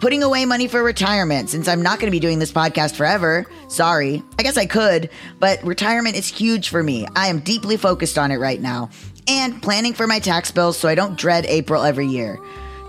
[0.00, 3.46] putting away money for retirement since I'm not going to be doing this podcast forever.
[3.68, 4.22] Sorry.
[4.38, 7.06] I guess I could, but retirement is huge for me.
[7.16, 8.90] I am deeply focused on it right now.
[9.26, 12.38] And planning for my tax bills so I don't dread April every year.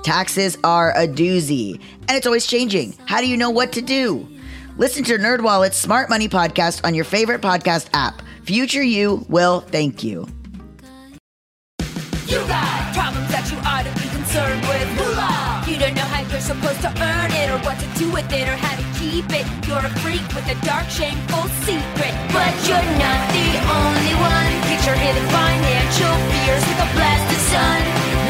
[0.03, 2.93] Taxes are a doozy, and it's always changing.
[3.05, 4.27] How do you know what to do?
[4.77, 8.21] Listen to NerdWallet's Smart Money Podcast on your favorite podcast app.
[8.43, 10.27] Future you will thank you.
[12.27, 15.04] You got problems that you ought to be concerned with.
[16.35, 19.23] You're supposed to earn it, or what to do with it, or how to keep
[19.31, 19.47] it.
[19.65, 22.11] You're a freak with a dark, shameful secret.
[22.35, 24.51] But you're not the only one.
[24.83, 27.79] Your hidden financial fears with a blast of sun.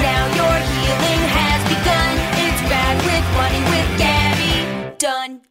[0.06, 2.14] Now your healing has begun.
[2.46, 4.54] It's bad with money with Gabby.
[5.00, 5.42] Done.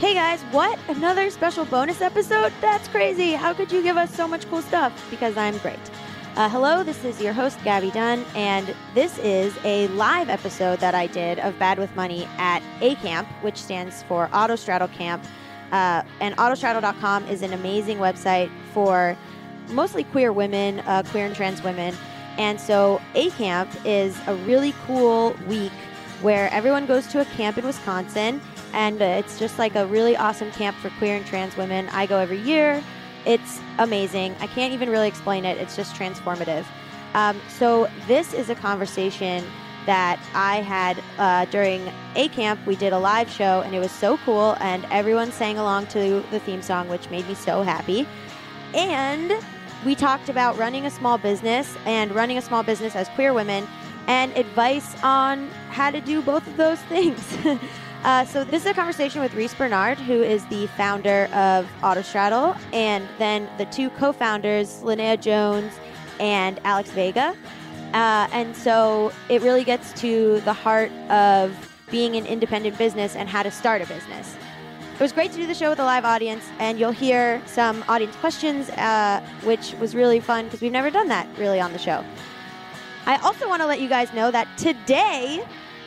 [0.00, 0.76] Hey guys, what?
[0.88, 2.52] Another special bonus episode?
[2.60, 3.32] That's crazy.
[3.34, 4.92] How could you give us so much cool stuff?
[5.08, 5.78] Because I'm great.
[6.36, 10.92] Uh, hello, this is your host, Gabby Dunn, and this is a live episode that
[10.92, 15.24] I did of Bad with Money at A Camp, which stands for Autostraddle Camp.
[15.70, 19.16] Uh, and autostraddle.com is an amazing website for
[19.68, 21.94] mostly queer women, uh, queer and trans women.
[22.36, 25.70] And so A Camp is a really cool week
[26.20, 28.40] where everyone goes to a camp in Wisconsin,
[28.72, 31.88] and it's just like a really awesome camp for queer and trans women.
[31.90, 32.82] I go every year.
[33.26, 34.34] It's amazing.
[34.40, 35.58] I can't even really explain it.
[35.58, 36.64] It's just transformative.
[37.14, 39.44] Um, so this is a conversation
[39.86, 42.64] that I had uh, during a camp.
[42.66, 46.24] We did a live show, and it was so cool, and everyone sang along to
[46.30, 48.06] the theme song, which made me so happy.
[48.72, 49.32] And
[49.84, 53.66] we talked about running a small business and running a small business as queer women
[54.06, 57.36] and advice on how to do both of those things.
[58.04, 62.54] Uh, so this is a conversation with Riese Bernard, who is the founder of Autostraddle,
[62.74, 65.72] and then the two co-founders, Laneia Jones
[66.20, 67.34] and Alex Vega.
[67.94, 71.56] Uh, and so it really gets to the heart of
[71.90, 74.36] being an independent business and how to start a business.
[74.92, 77.82] It was great to do the show with a live audience, and you'll hear some
[77.88, 81.78] audience questions, uh, which was really fun because we've never done that really on the
[81.78, 82.04] show.
[83.06, 85.42] I also want to let you guys know that today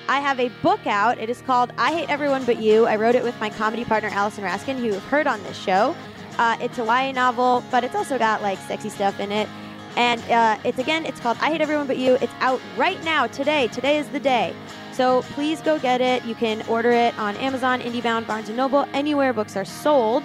[0.10, 1.18] I have a book out.
[1.18, 2.86] It is called I Hate Everyone But You.
[2.86, 5.96] I wrote it with my comedy partner Allison Raskin, who you've heard on this show.
[6.38, 9.50] Uh, it's a YA novel, but it's also got like sexy stuff in it.
[9.98, 12.14] And uh, it's again, it's called I Hate Everyone But You.
[12.22, 13.68] It's out right now, today.
[13.68, 14.56] Today is the day.
[14.94, 16.24] So please go get it.
[16.24, 20.24] You can order it on Amazon, IndieBound, Barnes & Noble, anywhere books are sold.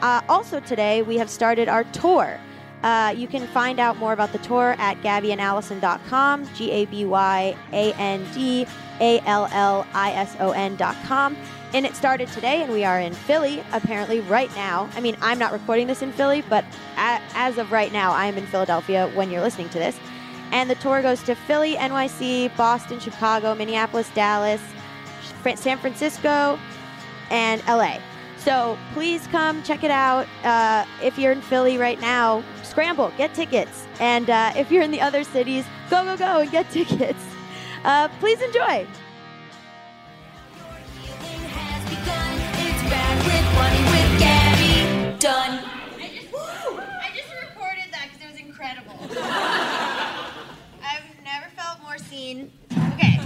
[0.00, 2.38] Uh, also today, we have started our tour.
[2.84, 7.56] Uh, you can find out more about the tour at gabbyandallison.com, G A B Y
[7.72, 8.66] A N D
[9.00, 11.34] A L L I S O N.com.
[11.72, 14.88] And it started today, and we are in Philly, apparently, right now.
[14.94, 16.64] I mean, I'm not recording this in Philly, but
[16.96, 19.98] as of right now, I am in Philadelphia when you're listening to this.
[20.52, 24.60] And the tour goes to Philly, NYC, Boston, Chicago, Minneapolis, Dallas,
[25.56, 26.58] San Francisco,
[27.30, 27.98] and LA.
[28.36, 30.28] So please come check it out.
[30.44, 32.44] Uh, if you're in Philly right now,
[32.74, 33.86] scramble, get tickets.
[34.00, 37.22] And uh, if you're in the other cities, go, go, go and get tickets.
[37.84, 38.84] Uh, please enjoy.
[45.20, 45.64] Done.
[45.96, 48.98] I just, I just recorded that because it was incredible.
[50.82, 52.52] I've never felt more seen.
[52.72, 53.18] Okay.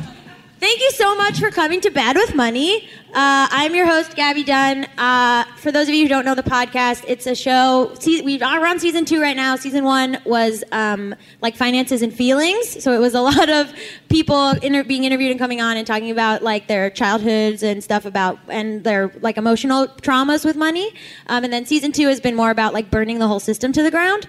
[0.60, 2.88] Thank you so much for coming to Bad with Money.
[3.14, 4.84] Uh, I'm your host, Gabby Dunn.
[4.98, 7.94] Uh, for those of you who don't know the podcast, it's a show.
[8.04, 9.56] We are on season two right now.
[9.56, 12.82] Season one was um, like finances and feelings.
[12.82, 13.72] So it was a lot of
[14.10, 18.04] people inter- being interviewed and coming on and talking about like their childhoods and stuff
[18.04, 20.92] about and their like emotional traumas with money.
[21.28, 23.82] Um, and then season two has been more about like burning the whole system to
[23.82, 24.26] the ground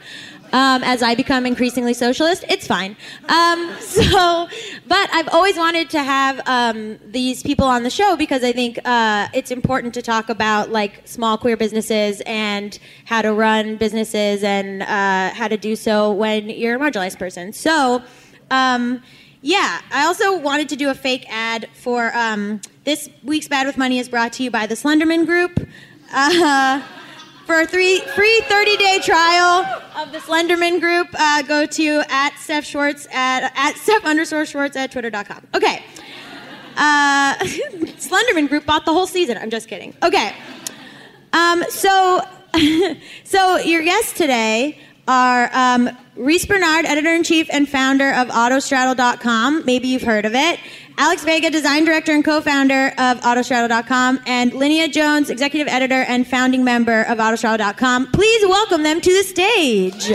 [0.53, 2.43] um, as I become increasingly socialist.
[2.49, 2.95] It's fine.
[3.27, 4.47] Um, so,
[4.87, 8.68] but I've always wanted to have um, these people on the show because I think
[8.85, 14.43] uh, it's important to talk about like small queer businesses and how to run businesses
[14.43, 17.53] and uh, how to do so when you're a marginalized person.
[17.53, 18.03] So.
[18.51, 19.01] Um,
[19.41, 23.77] yeah, I also wanted to do a fake ad for um, this week's Bad with
[23.77, 25.65] Money is brought to you by the Slenderman Group.
[26.11, 26.81] Uh,
[27.49, 29.65] for a three, free 30 day trial
[29.97, 34.75] of the Slenderman group, uh, go to at Steph Schwartz at, at Steph underscore Schwartz
[34.75, 35.47] at twitter.com.
[35.55, 35.83] Okay.
[36.79, 37.35] Uh,
[37.99, 39.37] Slenderman group bought the whole season.
[39.37, 39.93] I'm just kidding.
[40.01, 40.33] Okay.
[41.33, 42.21] Um, so,
[43.25, 49.65] so your guests today are um, Riese Bernard, editor in chief and founder of Autostraddle.com.
[49.65, 50.59] Maybe you've heard of it.
[50.97, 56.63] Alex Vega, design director and co-founder of Autostraddle.com, and Laneia Jones, executive editor and founding
[56.63, 58.11] member of Autostraddle.com.
[58.11, 60.11] Please welcome them to the stage.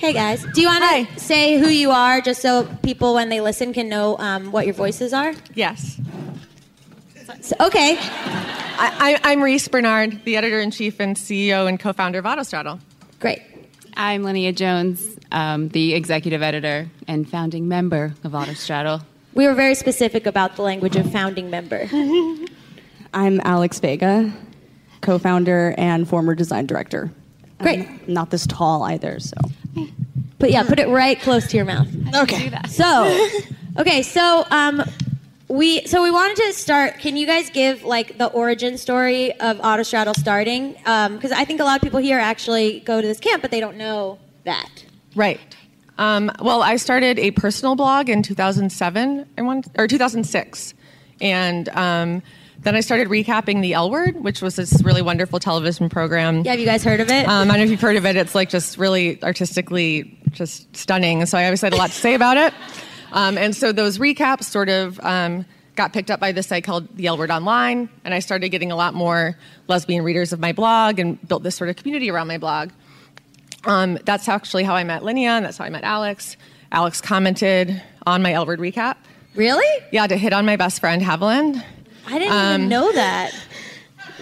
[0.00, 3.42] Hey guys, do you want to say who you are, just so people, when they
[3.42, 5.34] listen, can know um, what your voices are?
[5.52, 6.00] Yes.
[7.42, 7.98] So, okay.
[7.98, 12.24] I, I, I'm Riese Bernard, the editor in chief and CEO and co founder of
[12.24, 12.80] Autostraddle.
[13.18, 13.42] Great.
[13.94, 19.04] I'm Laneia Jones, um, the executive editor and founding member of Autostraddle.
[19.34, 21.86] We were very specific about the language of founding member.
[23.12, 24.32] I'm Alex Vega,
[25.02, 27.10] co founder and former design director.
[27.58, 27.80] Great.
[27.80, 29.36] I'm not this tall either, so.
[30.38, 31.88] But yeah, put it right close to your mouth.
[32.14, 32.50] Okay.
[32.68, 33.28] So,
[33.78, 34.82] okay, so um,
[35.48, 36.98] we so we wanted to start.
[36.98, 40.76] Can you guys give like the origin story of Autostraddle starting?
[40.86, 43.50] Um because I think a lot of people here actually go to this camp, but
[43.50, 44.84] they don't know that.
[45.14, 45.40] Right.
[45.98, 50.74] Um, well, I started a personal blog in 2007 I want, or 2006.
[51.20, 52.22] And um,
[52.62, 56.42] then I started recapping the L Word, which was this really wonderful television program.
[56.44, 57.26] Yeah, have you guys heard of it?
[57.26, 58.16] Um, I don't know if you've heard of it.
[58.16, 61.24] It's like just really artistically just stunning.
[61.26, 62.52] So I obviously had a lot to say about it.
[63.12, 66.94] Um, and so those recaps sort of um, got picked up by this site called
[66.96, 69.36] the L Word Online, and I started getting a lot more
[69.66, 72.70] lesbian readers of my blog and built this sort of community around my blog.
[73.64, 76.36] Um, that's actually how I met Laneia, and that's how I met Alex.
[76.72, 78.96] Alex commented on my L Word recap.
[79.34, 79.66] really?
[79.92, 81.64] Yeah, to hit on my best friend Haviland.
[82.10, 83.32] I didn't even know that.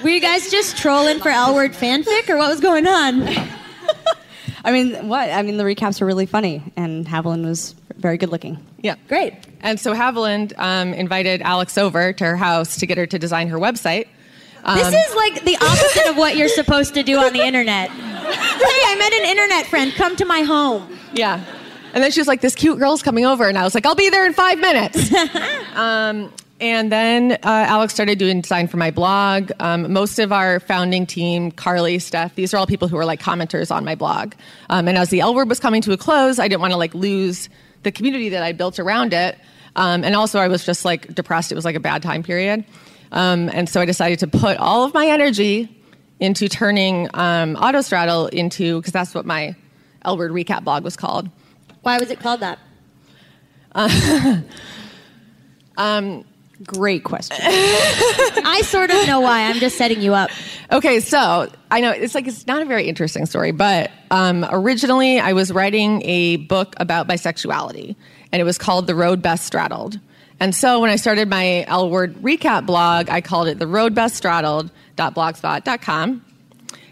[0.03, 3.23] Were you guys just trolling for L word fanfic, or what was going on?
[4.65, 5.31] I mean, what?
[5.31, 8.59] I mean, the recaps were really funny, and Haviland was very good looking.
[8.83, 8.97] Yeah.
[9.09, 9.35] Great.
[9.61, 13.49] And so Haviland um, invited Alex over to her house to get her to design
[13.49, 14.07] her website.
[14.75, 17.91] This Um, is like the opposite of what you're supposed to do on the internet.
[17.91, 17.97] hey,
[18.87, 19.93] I met an internet friend.
[19.95, 20.97] Come to my home.
[21.15, 21.43] Yeah.
[21.95, 23.49] And then she was like, this cute girl's coming over.
[23.49, 25.11] And I was like, I'll be there in five minutes.
[25.75, 29.53] um, and then uh, Alex started doing design for my blog.
[29.61, 33.21] Um, most of our founding team, Carly, Steph, these are all people who are like
[33.21, 34.35] commenters on my blog.
[34.69, 36.77] Um, and as the L word was coming to a close, I didn't want to
[36.77, 37.49] like lose
[37.85, 39.39] the community that I built around it.
[39.77, 41.53] Um, and also, I was just like depressed.
[41.53, 42.65] It was like a bad time period.
[43.13, 45.75] Um, and so I decided to put all of my energy
[46.19, 49.55] into turning um, Autostraddle into, because that's what my
[50.03, 51.31] L word recap blog was called.
[51.83, 52.59] Why was it called that?
[56.65, 57.37] Great question.
[57.41, 59.43] I sort of know why.
[59.43, 60.31] I'm just setting you up.
[60.73, 65.21] Okay, so I know it's like it's not a very interesting story, but um, originally
[65.21, 67.95] I was writing a book about bisexuality,
[68.33, 70.01] and it was called The Road Best Straddled.
[70.41, 73.95] And so when I started my L Word recap blog, I called it The Road
[73.95, 76.25] Best Straddled.blogspot.com.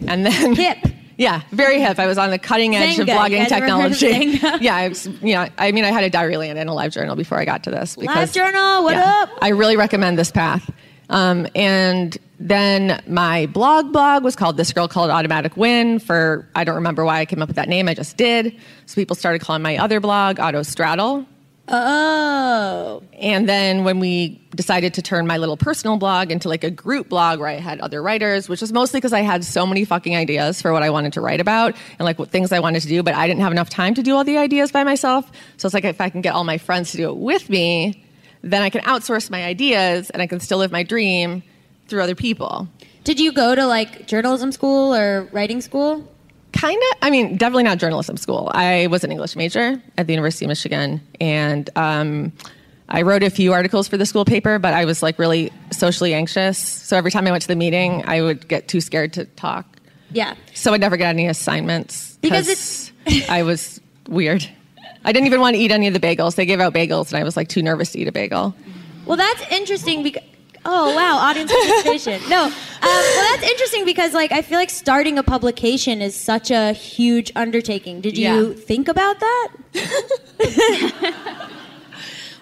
[0.07, 0.79] And then Hip.
[1.19, 1.99] Yeah, very hip.
[1.99, 3.17] I was on the cutting edge of Zynga.
[3.17, 4.39] Blogging guys ever heard of technology.
[4.65, 6.93] Yeah, I was, you know, I mean, I had a diary land and a live
[6.93, 7.97] journal before I got to this.
[7.97, 9.31] Live journal, what up?
[9.41, 10.71] I really recommend this path.
[11.09, 16.65] Um, and then my blog blog was called This Girl Called Automatic Win for, I
[16.65, 17.89] don't remember why I came up with that name.
[17.89, 18.55] I just did.
[18.87, 21.25] So people started calling my other blog Auto Straddle.
[21.69, 23.03] Oh.
[23.15, 27.09] And then when we decided to turn my little personal blog into like a group
[27.09, 30.17] blog where I had other writers, which was mostly because I had so many fucking
[30.17, 32.89] ideas for what I wanted to write about and like what things I wanted to
[32.89, 35.31] do, but I didn't have enough time to do all the ideas by myself.
[35.57, 38.05] So it's like if I can get all my friends to do it with me,
[38.43, 41.43] then I can outsource my ideas and I can still live my dream
[41.89, 42.69] through other people.
[43.03, 46.13] Did you go to like journalism school or writing school?
[46.57, 46.99] Kind of.
[47.03, 48.51] I mean, definitely not journalism school.
[48.55, 52.33] I was an English major at the University of Michigan, and um,
[52.89, 56.15] I wrote a few articles for the school paper, but I was like really socially
[56.15, 56.57] anxious.
[56.59, 59.67] So every time I went to the meeting, I would get too scared to talk.
[60.13, 60.35] Yeah.
[60.55, 64.49] So I'd never got any assignments Because 'cause I was weird.
[65.05, 66.37] I didn't even want to eat any of the bagels.
[66.37, 68.55] They gave out bagels, and I was like too nervous to eat a bagel.
[69.05, 70.23] Well, that's interesting because.
[70.69, 72.29] Oh wow, audience participation.
[72.29, 72.51] No, um,
[72.83, 77.31] well that's interesting because like I feel like starting a publication is such a huge
[77.37, 78.01] undertaking.
[78.01, 78.55] Did you Yeah.
[78.55, 79.49] think about that?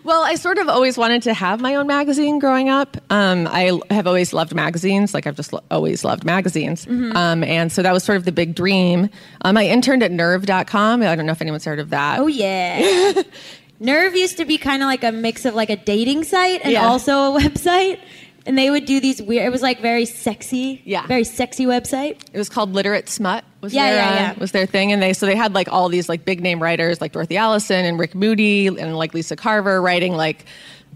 [0.06, 2.98] Well, I sort of always wanted to have my own magazine growing up.
[3.08, 5.14] Um, I l- have always loved magazines.
[5.14, 6.86] Like I've just lo- always loved magazines.
[6.86, 9.08] Um, and so that was sort of the big dream.
[9.46, 11.00] Um, I interned at nerve.com.
[11.02, 12.18] I don't know if anyone's heard of that.
[12.20, 13.22] Oh yeah.
[13.80, 16.72] Nerve used to be kind of like a mix of like a dating site and
[16.72, 16.86] Yeah.
[16.86, 17.98] also a website.
[18.46, 19.46] And they would do these weird.
[19.46, 20.82] It was like very sexy.
[20.84, 21.06] Yeah.
[21.06, 22.20] Very sexy website.
[22.30, 23.42] It was called Literate Smut.
[23.62, 24.34] Was Yeah, their, yeah, uh, yeah.
[24.38, 27.00] Was their thing, and they so they had like all these like big name writers
[27.00, 30.44] like Dorothy Allison and Rick Moody and like Lisa Carver writing like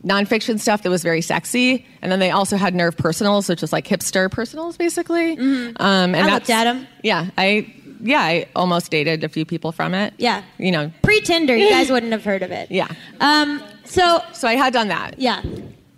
[0.04, 3.73] nonfiction stuff that was very sexy, and then they also had Nerve Personals, which was
[3.73, 5.32] like hipster personals basically.
[5.32, 6.14] Um, and Mm-hmm.
[6.28, 6.87] I looked that's- at 'em.
[7.02, 10.14] Yeah, I yeah I almost dated a few people from it.
[10.19, 10.43] Yeah.
[10.59, 12.71] you know, Pre Tinder, you guys wouldn't have heard of it.
[12.71, 12.88] yeah.
[13.21, 13.62] Um.
[13.85, 15.19] So So I had done that.
[15.19, 15.43] yeah.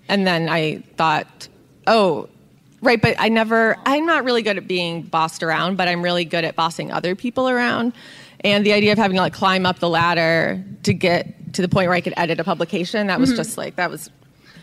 [0.09, 1.49] And then I thought,
[1.87, 2.28] oh,
[2.83, 6.25] right, but I never, I'm not really good at being bossed around, but I'm really
[6.25, 7.92] good at bossing other people around.
[8.40, 11.69] And the idea of having to like climb up the ladder to get to the
[11.69, 14.11] point where I could edit a publication, that was just like, that was,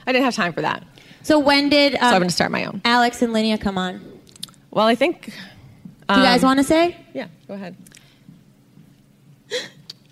[0.05, 0.83] I didn't have time for that.
[1.23, 2.81] So when did um, So I'm going to start my own.
[2.83, 4.01] Alex and Laneia come on?
[4.71, 5.31] Well, I think,
[6.09, 6.95] you guys want to say?
[7.13, 7.75] yeah, go ahead.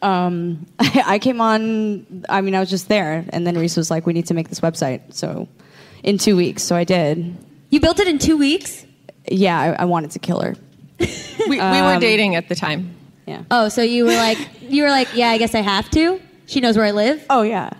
[0.02, 2.26] Um, I came on.
[2.30, 4.50] I mean, I was just there, and then Riese was like, "We need to make
[4.50, 5.48] this website." So,
[6.04, 7.36] in two weeks, so I did.
[7.72, 8.86] You built it in two weeks.
[9.28, 10.56] Yeah, I, I wanted to kill her.
[11.48, 12.94] We, we were Um, dating at the time.
[13.26, 13.44] Yeah.
[13.50, 16.22] Oh, so you were like, you were like, yeah, I guess I have to.
[16.46, 17.26] She knows where I live.
[17.30, 17.72] Oh yeah.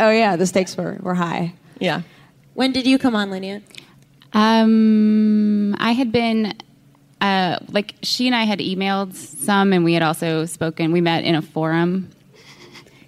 [0.00, 0.34] oh yeah.
[0.36, 1.54] The stakes were were high.
[1.78, 2.02] Yeah.
[2.54, 3.62] When did you come on, Laneia?
[4.32, 6.54] Um, I had been,
[7.22, 10.92] uh, like, she and I had emailed some, and we had also spoken.
[10.92, 12.10] We met in a forum.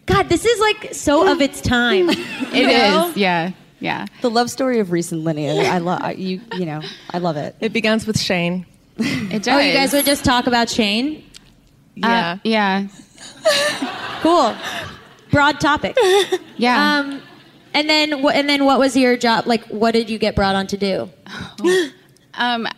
[0.07, 2.09] God, this is like so of its time.
[2.55, 3.09] It you know?
[3.09, 4.07] is, yeah, yeah.
[4.21, 5.65] The love story of Riese and Laneia.
[5.65, 6.41] I love you.
[6.53, 7.57] You know, I love it.
[7.61, 8.65] It begins with Shane.
[8.97, 9.49] It does.
[9.49, 11.25] Oh, you guys would just talk about Shane?
[11.97, 12.33] Yeah.
[12.33, 12.87] Uh, yeah,
[14.21, 14.55] Cool.
[15.33, 15.97] Broad topic.
[16.57, 17.01] yeah.
[17.01, 17.21] Um,
[17.73, 18.37] and then what?
[18.37, 19.47] And then what was your job?
[19.47, 21.11] Like, what did you get brought on to do?
[22.35, 22.69] Um,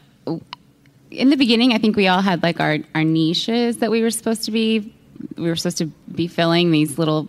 [1.10, 4.10] in the beginning, I think we all had like our, our niches that we were
[4.10, 4.92] supposed to be.
[5.36, 7.28] We were supposed to be filling these little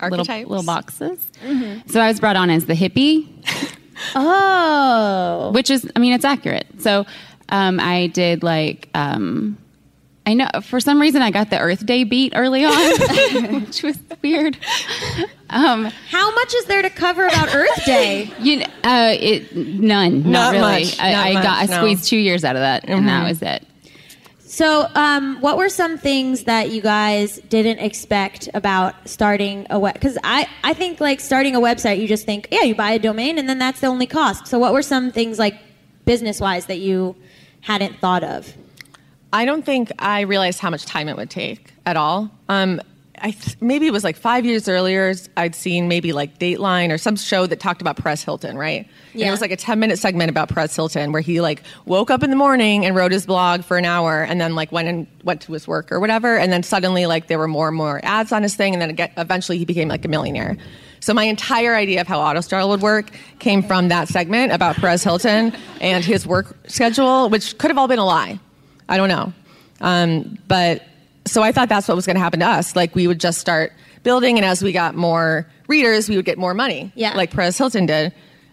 [0.00, 0.48] little, Archetypes?
[0.48, 1.30] little boxes.
[1.86, 3.28] So I was brought on as the hippie,
[4.14, 6.66] Oh, which is, I mean, it's accurate.
[6.80, 7.06] So
[7.48, 8.88] um, I did like.
[8.94, 9.58] Um,
[10.26, 12.72] I know for some reason I got the Earth Day beat early on,
[13.64, 14.58] which was weird.
[15.50, 18.32] Um, how much is there to cover about Earth Day?
[18.40, 20.84] you, uh, it none, not, Not really.
[20.84, 21.76] much, I, not I got I no.
[21.76, 23.64] squeezed two years out of that, and that was it.
[24.40, 29.94] So, um, what were some things that you guys didn't expect about starting a web?
[29.94, 32.98] Because I, I think like starting a website, you just think, yeah, you buy a
[32.98, 34.46] domain and then that's the only cost.
[34.46, 35.56] So, what were some things like
[36.04, 37.14] business wise that you
[37.60, 38.56] hadn't thought of?
[39.36, 42.30] I don't think I realized how much time it would take at all.
[42.48, 42.80] Um,
[43.20, 45.14] I th- maybe it was like five years earlier.
[45.36, 48.88] I'd seen maybe like Dateline or some show that talked about Perez Hilton, right?
[49.12, 52.10] And it was like a ten minute segment about Perez Hilton where he like woke
[52.10, 54.88] up in the morning and wrote his blog for an hour and then like went
[54.88, 56.36] and went to his work or whatever.
[56.38, 59.10] And then suddenly like there were more and more ads on his thing, and then
[59.18, 60.56] eventually he became like a millionaire.
[61.00, 65.04] So my entire idea of how AutoStar would work came from that segment about Perez
[65.04, 68.40] Hilton and his work schedule, which could have all been a lie.
[68.88, 69.32] I don't know.
[69.80, 70.82] Um, but
[71.26, 72.76] so I thought that's what was going to happen to us.
[72.76, 76.38] Like we would just start building, and as we got more readers, we would get
[76.38, 76.92] more money.
[76.94, 77.14] Yeah.
[77.14, 78.12] Like Perez Hilton did.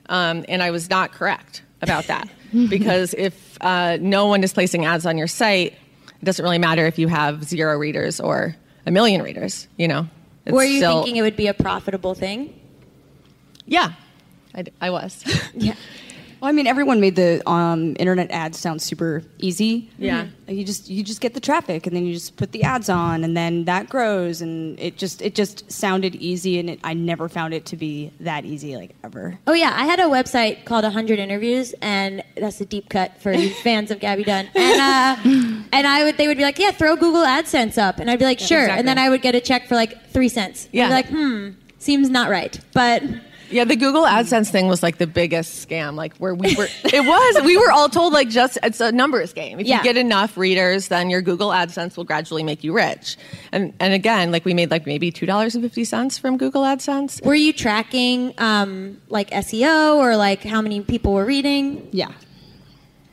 [0.09, 2.27] Um, and I was not correct about that
[2.69, 5.73] because if uh, no one is placing ads on your site,
[6.21, 9.67] it doesn't really matter if you have zero readers or a million readers.
[9.77, 10.07] You know.
[10.45, 12.59] It's were you still- thinking it would be a profitable thing?
[13.65, 13.93] Yeah,
[14.53, 15.23] I, I was.
[15.53, 15.75] Yeah.
[16.43, 19.89] Well, I mean, everyone made the um, internet ads sound super easy.
[19.97, 20.27] Yeah.
[20.45, 22.89] Like, You just you just get the traffic, and then you just put the ads
[22.89, 26.95] on, and then that grows, and it just it just sounded easy, and it, I
[26.95, 29.39] never found it to be that easy, like ever.
[29.47, 33.33] Oh yeah, I had a website called 100 Interviews, and that's a deep cut for
[33.63, 34.49] fans of Gabby Dunn.
[34.53, 38.11] And uh, and I would they would be like, yeah, throw Google AdSense up, and
[38.11, 38.79] I'd be like, sure, exactly.
[38.79, 40.67] and then I would get a check for like three cents.
[40.73, 40.87] Yeah.
[40.87, 43.01] I'd be like, hmm, seems not right, but
[43.53, 45.95] Yeah, the Google AdSense thing was like the biggest scam.
[45.95, 47.43] Like where we were, it was.
[47.45, 49.59] We were all told like just it's a numbers game.
[49.59, 49.77] If Yeah.
[49.77, 53.15] you get enough readers, then your Google AdSense will gradually make you rich.
[53.51, 56.63] And and again, like we made like maybe two dollars and fifty cents from Google
[56.63, 57.23] AdSense.
[57.25, 61.87] were you tracking um, like SEO or like how many people were reading?
[61.91, 62.11] Yeah.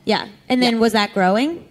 [0.05, 1.63] Yeah, and then was that growing?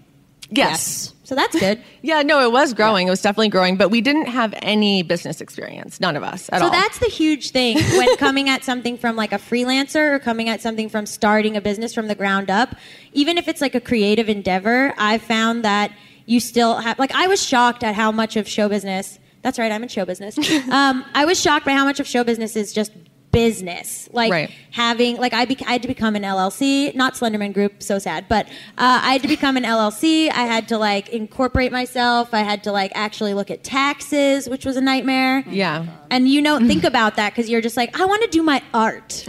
[0.50, 1.12] Yes.
[1.30, 1.80] So that's good.
[2.02, 3.06] Yeah, no, it was growing.
[3.06, 6.00] It was definitely growing, but we didn't have any business experience.
[6.00, 6.72] None of us at so all.
[6.72, 10.48] So that's the huge thing when coming at something from like a freelancer or coming
[10.48, 12.74] at something from starting a business from the ground up.
[13.12, 15.92] Even if it's like a creative endeavor, I've found that
[16.24, 19.18] you still have like I was shocked at how much of show business.
[19.42, 20.38] That's right, I'm in show business.
[20.70, 22.92] um, I was shocked by how much of show business is just
[23.32, 24.50] business like Right.
[24.72, 28.26] having like I, bec I had to become an llc not slenderman group so sad
[28.28, 28.46] but
[28.76, 32.64] uh, i had to become an llc i had to like incorporate myself i had
[32.64, 35.86] to like actually look at taxes which was a nightmare Yeah.
[36.10, 38.62] and you don't think about that because you're just like i want to do my
[38.74, 39.24] art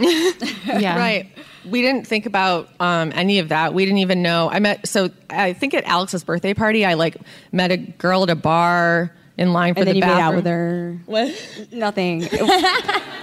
[0.66, 0.96] Yeah.
[0.98, 1.30] Right.
[1.64, 3.72] We didn't think about um, any of that.
[3.72, 4.50] We didn't even know.
[4.50, 7.16] I met, so I think at Alex's birthday party, I like
[7.52, 10.34] met a girl at a bar in line for and then the you made out
[10.34, 10.98] with her.
[11.06, 11.68] What?
[11.70, 12.22] Nothing.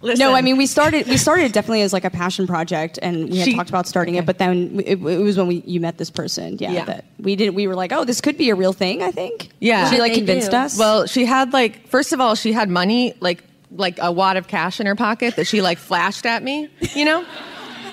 [0.00, 1.06] Listen, No, I mean we started.
[1.08, 4.14] We started definitely as like a passion project, and we had She- talked about starting
[4.14, 4.22] okay.
[4.22, 4.26] it.
[4.26, 6.56] But then it, it was when we you met this person.
[6.58, 6.84] Yeah, Yeah.
[6.84, 7.54] that we did.
[7.54, 9.02] We were like, oh, this could be a real thing.
[9.02, 9.48] I think.
[9.60, 9.90] Yeah.
[9.90, 10.56] she like convinced do.
[10.56, 10.78] us.
[10.78, 14.46] Well, she had like, first of all, she had money, like, like a wad of
[14.48, 17.24] cash in her pocket that she like flashed at me, you know?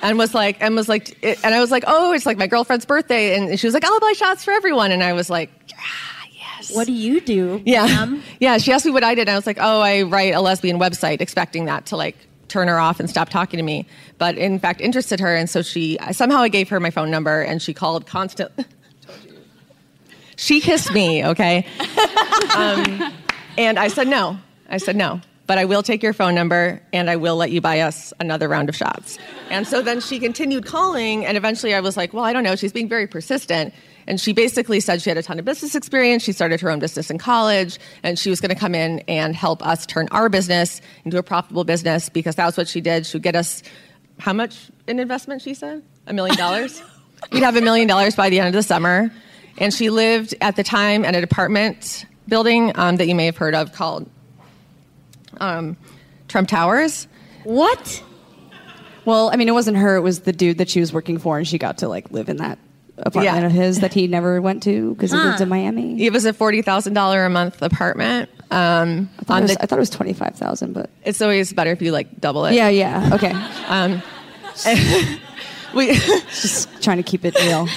[0.02, 2.48] And was like, and was like, it- and I was like, oh, it's like my
[2.48, 3.36] girlfriend's birthday.
[3.36, 4.92] And she was like, I'll buy shots for everyone.
[4.92, 6.15] And I was like, ah,
[6.70, 6.76] yes.
[6.76, 7.86] what do you do Yeah.
[7.86, 8.24] ma'am?
[8.40, 8.58] Yeah.
[8.58, 9.22] She asked me what I did.
[9.22, 12.16] And I was like, oh, I write a lesbian website, expecting that to like
[12.48, 13.88] turn her off and stop talking to me.
[14.18, 15.36] But in fact, interested her.
[15.36, 18.52] And so she, somehow I gave her my phone number and she called constant.
[20.36, 21.66] she kissed me, okay?
[22.56, 23.12] Um,
[23.58, 24.38] and I said no.
[24.70, 25.20] I said no.
[25.48, 28.48] But I will take your phone number and I will let you buy us another
[28.48, 29.18] round of shots.
[29.50, 32.56] And so then she continued calling, and eventually I was like, well, I don't know.
[32.56, 33.74] She's being very persistent.
[34.08, 36.24] And she basically said she had a ton of business experience.
[36.24, 39.36] She started her own business in college, and she was going to come in and
[39.36, 43.06] help us turn our business into a profitable business because that's what she did.
[43.06, 43.64] She would get us
[44.20, 45.84] how much in investment, she said?
[46.08, 46.82] A million dollars?
[47.32, 49.12] We'd have a million dollars by the end of the summer.
[49.58, 53.38] And she lived at the time at an apartment building um, that you may have
[53.38, 54.10] heard of called
[55.40, 55.78] um,
[56.28, 57.08] Trump Towers.
[57.44, 58.04] what
[59.06, 59.96] well, I mean, it wasn't her.
[59.96, 62.28] It was the dude that she was working for, and she got to like live
[62.28, 62.58] in that
[62.98, 63.46] apartment Yeah.
[63.46, 66.02] of his that he never went to because he lived in Miami.
[66.04, 68.30] It was a forty thousand dollar a month apartment.
[68.52, 71.22] Um, I, thought it was, the, I thought it was twenty five thousand, but it's
[71.22, 72.54] always better if you like double it.
[72.54, 73.34] yeah, yeah, okay.
[73.68, 74.02] Um,
[75.76, 75.94] we
[76.30, 77.68] Just trying to keep it real.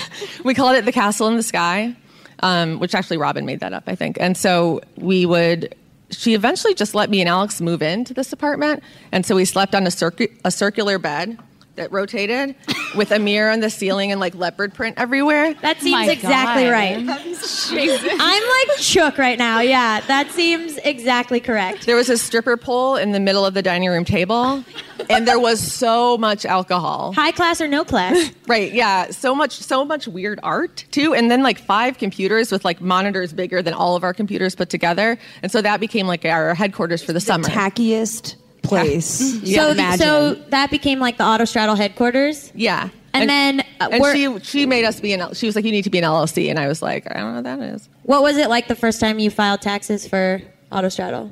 [0.44, 1.96] we called it the castle in the sky,
[2.40, 4.18] um, which actually Robin made that up, I think.
[4.20, 5.74] And so we would.
[6.10, 8.82] She eventually just let me and Alex move into this apartment,
[9.12, 11.38] and so we slept on a, circu- a circular bed
[11.78, 12.54] that rotated
[12.94, 15.54] with a mirror on the ceiling and like leopard print everywhere.
[15.62, 16.70] that seems My exactly God.
[16.72, 16.96] right
[18.20, 22.96] i'm like shook right now yeah that seems exactly correct There was a stripper pole
[22.96, 24.64] in the middle of the dining room table,
[25.10, 27.12] and there was so much alcohol.
[27.12, 31.30] high class or no class Right, yeah, so much, so much weird art too, and
[31.30, 35.18] then like five computers with like monitors bigger than all of our computers put together,
[35.42, 37.44] and so that became like our headquarters for the summer.
[37.48, 39.20] Tackiest place.
[39.42, 42.52] you so, so that became like the autostraddle headquarters.
[42.54, 45.20] yeah, And then, uh, and she she made us be an.
[45.20, 47.18] L- She was like, "You need to be an LLC," and I was like, "I
[47.20, 50.06] don't know what that is." What was it like the first time you filed taxes
[50.06, 50.40] for
[50.72, 51.30] autostraddle?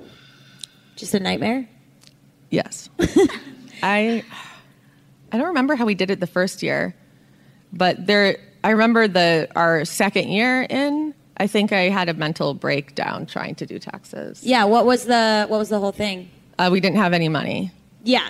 [0.96, 1.68] Just a nightmare.
[2.50, 2.88] Yes,
[3.82, 4.24] I
[5.32, 6.94] I don't remember how we did it the first year,
[7.72, 11.14] but there I remember the our second year in.
[11.38, 14.42] I think I had a mental breakdown trying to do taxes.
[14.42, 14.64] Yeah.
[14.64, 16.30] What was the What was the whole thing?
[16.58, 17.70] Uh, we didn't have any money.
[18.02, 18.28] Yeah,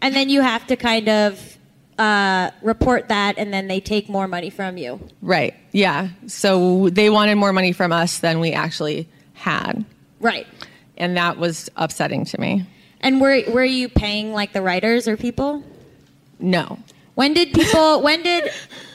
[0.00, 1.58] and then you have to kind of
[1.98, 5.00] uh, report that, and then they take more money from you.
[5.20, 5.54] Right.
[5.72, 6.08] Yeah.
[6.26, 9.84] So they wanted more money from us than we actually had.
[10.20, 10.46] Right.
[10.96, 12.66] And that was upsetting to me.
[13.00, 15.62] And were were you paying like the writers or people?
[16.40, 16.78] No.
[17.14, 18.02] When did people?
[18.02, 18.50] when did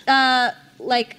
[0.08, 1.18] uh, like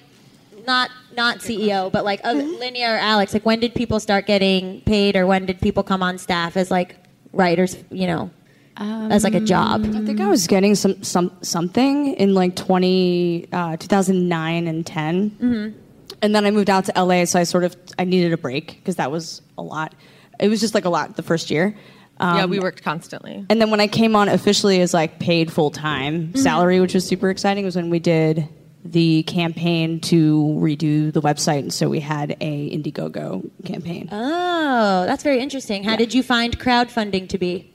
[0.67, 3.33] not not CEO, but like other, Laneia or Alex?
[3.33, 6.69] Like when did people start getting paid, or when did people come on staff as
[6.69, 6.95] like
[7.35, 7.77] writers?
[7.91, 8.31] You know,
[8.77, 9.83] as like a job.
[9.85, 15.29] I think I was getting some, some something in like 20, uh, 2009 and 10.
[15.31, 15.79] Mm-hmm.
[16.21, 18.77] And then I moved out to LA, so I sort of I needed a break
[18.77, 19.93] because that was a lot.
[20.39, 21.75] It was just like a lot the first year.
[22.17, 23.45] Um, yeah, we worked constantly.
[23.49, 27.05] And then when I came on officially as like paid full time salary, which was
[27.05, 28.47] super exciting, was when we did
[28.85, 34.07] the campaign to redo the website, and so we had a Indiegogo campaign.
[34.11, 35.83] Oh, that's very interesting.
[35.83, 37.71] How did you find crowdfunding to be?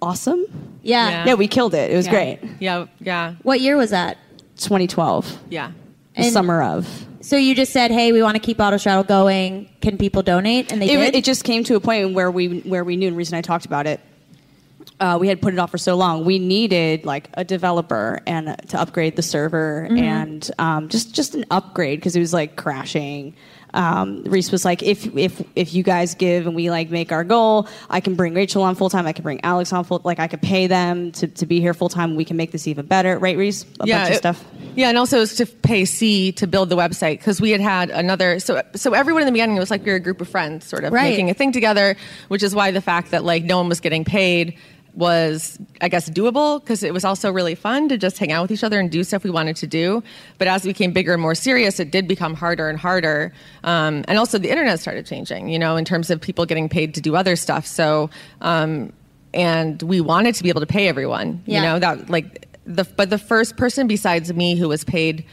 [0.00, 0.44] awesome.
[0.82, 1.08] Yeah.
[1.10, 1.24] Yeah.
[1.26, 1.90] Yeah, we killed it.
[1.90, 2.12] It was Yeah.
[2.12, 2.38] great.
[2.60, 2.86] Yeah.
[3.00, 3.34] Yeah.
[3.42, 4.16] What year was that?
[4.56, 5.72] 2012, Yeah.
[6.14, 6.86] the And- summer of.
[7.20, 9.68] So you just said, "Hey, we want to keep Auto Autostraddle going.
[9.80, 11.14] Can people donate?" And they it, did.
[11.16, 13.40] it just came to a point where we where we knew and the reason I
[13.42, 13.98] talked about it.
[15.00, 16.24] Uh, we had put it off for so long.
[16.24, 19.98] We needed like a developer and uh, to upgrade the server Mm-hmm.
[19.98, 23.34] and um, just just an upgrade because it was like crashing.
[23.74, 27.22] um, Riese was like, if if if you guys give and we like make our
[27.22, 29.06] goal, I can bring Rachel on full time.
[29.06, 30.00] I can bring Alex on full.
[30.04, 32.16] Like I could pay them to, to be here full time.
[32.16, 33.66] We can make this even better, right, Riese?
[33.74, 34.44] A bunch of it- stuff.
[34.74, 37.60] Yeah, and also it was to pay C to build the website because we had
[37.60, 38.40] had another.
[38.40, 40.84] So so everyone in the beginning was like we were a group of friends, sort
[40.84, 41.10] of Right.
[41.10, 41.96] making a thing together,
[42.28, 44.56] which is why the fact that like no one was getting paid
[44.98, 48.50] was I guess doable because it was also really fun to just hang out with
[48.50, 50.02] each other and do stuff we wanted to do.
[50.38, 53.32] But as it became bigger and more serious, it did become harder and harder.
[53.62, 56.94] Um, and also the internet started changing, you know, in terms of people getting paid
[56.96, 57.64] to do other stuff.
[57.64, 58.92] So um,
[59.32, 61.60] and we wanted to be able to pay everyone, Yeah.
[61.60, 65.24] you know, that like the but the first person besides me who was paid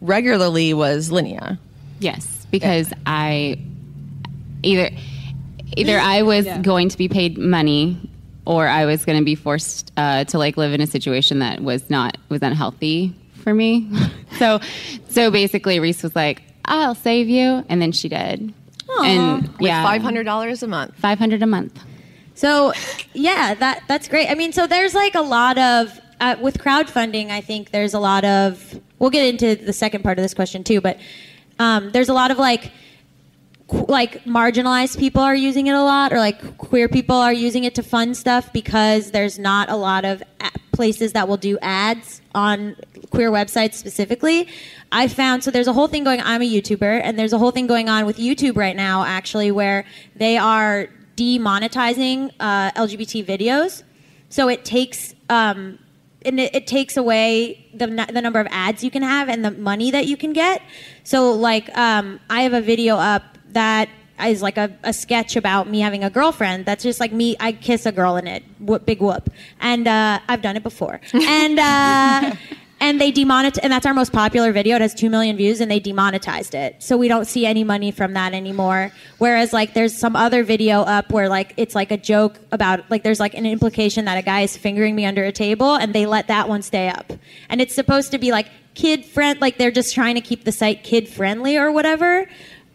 [0.00, 1.58] regularly was Laneia.
[1.98, 3.58] Yes, because I
[4.62, 4.90] either
[5.76, 7.98] either I was going to be paid money
[8.48, 11.60] or I was going to be forced uh, to like live in a situation that
[11.60, 13.88] was not was unhealthy for me.
[14.38, 14.58] so
[15.10, 18.52] so basically Riese was like, "I'll save you," and then she did.
[19.00, 20.94] And With yeah, five hundred dollars a month.
[20.96, 21.78] 500 a month.
[22.34, 22.72] So,
[23.12, 24.30] yeah, that that's great.
[24.30, 27.30] I mean, so there's like a lot of uh, with crowdfunding.
[27.30, 28.80] I think there's a lot of.
[28.98, 30.98] We'll get into the second part of this question too, but
[31.58, 32.70] um, there's a lot of like qu-
[33.70, 37.74] like marginalized people are using it a lot, or like queer people are using it
[37.74, 40.22] to fund stuff because there's not a lot of
[40.72, 42.76] places that will do ads on
[43.10, 44.48] queer websites specifically.
[44.92, 46.20] I found so there's a whole thing going.
[46.22, 49.50] I'm a YouTuber, and there's a whole thing going on with YouTube right now, actually,
[49.50, 49.84] where
[50.16, 53.82] they are demonetizing uh, LGBT videos.
[54.30, 55.78] So it takes um,
[56.24, 59.50] and it, it takes away the the number of ads you can have and the
[59.50, 60.62] money that you can get.
[61.04, 63.88] So like um, I have a video up that
[64.24, 66.66] is like a, a sketch about me having a girlfriend.
[66.66, 67.36] That's just like me.
[67.38, 68.42] I kiss a girl in it.
[68.58, 69.30] Whoop, big whoop.
[69.60, 71.00] And uh, I've done it before.
[71.14, 71.58] And.
[71.58, 72.36] Uh,
[72.80, 74.76] And they demonetized, and that's our most popular video.
[74.76, 77.90] It has two million views, and they demonetized it, so we don't see any money
[77.90, 78.92] from that anymore.
[79.18, 83.02] Whereas, like, there's some other video up where, like, it's like a joke about, like,
[83.02, 86.06] there's like an implication that a guy is fingering me under a table, and they
[86.06, 87.12] let that one stay up.
[87.48, 90.52] And it's supposed to be like kid friend, like they're just trying to keep the
[90.52, 92.28] site kid friendly or whatever.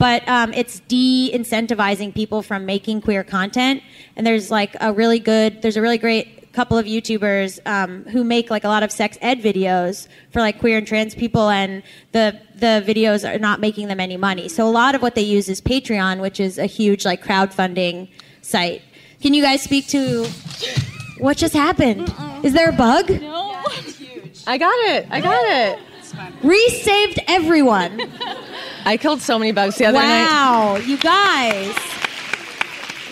[0.03, 3.81] But um, it's de-incentivizing people from making queer content.
[4.17, 8.25] And there's like a really good, there's a really great couple of YouTubers um, who
[8.25, 11.83] make like a lot of sex ed videos for like queer and trans people, and
[12.11, 14.49] the the videos are not making them any money.
[14.49, 18.09] So a lot of what they use is Patreon, which is a huge like crowdfunding
[18.41, 18.81] site.
[19.21, 20.25] Can you guys speak to
[21.19, 22.13] what just happened?
[22.43, 23.09] Is there a bug?
[23.09, 23.63] No.
[24.47, 25.07] I got it.
[25.09, 25.79] I got it.
[26.43, 28.11] Riese saved everyone.
[28.85, 30.25] I killed so many bugs the other night.
[30.25, 31.75] Wow, you guys.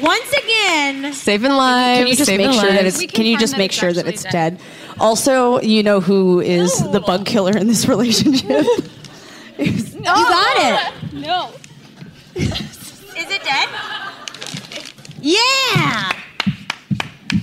[0.02, 2.00] Once again, Saving lives.
[2.00, 2.98] Can you just saving make sure that it's?
[3.00, 4.58] Can, can you just make sure that it's dead.
[4.58, 4.62] dead?
[5.00, 8.50] Also, you know who is the bug killer in this relationship?
[9.60, 11.14] you got it.
[11.14, 11.52] No.
[12.36, 13.70] Is it dead?
[15.22, 16.12] Yeah.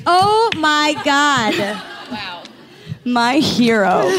[0.07, 1.55] Oh my god.
[2.11, 2.43] Wow.
[3.05, 4.11] My hero,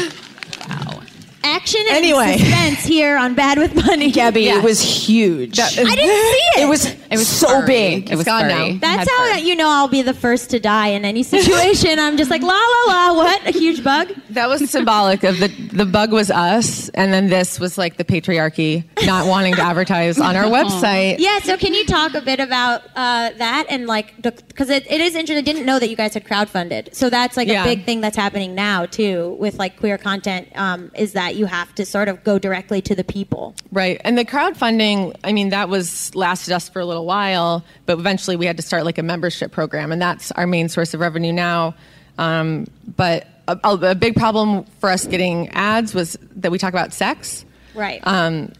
[1.42, 2.36] Action and Anyway.
[2.38, 4.10] suspense here on Bad with Money.
[4.10, 4.42] Gabby.
[4.42, 4.58] Yeah.
[4.58, 5.58] It was huge.
[5.58, 6.60] I didn't see it.
[6.64, 6.86] it was.
[6.86, 7.66] It was so furry.
[7.66, 8.10] big.
[8.12, 8.72] It was gone furry.
[8.74, 8.78] now.
[8.80, 9.38] That's how fur.
[9.38, 11.98] you know I'll be the first to die in any situation.
[11.98, 13.14] I'm just like la la la.
[13.14, 14.12] What a huge bug.
[14.30, 18.04] That was symbolic of the the bug was us, and then this was like the
[18.04, 21.16] patriarchy not wanting to advertise on our website.
[21.18, 21.40] Yeah.
[21.40, 25.14] So can you talk a bit about uh, that and like because it, it is
[25.14, 25.38] interesting.
[25.38, 26.94] I didn't know that you guys had crowdfunded.
[26.94, 27.62] So that's like Yeah.
[27.62, 30.48] a big thing that's happening now too with like queer content.
[30.54, 33.54] Um, is that you have to sort of go directly to the people.
[33.72, 34.00] Right.
[34.04, 38.36] And the crowdfunding, I mean, that was lasted us for a little while, but eventually
[38.36, 41.32] we had to start like a membership program, and that's our main source of revenue
[41.32, 41.74] now.
[42.18, 42.66] Um,
[42.96, 46.92] but a, a a big problem for us getting ads was that we talk about
[46.92, 47.44] sex.
[47.74, 48.00] Right.
[48.04, 48.52] Um,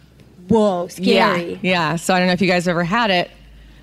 [0.49, 0.89] Whoa.
[0.89, 1.53] Scary.
[1.55, 1.97] Yeah, yeah.
[1.97, 3.31] So I don't know if you guys ever had it,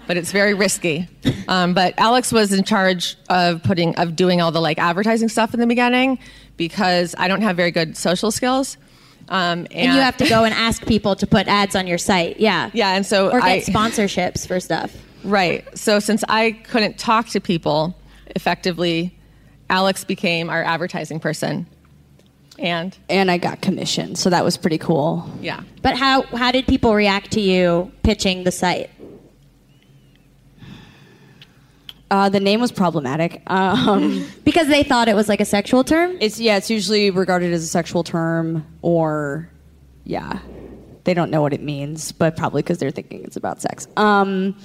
[0.06, 1.08] but it's very risky.
[1.48, 5.54] Um, but Alex was in charge of putting of doing all the like advertising stuff
[5.54, 6.20] in the beginning
[6.58, 8.78] because I don't have very good social skills.
[9.30, 11.98] Um, and, And you have to go and ask people to put ads on your
[11.98, 12.40] site.
[12.40, 12.70] Yeah.
[12.74, 14.96] Yeah, and so Or get I sponsorships for stuff.
[15.24, 15.66] right.
[15.78, 17.96] So since I couldn't talk to people
[18.36, 19.14] effectively,
[19.70, 21.66] Alex became our advertising person.
[22.60, 25.30] And and I got commission, so that was pretty cool.
[25.42, 28.90] yeah, But how how did people react to you pitching the site?
[32.10, 33.42] Uh, the name was problematic.
[33.48, 36.18] Um, Because they thought it was like a sexual term?
[36.22, 39.50] it's yeah, it's usually regarded as a sexual term, or
[40.06, 40.40] yeah,
[41.04, 43.88] they don't know what it means, but probably because they're thinking it's about sex.
[43.98, 44.56] Um,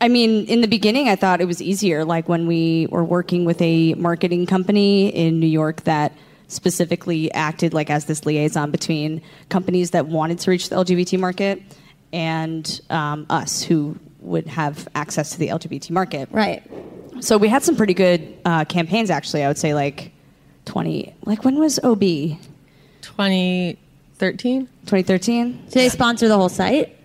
[0.00, 2.04] I mean, in the beginning, I thought it was easier.
[2.04, 6.12] Like when we were working with a marketing company in New York that
[6.48, 11.62] specifically acted like as this liaison between companies that wanted to reach the LGBT market
[12.12, 16.28] and um, us, who would have access to the LGBT market.
[16.32, 16.62] Right.
[17.20, 19.44] So we had some pretty good uh, campaigns, actually.
[19.44, 20.12] I would say like
[20.64, 22.00] 20, like when was OB?
[22.00, 23.76] 2013.
[24.86, 25.52] 2013?
[25.52, 26.96] Do they sponsor the whole site?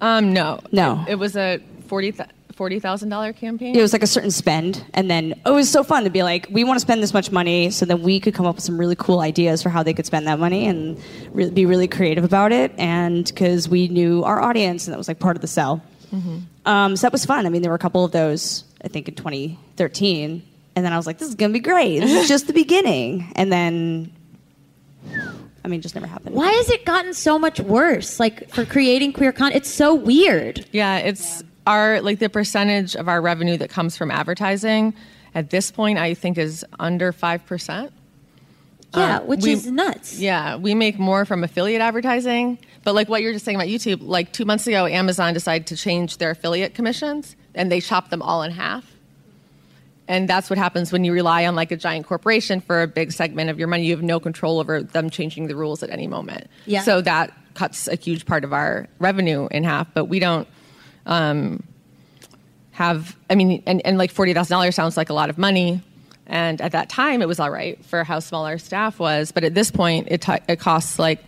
[0.00, 1.04] Um, no, No.
[1.08, 2.14] It, it was a forty
[2.54, 3.74] forty thousand dollar campaign.
[3.76, 6.22] It was like a certain spend, and then oh, it was so fun to be
[6.22, 8.64] like, we want to spend this much money, so then we could come up with
[8.64, 11.00] some really cool ideas for how they could spend that money and
[11.32, 15.08] re- be really creative about it, and because we knew our audience, and that was
[15.08, 15.82] like part of the sell.
[16.66, 17.46] Um, so that was fun.
[17.46, 20.42] I mean, there were a couple of those, I think, in 2013,
[20.76, 22.00] and then I was like, this is gonna be great.
[22.00, 24.12] This is just the beginning, and then,
[25.64, 26.34] I mean, it just never happened.
[26.34, 28.18] Why has it gotten so much worse?
[28.20, 30.66] Like for creating queer content, it's so weird.
[30.72, 34.94] Yeah, it's our like the percentage of our revenue that comes from advertising
[35.34, 37.90] at this point I think is under 5%.
[38.94, 40.18] Yeah, Uh, which we- is nuts.
[40.18, 44.00] Yeah, we make more from affiliate advertising, but like what you're just saying about YouTube,
[44.02, 48.22] like 2 months ago Amazon decided to change their affiliate commissions and they chopped them
[48.22, 48.94] all in half.
[50.08, 53.12] And that's what happens when you rely on like a giant corporation for a big
[53.12, 53.84] segment of your money.
[53.84, 56.48] You have no control over them changing the rules at any moment.
[56.64, 56.82] Yeah.
[56.82, 60.48] So that cuts a huge part of our revenue in half, but we don't
[61.04, 61.62] um,
[62.70, 65.82] have, I mean, and, and like $40,000 sounds like a lot of money.
[66.26, 69.30] And at that time, it was all right for how small our staff was.
[69.30, 71.22] But at this point, it, t- it costs like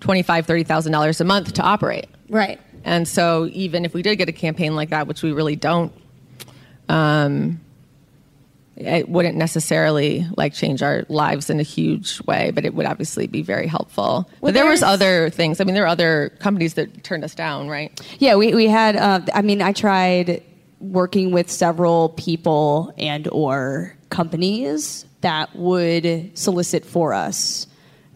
[0.00, 2.06] $25,000, $30,000 a month to operate.
[2.28, 2.60] Right.
[2.84, 5.92] And so even if we did get a campaign like that, which we really don't,
[6.88, 7.60] um,
[8.76, 13.26] it wouldn't necessarily like change our lives in a huge way, but it would obviously
[13.26, 14.28] be very helpful.
[14.40, 15.60] Well, but there was other things.
[15.60, 17.98] I mean, there are other companies that turned us down, right?
[18.18, 18.96] Yeah, we, we had.
[18.96, 20.42] Uh, I mean, I tried
[20.80, 27.66] working with several people and or companies that would solicit for us.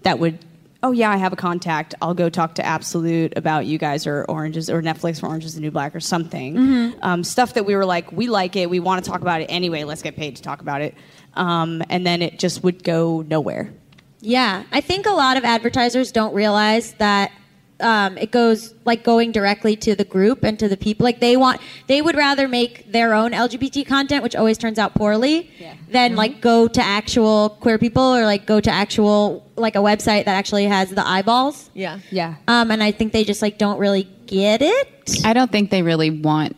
[0.03, 0.39] That would,
[0.83, 1.95] oh yeah, I have a contact.
[2.01, 5.63] I'll go talk to Absolut about you guys or Oranges or Netflix for Oranges and
[5.63, 6.95] New Black or something.
[7.03, 8.71] Um, stuff that we were like, we like it.
[8.71, 9.85] We want to talk about it anyway.
[9.85, 10.95] Let's get paid to talk about it.
[11.35, 13.73] Um, and then it just would go nowhere.
[14.21, 17.33] Yeah, I think a lot of advertisers don't realize that
[17.81, 21.05] um, it goes like going directly to the group and to the people.
[21.05, 24.95] Like they want, they would rather make their own LGBT content, which always turns out
[24.95, 25.51] poorly,
[25.89, 30.25] than like go to actual queer people or like go to actual like a website
[30.25, 31.71] that actually has the eyeballs.
[31.75, 32.01] Yeah.
[32.11, 32.37] Yeah.
[32.49, 35.21] Um, and I think they just like don't really get it.
[35.25, 36.57] I don't think they really want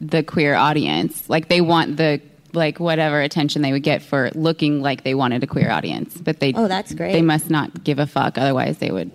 [0.00, 1.28] the queer audience.
[1.28, 2.20] Like they want the
[2.54, 6.40] like whatever attention they would get for looking like they wanted a queer audience, but
[6.40, 7.12] they Oh, that's great.
[7.12, 8.36] They must not give a fuck.
[8.36, 9.10] Otherwise, they would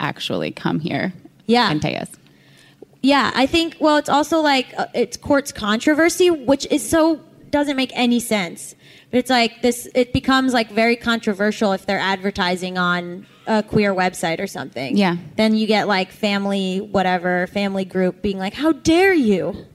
[0.00, 1.12] actually come here.
[1.46, 1.70] Yeah.
[1.70, 2.08] and pay us.
[3.02, 3.76] Yeah, I think.
[3.80, 8.74] Well, it's also like uh, it's courts controversy, which is so doesn't make any sense.
[9.10, 9.88] But it's like this.
[9.94, 14.96] It becomes like very controversial if they're advertising on a queer website or something.
[14.96, 15.16] Yeah.
[15.36, 19.66] Then you get like family, whatever family group being like, "How dare you?"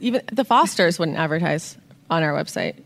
[0.00, 1.76] Even the Fosters wouldn't advertise
[2.08, 2.76] on our website.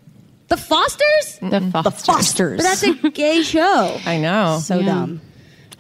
[0.48, 1.38] The Fosters.
[1.42, 2.06] The Fosters.
[2.06, 2.56] Fosters.
[2.56, 3.98] But that's a gay show.
[4.06, 4.58] I know.
[4.64, 4.86] so Yeah.
[4.86, 5.20] dumb.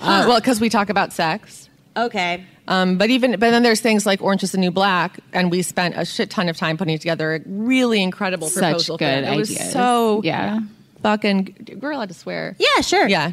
[0.02, 1.68] Uh, well, because we talk about sex.
[1.96, 2.44] Okay.
[2.68, 5.62] Um, but even but then there's things like Orange is the New Black, and we
[5.62, 8.96] spent a shit ton of time putting together a really incredible Such proposal.
[8.98, 9.32] for good it.
[9.32, 10.60] It was so Yeah.
[11.02, 11.78] fucking.
[11.80, 12.54] We're allowed to swear.
[12.58, 13.08] Yeah, sure.
[13.08, 13.32] Yeah,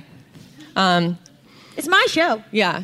[0.75, 1.17] um,
[1.77, 2.43] It's my show.
[2.51, 2.84] yeah.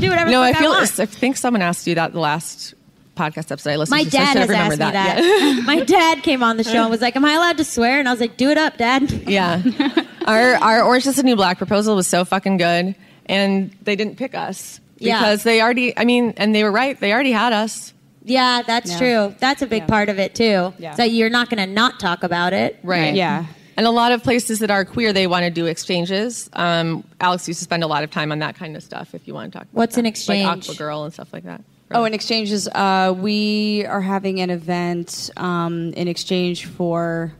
[0.00, 0.30] Do whatever.
[0.30, 0.72] No, the I feel.
[0.72, 2.74] I, I think someone asked you that the last
[3.16, 4.10] podcast episode I listened My to.
[4.10, 5.18] so I dad should has have asked me that.
[5.22, 5.60] Yeah.
[5.66, 8.08] My dad came on the show and was like, "Am I allowed to swear?" And
[8.08, 9.62] I was like, "Do it up, Dad." Yeah.
[10.26, 12.94] our our Orange is the New Black proposal was so fucking good,
[13.26, 15.18] and they didn't pick us Yeah.
[15.20, 15.96] because they already.
[15.98, 16.98] I mean, and they were right.
[16.98, 17.92] They already had us.
[18.24, 18.98] Yeah, that's Yeah.
[18.98, 19.34] true.
[19.38, 19.86] That's a big Yeah.
[19.86, 20.72] part of it too.
[20.78, 20.94] Yeah.
[20.94, 22.78] So you're not going to not talk about it.
[22.82, 23.14] Right.
[23.14, 23.44] Yeah.
[23.76, 26.48] And a lot of places that are queer, they want to do exchanges.
[26.52, 29.14] Um, Alex used to spend a lot of time on that kind of stuff.
[29.14, 30.10] If you want to talk, about What's an that.
[30.10, 30.46] exchange?
[30.46, 31.60] Like Aqua Girl and stuff like that.
[31.90, 37.32] Oh, in exchanges, uh, we are having an event um, in exchange for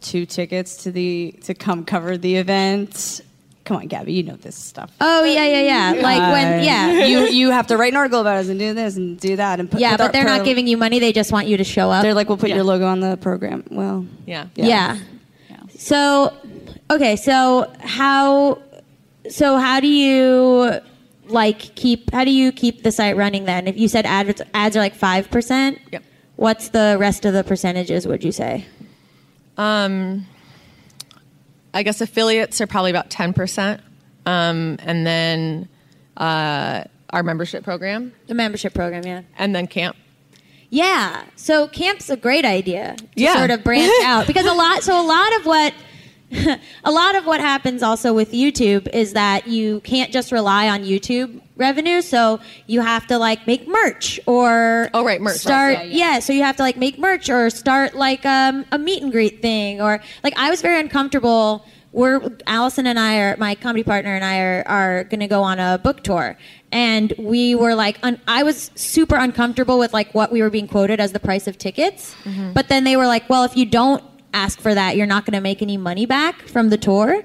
[0.00, 3.20] two tickets to the to come cover the event.
[3.70, 4.90] Come on, Gabby, you know this stuff.
[5.00, 6.02] Oh yeah, yeah, yeah.
[6.02, 8.96] Like when, yeah, you you have to write an article about us and do this
[8.96, 9.92] and do that and put yeah.
[9.92, 10.98] put But our they're not pro- giving you money.
[10.98, 12.02] They just want you to show up.
[12.02, 12.56] They're like, we'll put Yeah.
[12.56, 13.62] your logo on the program.
[13.70, 14.48] Well, yeah.
[14.56, 14.98] yeah.
[15.78, 16.36] So,
[16.90, 17.14] okay.
[17.14, 18.60] So how,
[19.30, 20.80] so how do you
[21.28, 22.10] like keep?
[22.10, 23.68] How do you keep the site running then?
[23.68, 26.02] If you said ads ads are like five percent, Yep.
[26.34, 28.04] what's the rest of the percentages?
[28.08, 28.66] Would you say?
[29.56, 30.26] Um,
[31.74, 33.80] I guess affiliates are probably about ten percent,
[34.26, 35.68] um, and then
[36.16, 39.22] uh, our membership program, The membership program, yeah.
[39.38, 39.96] and then camp.
[40.68, 41.24] Yeah.
[41.36, 43.36] So camp's a great idea to Yeah.
[43.36, 44.82] sort of branch out because a lot.
[44.82, 45.74] So a lot of what
[46.84, 50.82] a lot of what happens also with YouTube is that you can't just rely on
[50.84, 52.00] YouTube revenue.
[52.02, 55.38] So you have to like make merch or Oh, right, merch.
[55.38, 58.78] Start Right, yeah, So you have to like make merch or start like um, a
[58.78, 61.64] meet and greet thing or like I was very uncomfortable.
[61.92, 65.42] We're Allison and I are my comedy partner and I are are going to go
[65.42, 66.38] on a book tour.
[66.70, 70.68] And we were like, un- I was super uncomfortable with like what we were being
[70.68, 72.14] quoted as the price of tickets.
[72.54, 75.34] But then they were like, well, if you don't ask for that, you're not going
[75.34, 77.22] to make any money back from the tour.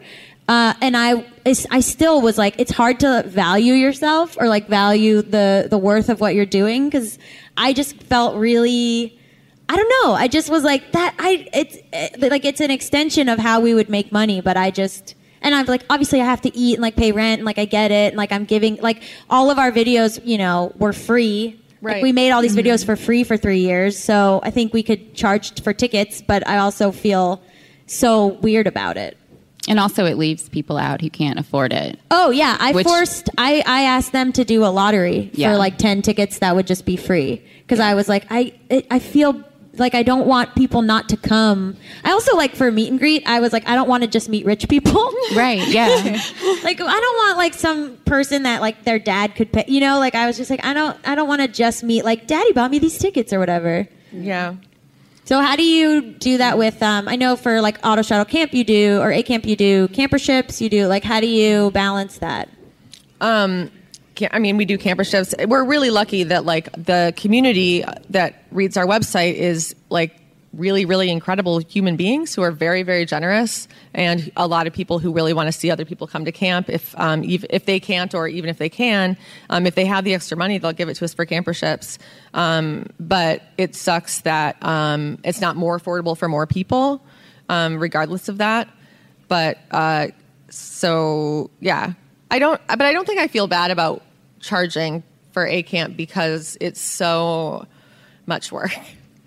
[0.47, 5.23] Uh, and I, I still was like, it's hard to value yourself or like value
[5.23, 7.17] the the worth of what you're doing because
[7.57, 9.19] I just felt really,
[9.67, 10.13] I don't know.
[10.13, 11.15] I just was like that.
[11.17, 14.71] I it's eh, like it's an extension of how we would make money, but I
[14.71, 15.15] just.
[15.41, 17.65] And I'm like, obviously, I have to eat and like pay rent, and like I
[17.65, 21.61] get it, and like I'm giving, like all of our videos, you know, were free.
[21.81, 22.85] Like we made all these videos mm-hmm.
[22.87, 26.57] for free for three years, so I think we could charge for tickets, but I
[26.57, 27.41] also feel
[27.85, 29.17] so weird about it.
[29.67, 31.99] And also, it leaves people out who can't afford it.
[32.11, 33.29] Oh yeah, I Which- forced.
[33.37, 35.51] I I asked them to do a lottery Yeah.
[35.51, 38.85] for like ten tickets that would just be free because I was like, I it,
[38.91, 39.43] I feel
[39.77, 41.77] like I don't want people not to come.
[42.03, 43.23] I also like for meet and greet.
[43.25, 45.11] I was like, I don't want to just meet rich people.
[45.35, 45.87] Right, yeah.
[46.63, 49.65] like I don't want like some person that like their dad could pay.
[49.67, 52.05] You know, like I was just like, I don't I don't want to just meet
[52.05, 53.87] like daddy bought me these tickets or whatever.
[54.11, 54.55] Yeah.
[55.25, 56.81] So how do you do that with?
[56.83, 60.19] Um, I know for like Autostraddle camp you do or a camp you do camper
[60.19, 60.85] ships you do.
[60.87, 62.47] Like how do you balance that?
[63.19, 63.71] Um,
[64.31, 65.33] I mean, we do camper ships.
[65.45, 70.15] We're really lucky that like the community that reads our website is like
[70.57, 74.99] really, really incredible human beings who are very, very generous, and a lot of people
[74.99, 76.69] who really want to see other people come to camp.
[76.69, 79.17] If um, if they can't, or even if they can,
[79.49, 81.99] um, if they have the extra money, they'll give it to us for camper ships.
[82.33, 87.03] Um, but it sucks that um, it's not more affordable for more people,
[87.49, 88.69] um, regardless of that.
[89.27, 90.07] But uh,
[90.49, 91.93] so yeah,
[92.31, 92.61] I don't.
[92.67, 94.01] But I don't think I feel bad about
[94.45, 97.65] charging for a camp because it's so
[98.25, 98.71] much work.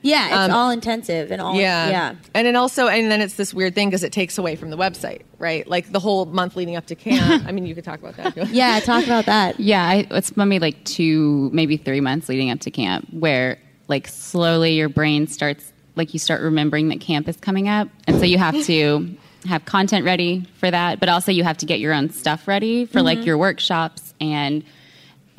[0.01, 1.57] Yeah, it's Um, all intensive and all.
[1.57, 1.91] Yeah.
[1.91, 2.15] yeah.
[2.33, 4.77] And then also, and then it's this weird thing because it takes away from the
[4.77, 5.67] website, right?
[5.67, 7.45] Like the whole month leading up to camp.
[7.49, 8.29] I mean, you could talk about that.
[8.29, 8.55] if you want.
[8.55, 9.59] Yeah, talk about that.
[9.61, 14.07] Yeah, I, it's maybe like two, maybe three months leading up to camp, where like
[14.07, 18.25] slowly your brain starts, like you start remembering that camp is coming up, and so
[18.25, 19.17] you have to
[19.49, 22.87] have content ready for that, but also you have to get your own stuff ready
[22.87, 24.63] for like your workshops and.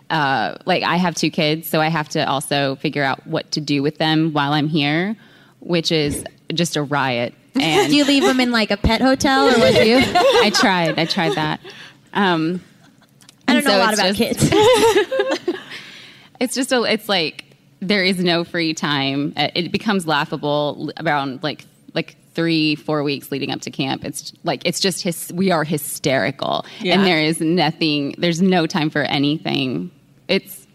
[0.10, 3.62] Uh, like I have two kids, so I have to also figure out what to
[3.62, 5.16] do with them while I'm here,
[5.60, 7.34] which is just a riot.
[7.60, 9.98] And Do you leave them in like a pet hotel or what do you?
[10.06, 11.60] I tried, I tried that.
[12.14, 12.62] Um,
[13.48, 14.50] I don't know so a lot about just- kids.
[16.40, 17.46] it's just a, it's like
[17.82, 23.32] there is no free time Uh, it becomes laughable around like like three four weeks
[23.32, 26.94] leading up to camp it's like it's just his, we are hysterical Yeah.
[26.94, 29.92] and there is nothing there's no time for anything
[30.30, 30.66] it's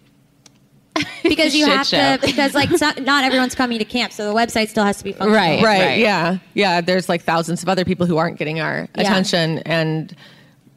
[1.23, 2.17] because you have show.
[2.17, 5.05] to because like so, not everyone's coming to camp, so the website still has to
[5.05, 5.35] be functional.
[5.35, 5.63] Right.
[5.63, 6.39] right, Yeah.
[6.55, 6.81] Yeah.
[6.81, 9.01] There's like thousands of other people who aren't getting our Yeah.
[9.03, 10.15] attention, and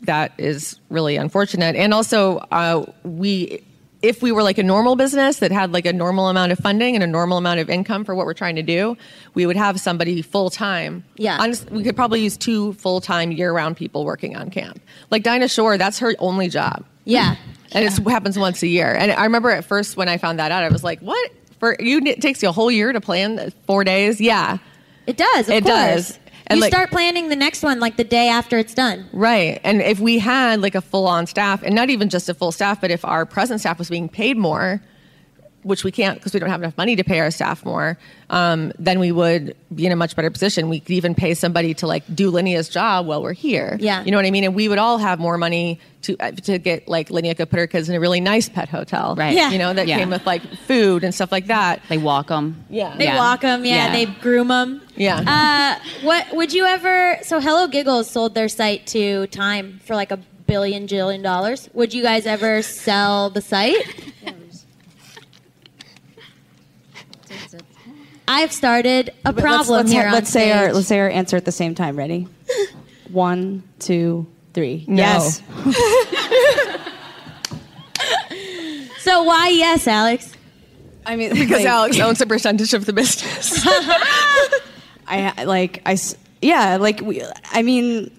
[0.02, 1.76] that is really unfortunate.
[1.76, 3.64] And also, uh, we.
[4.04, 6.94] If we were like a normal business that had like a normal amount of funding
[6.94, 8.96] and a normal amount of income for what we're trying to do,
[9.34, 11.04] we would have somebody full time.
[11.16, 11.38] Yeah.
[11.40, 14.80] Honest- we could probably use two full time year round people working on camp.
[15.10, 16.86] Like Dinah Shore, that's her only job.
[17.06, 17.38] Yeah.
[17.74, 18.94] And it happens once a year.
[18.94, 21.32] And I remember at first when I found that out, I was like, "What?
[21.60, 22.00] For you?
[22.06, 24.22] It takes you a whole year to plan four days?
[24.22, 24.58] Yeah,
[25.08, 25.48] It does.
[25.50, 25.74] Of It course.
[25.76, 26.20] does.
[26.50, 29.06] And, you like- start planning the next one like the day after it's done.
[29.12, 32.34] right." And if we had like a full on staff, and not even just a
[32.34, 34.82] full staff, but if our present staff was being paid more,
[35.64, 37.98] which we can't because we don't have enough money to pay our staff more,
[38.30, 40.70] um, then we would be in a much better position.
[40.70, 43.78] We could even pay somebody to like do Laneia's job while we're here.
[43.80, 44.04] Yeah.
[44.04, 44.44] you know what I mean.
[44.46, 47.60] And we would all have more money to uh, to get like Linnea could put
[47.60, 49.16] her kids in a really nice pet hotel.
[49.18, 49.36] Right.
[49.36, 49.50] Yeah.
[49.52, 49.98] You know that Yeah.
[49.98, 51.82] came with like food and stuff like that.
[51.90, 52.96] they walk them Yeah.
[52.96, 54.82] They walk them, yeah, They groom them.
[54.96, 55.18] Yeah.
[55.82, 57.18] Uh, what would you ever?
[57.24, 61.70] So Hello Giggles sold their site to Time for like a billion jillion dollars.
[61.74, 63.76] Would you guys ever sell the site?
[68.28, 70.02] I've started a But problem let's, here.
[70.04, 71.96] ha- on let's say our let's say our answer at the same time.
[71.96, 72.28] Ready?
[73.12, 74.84] One, two, three.
[74.88, 75.02] No.
[75.04, 75.42] Yes.
[79.00, 80.34] So why yes, Alex?
[81.06, 83.66] I mean, because like, Alex owns a percentage of the business.
[85.08, 85.98] I like I
[86.42, 88.12] yeah like we, I mean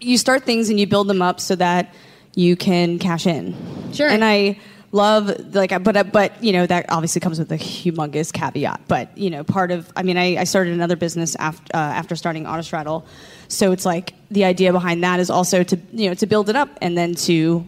[0.00, 1.92] you start things and you build them up so that
[2.34, 3.54] you can cash in.
[3.92, 4.08] Sure.
[4.08, 4.58] And I
[4.96, 8.80] love like but but you know that obviously comes with a humongous caveat.
[8.88, 12.16] But you know part of i mean i, I started another business after uh, after
[12.16, 13.04] starting autostraddle
[13.48, 16.56] so it's like the idea behind that is also to you know to build it
[16.56, 17.66] up and then to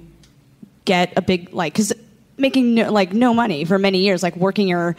[0.85, 1.93] get a big like because
[2.39, 4.97] making no, like no money for many years like working your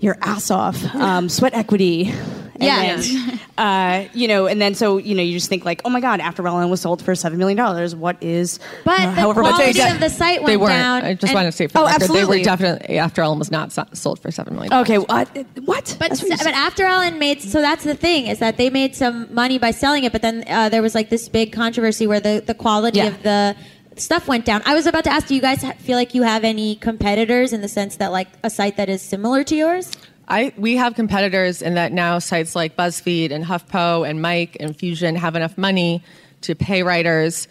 [0.00, 2.12] your ass off um, sweat equity
[2.60, 2.96] and Yeah.
[2.96, 6.00] then, uh, you know and then so you know you just think like oh my
[6.00, 9.42] god after Ellen was sold for seven million dollars what is But uh, the however
[9.42, 10.70] much quality they- of the site went They weren't.
[10.72, 11.02] down.
[11.04, 13.50] I just want to say for Oh, the record, they were definitely After Ellen was
[13.50, 14.72] not sold for seven million.
[14.74, 15.28] okay what
[15.64, 18.94] what But what but after Ellen made so that's the thing is that they made
[18.94, 22.20] some money by selling it, but then uh, there was like this big controversy where
[22.20, 23.06] the the quality Yeah.
[23.08, 23.56] of the
[23.96, 24.60] stuff went down.
[24.66, 27.62] I was about to ask, do you guys feel like you have any competitors in
[27.62, 29.90] the sense that like a site that is similar to yours?
[30.28, 34.76] I we have competitors in that now sites like BuzzFeed and HuffPo and Mic and
[34.76, 36.02] Fusion have enough money
[36.42, 37.48] to pay writers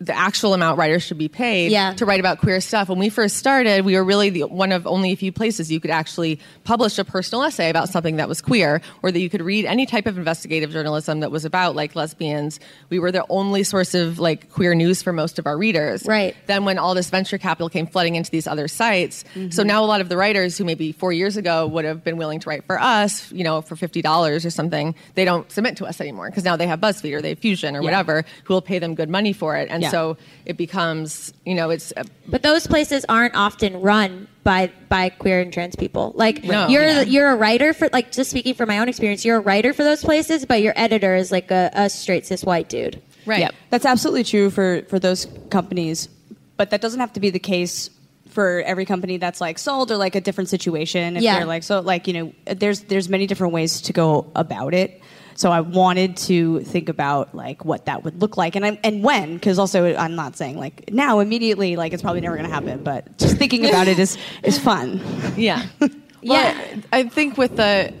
[0.00, 1.92] the actual amount writers should be paid Yeah.
[1.94, 2.88] to write about queer stuff.
[2.88, 5.78] When we first started, we were really the, one of only a few places you
[5.78, 9.42] could actually publish a personal essay about something that was queer, or that you could
[9.42, 12.60] read any type of investigative journalism that was about like lesbians.
[12.88, 16.06] We were the only source of like queer news for most of our readers.
[16.06, 16.34] Right.
[16.46, 19.50] Then when all this venture capital came flooding into these other sites, mm-hmm.
[19.50, 22.16] so now a lot of the writers who maybe four years ago would have been
[22.16, 25.76] willing to write for us, you know, for fifty dollars or something, they don't submit
[25.76, 28.54] to us anymore because now they have BuzzFeed or they have Fusion or whatever who
[28.54, 29.89] will pay them good money for it, and Yeah.
[29.90, 30.16] So
[30.46, 35.40] it becomes, you know, it's uh, But those places aren't often run by by queer
[35.40, 36.12] and trans people.
[36.14, 36.68] Like No.
[36.68, 37.00] you're Yeah.
[37.02, 39.84] you're a writer for like just speaking from my own experience, you're a writer for
[39.84, 43.00] those places, but your editor is like a, a straight cis white dude.
[43.26, 43.40] right.
[43.40, 43.54] Yep.
[43.70, 46.08] That's absolutely true for, for those companies,
[46.56, 47.90] but that doesn't have to be the case
[48.30, 51.16] for every company that's like sold or like a different situation.
[51.16, 51.38] If Yeah.
[51.38, 54.99] they're like so like you know, there's there's many different ways to go about it.
[55.40, 59.02] So I wanted to think about like what that would look like and I, and
[59.02, 62.52] when because also I'm not saying like now immediately like it's probably never going to
[62.52, 65.00] happen, but just thinking about it is is fun.
[65.36, 65.64] Yeah.
[66.22, 66.52] Yeah.
[66.52, 67.94] Well, I think with the,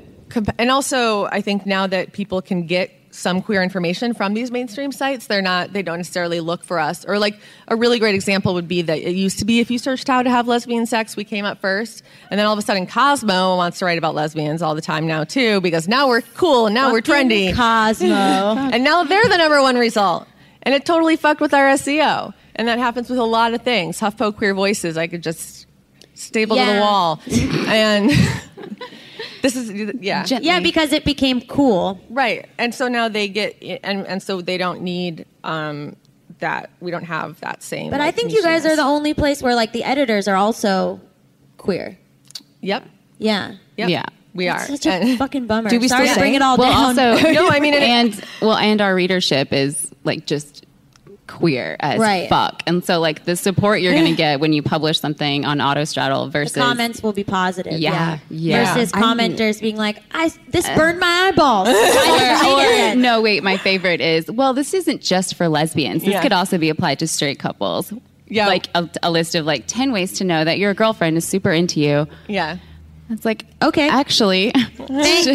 [0.58, 4.92] and also I think now that people can get some queer information from these mainstream
[4.92, 7.04] sites, they're not, they don't necessarily look for us.
[7.04, 7.38] Or like
[7.68, 10.22] a really great example would be that it used to be if you searched how
[10.22, 12.02] to have lesbian sex, we came up first.
[12.30, 15.06] And then all of a sudden Cosmo wants to write about lesbians all the time
[15.06, 17.54] now too, because now we're cool and now we're trendy.
[17.54, 18.08] Cosmo.
[18.72, 20.26] and now they're the number one result.
[20.62, 22.34] And it totally fucked with our SEO.
[22.54, 23.98] And that happens with a lot of things.
[23.98, 25.66] HuffPo Queer Voices, I could just
[26.14, 27.20] staple to the wall.
[27.66, 28.10] and
[29.42, 29.70] this is,
[30.00, 30.24] yeah.
[30.24, 30.46] Gently.
[30.46, 32.00] yeah, because it became cool.
[32.10, 32.48] right.
[32.58, 35.96] And so now they get, and, and so they don't need um,
[36.38, 36.70] that.
[36.80, 37.90] We don't have that same.
[37.90, 41.00] But I think you guys are the only place where like the editors are also
[41.58, 41.98] queer.
[42.60, 42.84] Yep.
[43.18, 43.56] Yeah.
[43.76, 43.88] Yep.
[43.88, 44.04] Yeah.
[44.34, 44.60] We are.
[44.60, 45.70] Such a And- fucking bummer.
[45.70, 46.98] Do we Sorry still to bring it all well, down.
[46.98, 50.64] also No, I mean, it- and well, and our readership is like just
[51.30, 52.28] queer as Right.
[52.28, 56.24] fuck, and so like the support you're gonna get when you publish something on Autostraddle
[56.26, 57.74] the versus comments will be positive.
[57.78, 58.64] Yeah, Yeah.
[58.64, 58.74] yeah.
[58.74, 61.68] Versus I mean- commenters being like, "I this uh, burned my eyeballs."
[62.10, 66.02] Or, or no, wait, my favorite is well, this isn't just for lesbians.
[66.02, 66.22] This Yeah.
[66.22, 67.92] could also be applied to straight couples.
[68.32, 68.46] Yeah.
[68.46, 71.50] like a, a list of like ten ways to know that your girlfriend is super
[71.52, 72.06] into you.
[72.28, 72.58] yeah.
[73.10, 73.88] It's like Okay.
[73.88, 74.86] actually, Thank-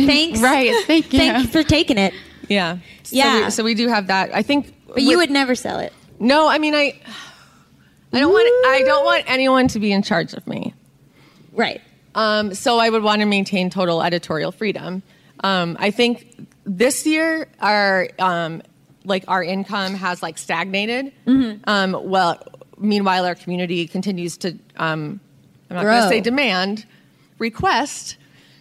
[0.07, 0.39] thanks.
[0.39, 0.73] right?
[0.87, 1.19] Thank you.
[1.19, 2.13] Thank you for taking it.
[2.47, 2.77] Yeah.
[3.03, 3.43] So Yeah.
[3.45, 4.33] we, so we do have that.
[4.33, 4.73] I think.
[4.95, 5.93] But you with- would never sell it.
[6.19, 6.99] No, I mean, I.
[8.13, 8.65] I don't want.
[8.67, 10.73] I don't want anyone to be in charge of me.
[11.51, 11.81] Right.
[12.15, 15.03] Um, so I would want to maintain total editorial freedom.
[15.43, 18.61] Um, I think this year our um,
[19.03, 21.11] like our income has like stagnated.
[21.27, 21.63] Mm-hmm.
[21.65, 22.41] Um, well,
[22.77, 25.19] meanwhile our community continues to um,
[25.69, 26.85] I'm not going to say demand,
[27.37, 28.17] request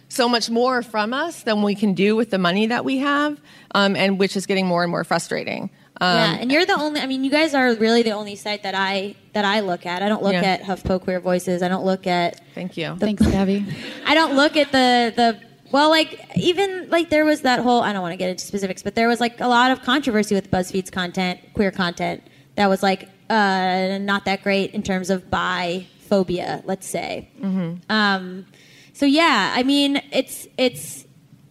[0.09, 3.39] so much more from us than we can do with the money that we have,
[3.71, 5.69] um, and which is getting more and more frustrating.
[6.01, 6.99] Um, yeah, and you're the only.
[6.99, 10.01] I mean, you guys are really the only site that I that I look at.
[10.03, 10.41] I don't look Yeah.
[10.43, 11.61] at HuffPo Queer Voices.
[11.63, 12.41] I don't look at.
[12.53, 12.95] Thank you.
[12.99, 13.65] Thanks, Gaby.
[14.05, 15.39] I don't look at the the.
[15.71, 17.81] Well, like even like there was that whole.
[17.81, 20.35] I don't want to get into specifics, but there was like a lot of controversy
[20.35, 22.23] with BuzzFeed's content, queer content,
[22.55, 26.61] that was like uh, not that great in terms of bi phobia.
[26.65, 27.29] Let's say.
[27.39, 27.75] Hmm.
[27.89, 28.45] Um,
[28.93, 31.05] so yeah, I mean, it's it's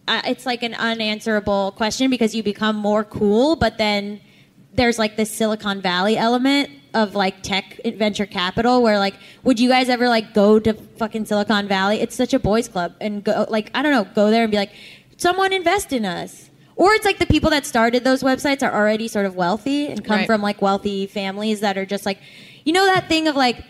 [0.07, 4.21] uh, it's like an unanswerable question because you become more cool, but then
[4.75, 9.67] there's like this Silicon Valley element of like tech venture capital where like would you
[9.67, 11.99] guys ever like go to fucking Silicon Valley?
[12.01, 14.57] It's such a boys club and go like I don't know, go there and be
[14.57, 14.71] like
[15.17, 16.49] someone invest in us.
[16.77, 20.03] Or it's like the people that started those websites are already sort of wealthy and
[20.03, 20.25] come Right.
[20.27, 22.19] from like wealthy families that are just like
[22.65, 23.63] you know that thing of like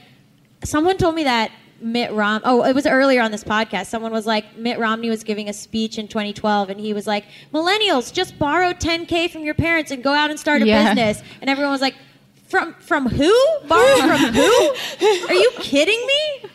[0.63, 1.51] someone told me that
[1.81, 2.41] Mitt Rom.
[2.43, 3.87] Oh, it was earlier on this podcast.
[3.87, 7.25] Someone was like, Mitt Romney was giving a speech in 2012, and he was like,
[7.53, 10.93] "Millennials, just borrow 10k from your parents and go out and start a Yeah.
[10.93, 11.95] business." And everyone was like,
[12.47, 13.33] "From from who?
[13.67, 14.75] Borrow from who?
[15.27, 16.49] Are you kidding me?"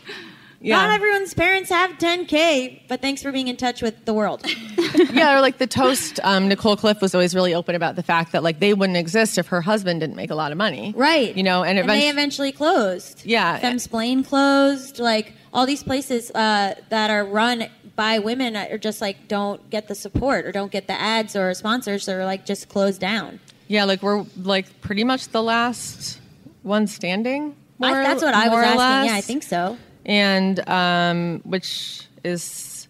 [0.62, 0.76] Yeah.
[0.76, 4.44] Not everyone's parents have 10K, but thanks for being in touch with the world.
[5.10, 6.20] yeah, or like the toast.
[6.22, 9.38] Um, Nicole Cliffe was always really open about the fact that like they wouldn't exist
[9.38, 10.92] if her husband didn't make a lot of money.
[10.96, 11.34] right.
[11.34, 13.24] You know, and, and they eventually, eventually closed.
[13.24, 13.58] Yeah.
[13.60, 14.98] Femsplain closed.
[14.98, 19.88] Like all these places uh, that are run by women are just like don't get
[19.88, 23.40] the support or don't get the ads or sponsors or like just closed down.
[23.68, 26.20] yeah, like we're like pretty much the last
[26.62, 27.56] one standing.
[27.80, 28.78] I, that's what I was asking.
[28.78, 29.06] less.
[29.06, 29.78] Yeah, I think so.
[30.10, 32.88] And um, which is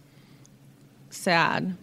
[1.10, 1.76] sad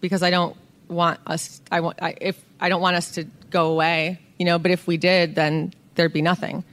[0.00, 0.56] because I don't
[0.88, 1.62] want us.
[1.70, 4.58] I want I, if I don't want us to go away, you know.
[4.58, 6.64] But if we did, then there'd be nothing,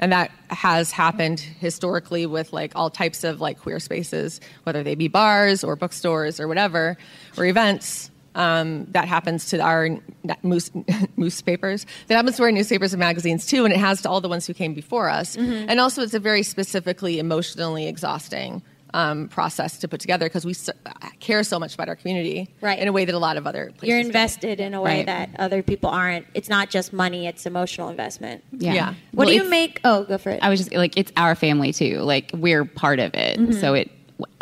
[0.00, 4.96] and that has happened historically with like all types of like queer spaces, whether they
[4.96, 6.98] be bars or bookstores or whatever,
[7.38, 8.09] or events.
[8.34, 10.02] Um, that happens to our n-
[10.42, 10.70] moose,
[11.16, 11.84] moose papers.
[12.06, 14.46] That happens to our newspapers and magazines too, and it has to all the ones
[14.46, 15.36] who came before us.
[15.36, 18.62] And also, it's a very specifically emotionally exhausting
[18.94, 20.72] um, process to put together because we so,
[21.20, 22.78] care so much about our community Right.
[22.78, 24.06] in a way that a lot of other places You're don't.
[24.06, 25.06] invested in a way Right.
[25.06, 26.26] that other people aren't.
[26.34, 28.42] It's not just money; it's emotional investment.
[28.52, 28.74] Yeah.
[28.74, 28.86] Yeah.
[29.12, 29.80] What Well, do you make?
[29.84, 30.40] Oh, go for it.
[30.42, 31.98] I was just like, it's our family too.
[31.98, 33.52] Like we're part of it, Mm-hmm.
[33.60, 33.90] so it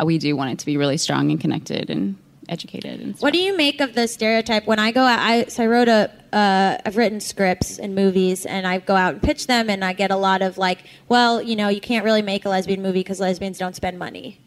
[0.03, 2.15] we do want it to be really strong and connected and
[2.49, 2.99] educated.
[2.99, 3.23] And stuff.
[3.23, 5.19] What do you make of the stereotype when I go out?
[5.19, 9.13] I so I wrote a uh, I've written scripts and movies, and I go out
[9.13, 12.03] and pitch them, and I get a lot of like, well, you know, you can't
[12.05, 14.39] really make a lesbian movie because lesbians don't spend money.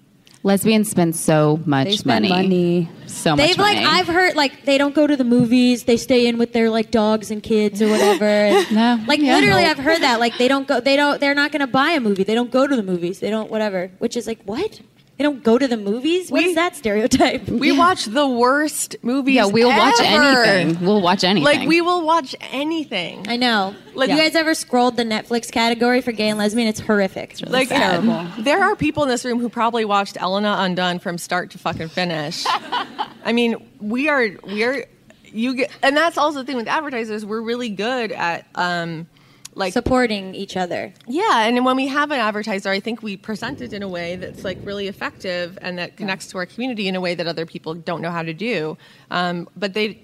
[0.45, 2.49] Lesbians spend so much They spend money.
[2.49, 2.91] money.
[3.07, 3.87] So much They've like money.
[3.87, 6.91] I've heard like they don't go to the movies; they stay in with their like
[6.91, 8.25] dogs and kids or whatever.
[8.27, 8.99] And, No.
[9.07, 9.37] like Yeah.
[9.37, 11.91] literally, I've heard that like they don't go, they don't, they're not going to buy
[11.93, 12.25] a movie.
[12.25, 13.21] They don't go to the movies.
[13.21, 13.91] They don't whatever.
[13.99, 14.81] Which is like what?
[15.19, 16.31] They don't go to the movies.
[16.31, 17.47] What We- is that stereotype?
[17.49, 19.35] We watch the worst movies.
[19.37, 20.85] yeah, we'll watch anything.
[20.85, 21.45] We'll watch anything.
[21.45, 23.27] Like we will watch anything.
[23.29, 23.75] I know.
[23.95, 26.67] Like- you guys ever scrolled the Netflix category for gay and lesbian?
[26.67, 27.33] It's horrific.
[27.33, 28.27] It's like terrible.
[28.39, 31.89] There are people in this room who probably watched Elena Undone from start to fucking
[31.89, 32.45] finish.
[33.25, 34.87] I mean, we are we are
[35.35, 37.25] you get, and that's also the thing with advertisers.
[37.25, 39.07] We're really good at um,
[39.55, 40.93] like supporting each other.
[41.07, 44.17] yeah, and when we have an advertiser, I think we present it in a way
[44.17, 47.45] that's like really effective and that connects to our community in a way that other
[47.47, 48.79] people don't know how to do.
[49.11, 50.01] Um, but they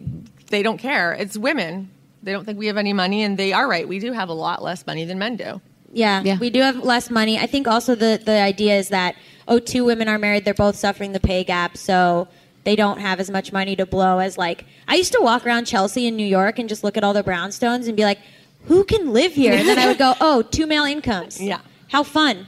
[0.51, 1.13] they don't care.
[1.15, 1.91] It's women.
[2.23, 3.87] They don't think we have any money, and they are right.
[3.89, 5.61] We do have a lot less money than men do.
[5.93, 6.37] Yeah, Yeah.
[6.39, 7.39] we do have less money.
[7.39, 9.15] I think also the the idea is that
[9.47, 12.29] oh, two women are married, they're both suffering the pay gap, so
[12.65, 15.65] they don't have as much money to blow as like I used to walk around
[15.65, 18.19] Chelsea in New York and just look at all the brownstones and be like,
[18.67, 19.53] who can live here?
[19.55, 21.41] And then I would go, oh, two male incomes.
[21.41, 21.61] Yeah.
[21.89, 22.47] how fun.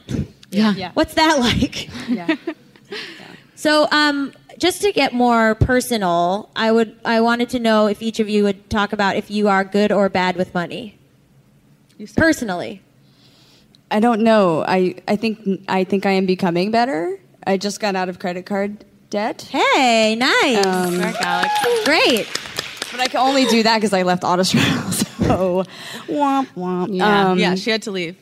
[0.50, 0.74] yeah.
[0.74, 0.90] Yeah.
[0.94, 1.88] What's that like?
[2.08, 2.36] Yeah.
[3.56, 8.18] So, um, just to get more personal, I would I wanted to know if each
[8.18, 10.96] of you would talk about if you are good or bad with money.
[11.98, 12.06] You.
[12.16, 12.80] Personally.
[13.90, 14.64] I don't know.
[14.66, 17.20] I, I think I think I am becoming better.
[17.46, 20.64] I just got out of credit card debt, Hey, nice.
[20.64, 20.96] um,
[21.84, 22.26] Great.
[22.90, 24.99] but I can only do that because I left Autostraddle.
[25.36, 25.64] So,
[26.08, 26.88] womp womp.
[26.96, 27.30] Yeah.
[27.30, 28.16] Um, yeah, she had to leave.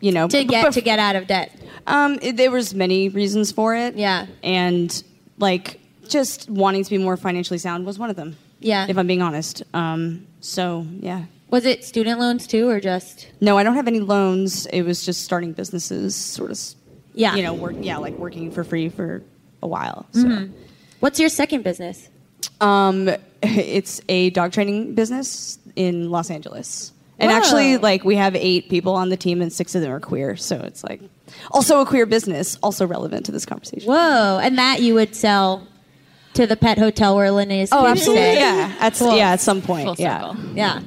[0.00, 1.54] you know, To b- get to get out of debt.
[1.86, 3.96] Um, it, there was many reasons for it.
[3.96, 4.26] Yeah.
[4.42, 5.02] and
[5.38, 8.36] like just wanting to be more financially sound was one of them.
[8.60, 8.86] Yeah.
[8.88, 9.62] if I'm being honest.
[9.74, 11.24] Um, so yeah.
[11.50, 13.28] Was it student loans too, or just?
[13.40, 14.66] No, I don't have any loans.
[14.66, 16.58] It was just starting businesses, sort of.
[17.14, 17.36] Yeah.
[17.36, 17.74] You know, work.
[17.80, 19.22] Yeah, like working for free for
[19.62, 20.06] a while.
[20.12, 20.48] So.
[21.00, 22.10] What's your second business?
[22.60, 23.08] Um,
[23.42, 26.92] it's a dog training business in Los Angeles.
[27.20, 27.36] And Whoa.
[27.38, 30.36] actually, like we have eight people on the team, and six of them are queer.
[30.36, 31.00] So it's like
[31.50, 33.88] also a queer business, also relevant to this conversation.
[33.90, 34.38] Whoa!
[34.42, 35.66] And that you would sell
[36.34, 38.22] to the pet hotel where Laneia's Oh, absolutely.
[38.22, 38.38] stay.
[38.38, 39.16] Yeah, at Cool.
[39.16, 39.86] yeah, at some point.
[39.86, 40.44] Full yeah, circle.
[40.54, 40.80] Yeah.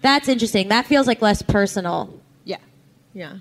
[0.00, 0.68] That's interesting.
[0.68, 2.12] That feels like less personal.
[2.44, 2.58] yeah.
[3.14, 3.34] Yeah.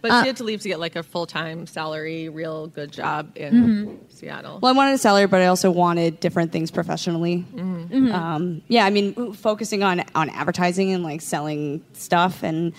[0.00, 2.90] But Uh, she had to leave to get like a full time salary, real good
[2.92, 4.58] job in Seattle.
[4.60, 7.44] Well, I wanted a salary, but I also wanted different things professionally.
[7.54, 8.12] Mm-hmm.
[8.12, 12.72] Um, yeah, I mean, focusing on on advertising and like selling stuff, and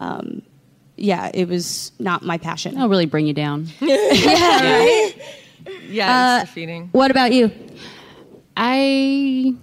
[0.00, 0.42] um,
[0.96, 2.74] yeah, it was not my passion.
[2.74, 3.68] It'll really bring you down.
[3.80, 4.60] Yeah.
[4.60, 5.12] Right.
[5.88, 6.88] yeah, Uh, defeating.
[6.92, 7.50] What about you?
[8.56, 9.54] I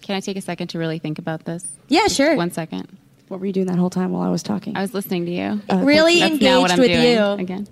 [0.00, 1.64] can I take a second to really think about this?
[1.88, 2.34] Yeah, sure.
[2.36, 2.98] One second.
[3.32, 4.76] What were you doing that whole time while I was talking?
[4.76, 5.62] I was listening to you.
[5.86, 7.18] really That's engaged now what I'm with doing you.
[7.42, 7.66] again.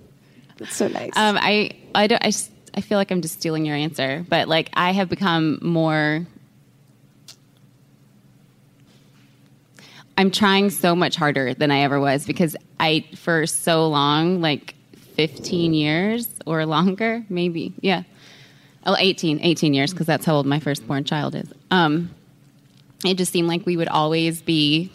[0.57, 1.11] That's so nice.
[1.15, 4.47] Um, I I don't I, s- I feel like I'm just stealing your answer, but
[4.47, 6.25] like I have become more.
[10.17, 14.73] I'm trying so much harder than I ever was because I for so long like
[15.15, 18.01] 15 years or longer maybe yeah
[18.87, 22.09] oh 18 18 years because that's how old my firstborn child is um
[23.05, 24.91] it just seemed like we would always be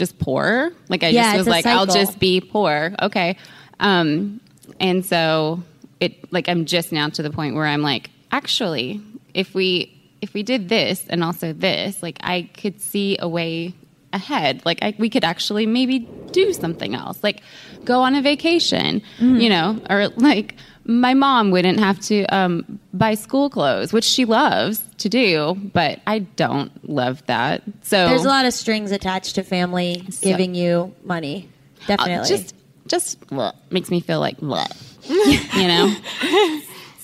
[0.00, 0.72] just poor.
[0.88, 2.92] Like I Yeah, just was like I'll just be poor.
[3.00, 3.36] Okay.
[3.78, 4.40] Um
[4.80, 5.62] and so
[6.00, 9.00] it like I'm just now to the point where I'm like, actually,
[9.34, 13.74] if we if we did this and also this, like I could see a way
[14.12, 14.62] ahead.
[14.64, 16.00] Like I, we could actually maybe
[16.32, 17.42] do something else, like
[17.84, 20.56] go on a vacation, you know, or like
[20.90, 26.00] my mom wouldn't have to um, buy school clothes, which she loves to do, but
[26.06, 27.62] I don't love that.
[27.82, 31.48] So There's a lot of strings attached to family giving you money.
[31.82, 32.28] uh, Definitely.
[32.28, 32.54] just
[32.86, 34.66] just bleh, makes me feel like bleh,
[35.08, 35.94] you know.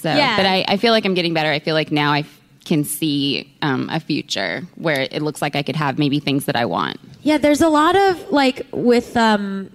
[0.02, 0.36] So, Yeah.
[0.36, 1.50] but I, I feel like I'm getting better.
[1.50, 5.54] I feel like now I f- can see um, a future where it looks like
[5.54, 6.98] I could have maybe things that I want.
[7.22, 9.70] Yeah, there's a lot of like with um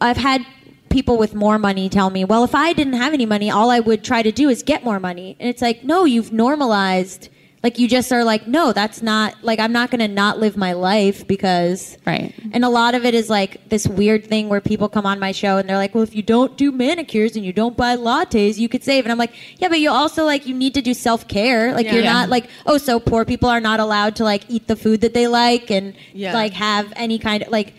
[0.00, 0.44] I've had
[0.90, 3.80] people with more money tell me, "Well, if I didn't have any money, all I
[3.80, 7.28] would try to do is get more money." And it's like, "No, you've normalized
[7.62, 10.56] like you just are like, "No, that's not like I'm not going to not live
[10.56, 12.32] my life because Right.
[12.52, 15.32] And a lot of it is like this weird thing where people come on my
[15.32, 18.56] show and they're like, "Well, if you don't do manicures and you don't buy lattes,
[18.56, 20.94] you could save." And I'm like, "Yeah, but you also like you need to do
[20.94, 21.74] self-care.
[21.74, 22.12] Like you're Yeah.
[22.14, 25.12] not like, oh, so poor people are not allowed to like eat the food that
[25.12, 26.32] they like and Yeah.
[26.32, 27.74] like have any kind of like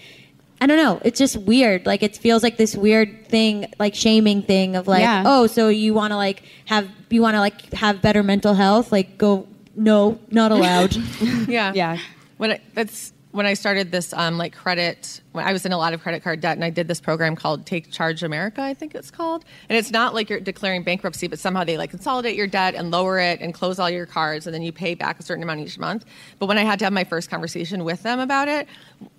[0.62, 1.02] I don't know.
[1.04, 1.88] It's just weird.
[1.88, 5.24] Like it feels like this weird thing, like shaming thing of like, Yeah.
[5.26, 8.92] oh, so you want to like have you want to like have better mental health?
[8.92, 10.96] Like go no, not allowed.
[11.48, 11.74] Yeah.
[11.74, 11.98] Yeah.
[12.38, 15.22] When I, that's when I started this um, like credit.
[15.32, 17.36] When I was in a lot of credit card debt, and I did this program
[17.38, 19.46] called Take Charge America, I think it's called.
[19.70, 22.92] And it's not like you're declaring bankruptcy, but somehow they like consolidate your debt and
[22.92, 25.62] lower it and close all your cards, and then you pay back a certain amount
[25.62, 26.06] each month.
[26.40, 28.68] But when I had to have my first conversation with them about it,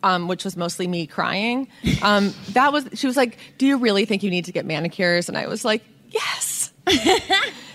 [0.02, 1.68] um, which was mostly me crying,
[2.02, 5.28] um, that was she was like, "Do you really think you need to get manicures?"
[5.28, 6.72] And I was like, "Yes."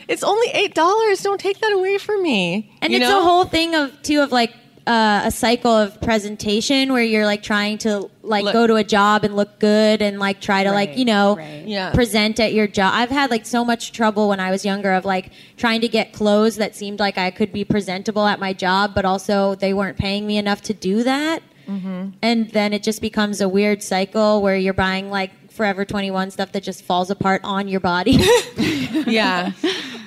[0.07, 1.21] It's only eight dollars.
[1.21, 2.73] Don't take that away from me.
[2.81, 3.19] And You it's know?
[3.19, 4.53] a whole thing of too of like
[4.87, 8.83] uh, a cycle of presentation where you're like trying to like Look- go to a
[8.83, 11.67] job and look good and like try to like you know right.
[11.67, 11.91] Yeah.
[11.91, 12.93] present at your job.
[12.95, 16.13] I've had like so much trouble when I was younger of like trying to get
[16.13, 19.97] clothes that seemed like I could be presentable at my job, but also they weren't
[19.97, 21.43] paying me enough to do that.
[21.67, 22.11] Mm-hmm.
[22.21, 26.51] And then it just becomes a weird cycle where you're buying like Forever 21 stuff
[26.51, 28.11] that just falls apart on your body.
[28.57, 29.51] yeah.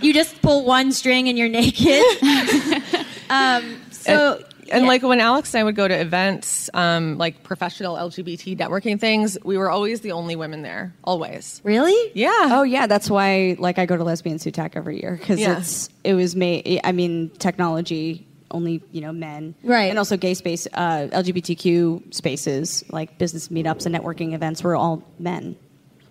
[0.01, 2.05] you just pull one string and you're naked.
[3.31, 4.89] um, so and, yeah.
[4.89, 9.37] like when Alex and I would go to events, um, like professional LGBT networking things,
[9.45, 11.61] we were always the only women there, always.
[11.64, 12.31] really, Yeah.
[12.51, 15.59] Oh yeah, that's why like I go to Lesbians Who Tech every year because Yeah.
[15.59, 16.81] it's it was made.
[16.85, 19.91] I mean, technology only you know men, Right.
[19.91, 25.03] And also gay space, uh, LGBTQ spaces like business meetups and networking events were all
[25.18, 25.57] men.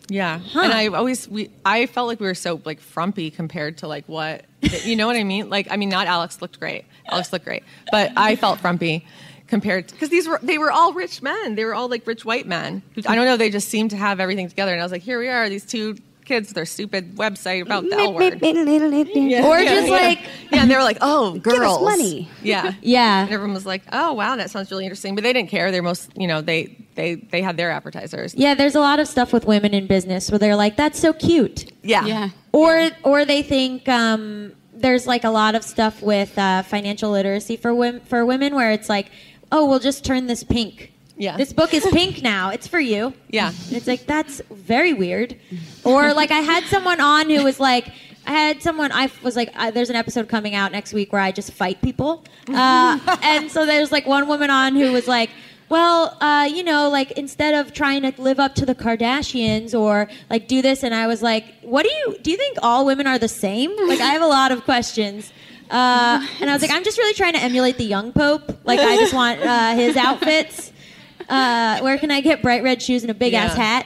[0.07, 0.39] Yeah.
[0.55, 4.05] And I always we I felt like we were so like frumpy compared to like
[4.07, 4.45] what
[4.83, 5.49] you know what I mean?
[5.49, 6.85] Like I mean not Alex looked great.
[7.09, 7.63] Alex looked great.
[7.91, 9.05] But I felt frumpy
[9.47, 11.55] compared because these were they were all rich men.
[11.55, 12.81] They were all like rich white men.
[13.07, 15.19] I don't know, they just seemed to have everything together and I was like, here
[15.19, 15.97] we are, these two
[16.29, 18.39] kids their stupid website about the L word.
[18.41, 19.93] Yeah, Or yeah, just yeah.
[19.93, 20.19] like-
[20.51, 21.81] Yeah, and they were like, oh, girls.
[21.83, 22.29] money.
[22.41, 22.73] Yeah.
[22.81, 23.23] Yeah.
[23.23, 25.15] And everyone was like, oh wow, that sounds really interesting.
[25.15, 25.71] But they didn't care.
[25.71, 26.61] They're most you know, they
[26.95, 28.33] they they had their advertisers.
[28.35, 31.11] yeah, there's a lot of stuff with women in business where they're like, "That's so
[31.13, 32.05] cute," Yeah.
[32.05, 32.29] Yeah.
[32.51, 37.57] or or they think um, there's like a lot of stuff with uh, financial literacy
[37.57, 39.07] for women for women where it's like,
[39.51, 41.35] "Oh, we'll just turn this pink." Yeah.
[41.35, 42.49] This book is pink now.
[42.49, 43.13] It's for you.
[43.29, 43.49] Yeah.
[43.67, 45.35] And it's like that's very weird.
[45.83, 47.91] Or like I had someone on who was like
[48.25, 51.21] I had someone I was like I, there's an episode coming out next week where
[51.21, 52.23] I just fight people.
[52.47, 55.29] Uh, and so there's like one woman on who was like
[55.67, 60.09] well, uh, you know, like instead of trying to live up to the Kardashians or
[60.27, 62.31] like do this, and I was like, what do you do?
[62.31, 63.69] You think all women are the same?
[63.87, 65.31] Like, I have a lot of questions.
[65.69, 68.51] Uh, and I was like, I'm just really trying to emulate the young pope.
[68.63, 70.71] Like, I just want uh, his outfits.
[71.29, 73.85] Uh, where can I get bright red shoes and a big ass hat?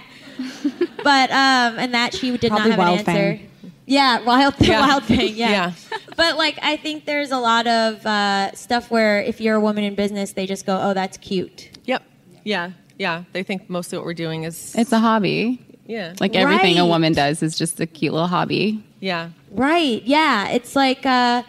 [1.04, 3.04] But um, and that she did Probably not have an answer.
[3.38, 3.50] Fang.
[3.86, 4.80] Yeah, wild, Yeah.
[4.88, 5.36] wild thing.
[5.36, 5.50] Yeah.
[5.50, 5.72] Yeah.
[6.16, 9.84] But like, I think there's a lot of uh, stuff where if you're a woman
[9.84, 12.02] in business, they just go, "Oh, that's cute." Yep.
[12.46, 12.72] Yeah.
[12.98, 13.24] Yeah.
[13.34, 15.60] They think mostly what we're doing is It's a hobby.
[15.86, 16.14] yeah.
[16.22, 18.84] Like everything a woman does is just a cute little hobby.
[19.02, 19.30] yeah.
[19.52, 20.02] Right.
[20.04, 20.48] Yeah.
[20.50, 21.44] It's like uh,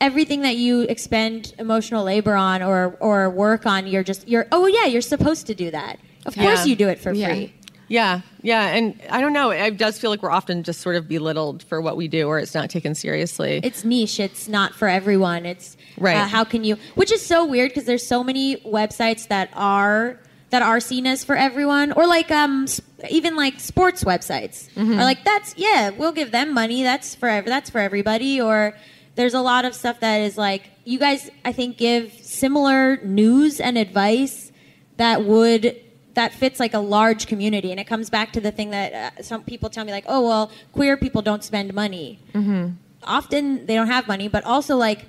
[0.00, 3.86] everything that you expend emotional labor on or or work on.
[3.86, 4.46] You're just you're.
[4.52, 5.98] Oh yeah, you're supposed to do that.
[6.26, 7.28] Of course, you do it for Yeah.
[7.28, 7.54] free.
[7.90, 8.20] Yeah.
[8.42, 8.66] Yeah.
[8.66, 9.48] And I don't know.
[9.50, 12.38] It does feel like we're often just sort of belittled for what we do or
[12.38, 13.60] it's not taken seriously.
[13.64, 14.20] It's niche.
[14.20, 15.46] It's not for everyone.
[15.46, 16.16] It's Right.
[16.18, 16.76] Uh, how can you?
[16.96, 20.20] Which is so weird because there's so many websites that are
[20.50, 22.66] that are seen as for everyone, or like um
[23.10, 27.70] even like sports websites are like that's yeah we'll give them money that's for that's
[27.70, 28.74] for everybody or
[29.18, 33.58] there's a lot of stuff that is like you guys I think give similar news
[33.58, 34.52] and advice
[34.96, 35.76] that would
[36.14, 39.22] that fits like a large community, and it comes back to the thing that uh,
[39.22, 42.20] some people tell me like, oh well, queer people don't spend money.
[42.32, 42.70] Mm-hmm.
[43.02, 45.06] Often they don't have money, but also like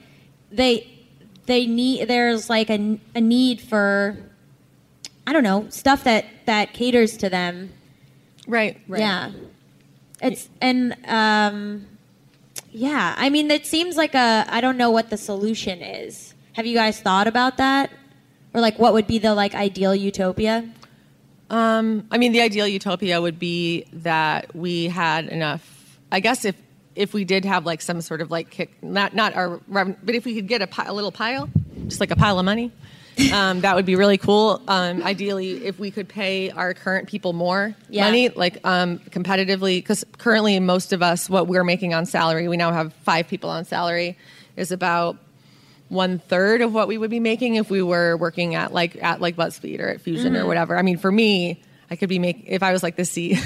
[0.51, 0.89] they
[1.45, 4.18] they need there's like a, a need for
[5.28, 7.74] I don't know stuff that that caters to them.
[8.47, 8.82] Right.
[8.88, 9.32] Right yeah,
[10.20, 11.86] it's and um,
[12.72, 13.15] yeah.
[13.17, 16.34] I mean, it seems like a I don't know what the solution is.
[16.53, 17.91] Have you guys thought about that,
[18.53, 20.70] or like what would be the like ideal utopia?
[21.49, 25.99] Um, I mean, the ideal utopia would be that we had enough.
[26.11, 26.55] I guess if
[26.95, 30.26] if we did have like some sort of like kick, not not our, but if
[30.26, 31.49] we could get a, pi- a little pile,
[31.88, 32.72] just like a pile of money,
[33.34, 34.61] um, that would be really cool.
[34.67, 38.05] Um, ideally, if we could pay our current people more Yeah.
[38.05, 42.57] money, like um, competitively, because currently most of us, what we're making on salary, we
[42.57, 44.17] now have five people on salary,
[44.55, 45.17] is about
[45.89, 49.20] one third of what we would be making if we were working at like at
[49.22, 50.78] like BuzzFeed or at Fusion or whatever.
[50.78, 53.38] I mean, for me, I could be making if I was like the C.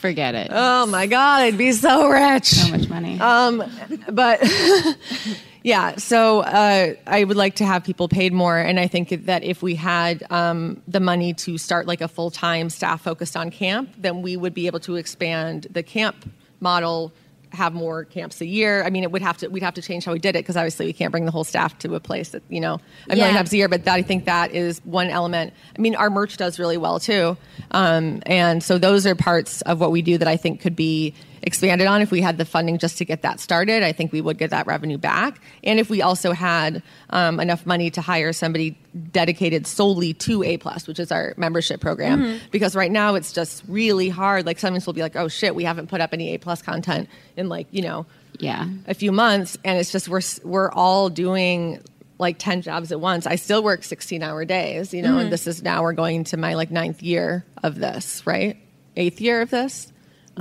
[0.00, 0.48] Forget it.
[0.50, 2.46] oh my god, I'd be so rich.
[2.46, 3.20] so much money.
[3.20, 3.62] Um,
[4.10, 4.40] but
[5.62, 9.44] yeah, so uh, I would like to have people paid more, and I think that
[9.44, 13.50] if we had um, the money to start like a full time staff focused on
[13.50, 16.30] camp, then we would be able to expand the camp
[16.60, 17.12] model.
[17.52, 18.84] Have more camps a year.
[18.84, 19.48] I mean, it would have to.
[19.48, 21.42] We'd have to change how we did it because obviously we can't bring the whole
[21.42, 22.74] staff to a place that you know
[23.08, 23.36] a million Yeah.
[23.38, 23.68] times a year.
[23.68, 25.52] But that, I think that is one element.
[25.76, 27.36] I mean, our merch does really well too,
[27.72, 31.12] um, and so those are parts of what we do that I think could be
[31.42, 33.82] expanded on if we had the funding just to get that started.
[33.82, 37.66] I think we would get that revenue back, and if we also had um, enough
[37.66, 38.78] money to hire somebody
[39.12, 43.62] dedicated solely to A plus, which is our membership program, because right now it's just
[43.68, 44.46] really hard.
[44.46, 47.08] Like sometimes we'll be like, "Oh shit, we haven't put up any A plus content
[47.36, 48.06] in like you know."
[48.38, 48.66] yeah.
[48.86, 51.82] a few months and it's just we're we're all doing
[52.18, 55.46] like 10 jobs at once i still work 16 hour days you know and this
[55.46, 58.56] is now we're going to my like ninth year of this right
[58.96, 59.89] eighth year of this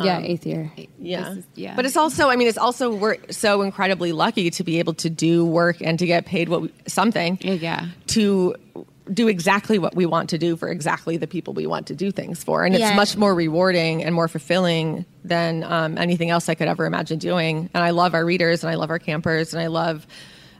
[0.05, 0.71] yeah, eighth year.
[0.97, 1.33] yeah.
[1.33, 1.75] Is- yeah.
[1.75, 5.09] But it's also, I mean, it's also we're so incredibly lucky to be able to
[5.09, 7.37] do work and to get paid what we, something.
[7.41, 7.87] Yeah.
[8.07, 8.55] To
[9.11, 12.11] do exactly what we want to do for exactly the people we want to do
[12.11, 16.53] things for, and it's much more rewarding and more fulfilling than um, anything else I
[16.53, 17.71] could ever imagine doing.
[17.73, 20.05] And I love our readers, and I love our campers, and I love.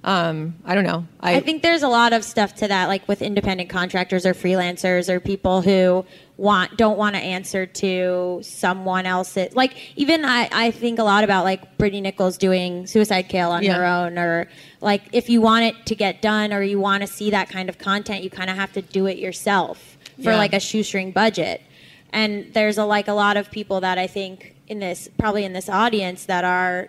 [0.02, 1.06] Um, I don't know.
[1.20, 4.34] I, I think there's a lot of stuff to that, like with independent contractors or
[4.34, 6.06] freelancers or people who
[6.40, 9.54] want don't want to answer to someone else's.
[9.56, 13.64] Like even I, I think a lot about like Brittani Nichols doing Suicide Kale on
[13.64, 13.76] Yeah.
[13.76, 14.48] her own, or
[14.82, 17.68] like if you want it to get done or you want to see that kind
[17.68, 20.38] of content, you kind of have to do it yourself for Yeah.
[20.38, 21.62] like a shoestring budget.
[22.12, 25.54] And there's a like a lot of people that I think in this probably in
[25.54, 26.88] this audience that are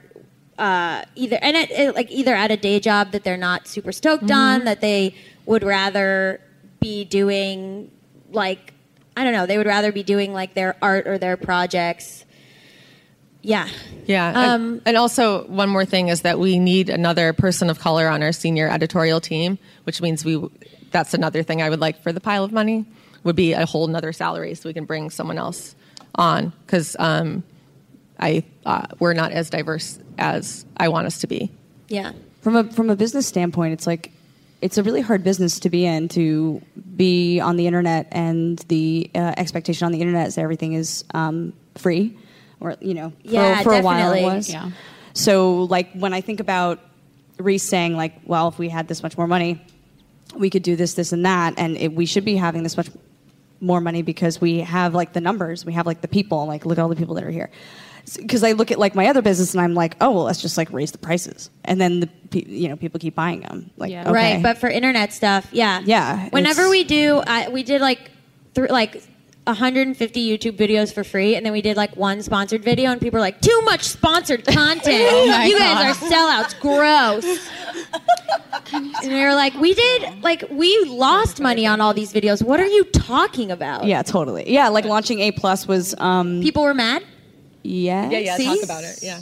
[0.58, 3.92] uh, either and it, it, like either at a day job that they're not super
[3.92, 4.32] stoked Mm-hmm.
[4.32, 5.14] on that they
[5.46, 6.40] would rather
[6.80, 7.90] be doing
[8.30, 8.74] like
[9.16, 12.24] I don't know they would rather be doing like their art or their projects.
[13.42, 13.68] Yeah,
[14.04, 14.28] Yeah.
[14.28, 18.06] Um, and, and also, one more thing is that we need another person of color
[18.06, 20.46] on our senior editorial team, which means we.
[20.90, 22.84] That's another thing I would like for the pile of money
[23.22, 25.74] would be a whole nother salary so we can bring someone else
[26.16, 27.44] on because um,
[28.18, 31.50] I uh, we're not as diverse as I want us to be.
[31.88, 34.10] yeah, From a from a business standpoint, it's like
[34.62, 36.60] it's a really hard business to be in to
[36.96, 41.04] be on the internet and the uh, expectation on the internet is that everything is
[41.14, 42.16] um, free
[42.60, 44.50] or you know for, Yeah, for a while it was.
[44.50, 44.70] Yeah.
[45.14, 46.78] so like when i think about
[47.38, 49.64] Riese saying like well if we had this much more money
[50.36, 52.90] we could do this this and that and it, we should be having this much
[53.62, 56.78] more money because we have like the numbers we have like the people like look
[56.78, 57.50] at all the people that are here
[58.16, 60.56] because I look at like my other business and I'm like, oh well, let's just
[60.56, 62.08] like raise the prices, and then the
[62.46, 63.70] you know people keep buying them.
[63.76, 64.02] Like, Yeah.
[64.02, 64.12] okay.
[64.12, 64.42] right.
[64.42, 68.10] But for internet stuff, yeah, Yeah, Whenever we do, I, we did like
[68.54, 69.02] th- like
[69.46, 73.16] 150 YouTube videos for free, and then we did like one sponsored video, and people
[73.18, 75.28] were like, "Too much sponsored content.
[75.28, 76.12] my you guys God.
[76.12, 76.60] are sellouts.
[76.60, 77.50] Gross."
[78.72, 82.42] and they were like, "We did like we lost money on all these videos.
[82.42, 84.52] What are you talking about?" yeah, totally.
[84.52, 87.02] Yeah, like launching A plus was um People were mad.
[87.62, 88.12] Yes.
[88.12, 88.36] Yeah, yeah.
[88.36, 88.44] See?
[88.46, 88.98] Talk about it.
[89.02, 89.20] Yeah.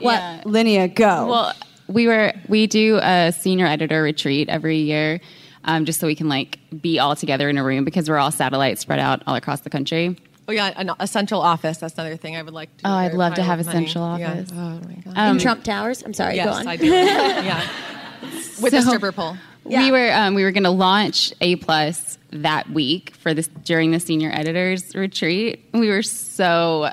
[0.00, 0.12] What?
[0.14, 0.42] Yeah.
[0.44, 1.26] Laneia, go.
[1.28, 1.52] Well,
[1.86, 5.20] we were we do a senior editor retreat every year,
[5.64, 8.30] um, just so we can like be all together in a room because we're all
[8.30, 10.16] satellites spread out all across the country.
[10.46, 11.78] Oh yeah, an, a central office.
[11.78, 12.86] That's another thing I would like to.
[12.88, 13.86] Oh, I'd love to have of a money.
[13.86, 14.30] central Yeah.
[14.32, 14.50] office.
[14.52, 15.06] Oh my god.
[15.12, 16.02] In Um, Trump Towers.
[16.02, 16.36] I'm sorry.
[16.36, 16.66] go on.
[16.68, 16.86] I do.
[16.86, 17.66] yeah.
[18.60, 19.36] With a stripper pole.
[19.66, 19.82] Yeah.
[19.82, 23.90] We were um, we were going to launch A plus that week for this during
[23.92, 25.64] the senior editors retreat.
[25.72, 26.90] We were so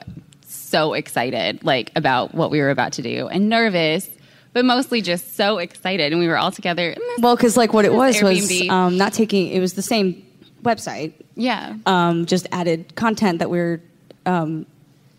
[0.72, 4.10] so excited like about what we were about to do and nervous,
[4.54, 6.12] but mostly just so excited.
[6.12, 6.96] And we were all together.
[7.20, 9.48] Well, because like what it was was um, not taking.
[9.50, 10.26] It was the same
[10.64, 11.14] website.
[11.36, 11.76] Yeah.
[11.86, 13.82] Um, just added content that we're,
[14.26, 14.66] um,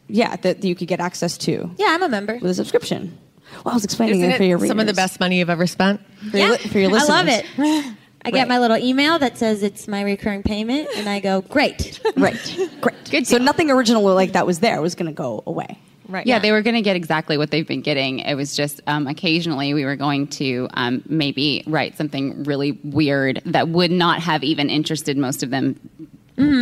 [0.08, 2.34] yeah, that you could get access to Yeah, I'm a member.
[2.34, 3.18] with a subscription.
[3.64, 5.50] Well, I was explaining Isn't it for your it some of the best money you've
[5.50, 6.00] ever spent?
[6.30, 7.10] for your, li- for your listeners.
[7.10, 7.96] I love it.
[8.24, 8.48] I get Right.
[8.48, 12.00] my little email that says it's my recurring payment, and I go, great.
[12.16, 12.38] Right,
[12.80, 12.96] great.
[13.10, 13.44] Good So deal.
[13.44, 15.78] nothing original like that was there was going to go away.
[16.08, 16.26] Right.
[16.26, 18.18] Yeah, they were going to get exactly what they've been getting.
[18.20, 23.40] It was just um, occasionally we were going to um, maybe write something really weird
[23.46, 25.78] that would not have even interested most of them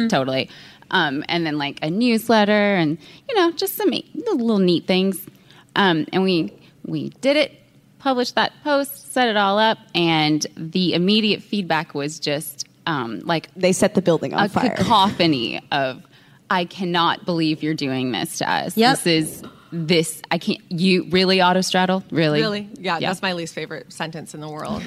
[0.09, 0.49] totally.
[0.93, 2.99] Um, and then like a newsletter and,
[3.29, 5.25] you know, just some e- little neat things.
[5.77, 6.53] Um, and we,
[6.85, 7.60] we did it,
[8.01, 13.49] published that post, set it all up, and the immediate feedback was just um, like
[13.55, 14.75] They set the building on a fire.
[14.75, 16.03] cacophony of
[16.51, 18.77] I cannot believe you're doing this to us.
[18.77, 18.99] Yep.
[18.99, 19.43] This is
[19.73, 22.03] this I can't you really autostraddle?
[22.11, 22.41] Really?
[22.41, 22.69] Really?
[22.75, 24.83] Yeah, that's my least favorite sentence in the world.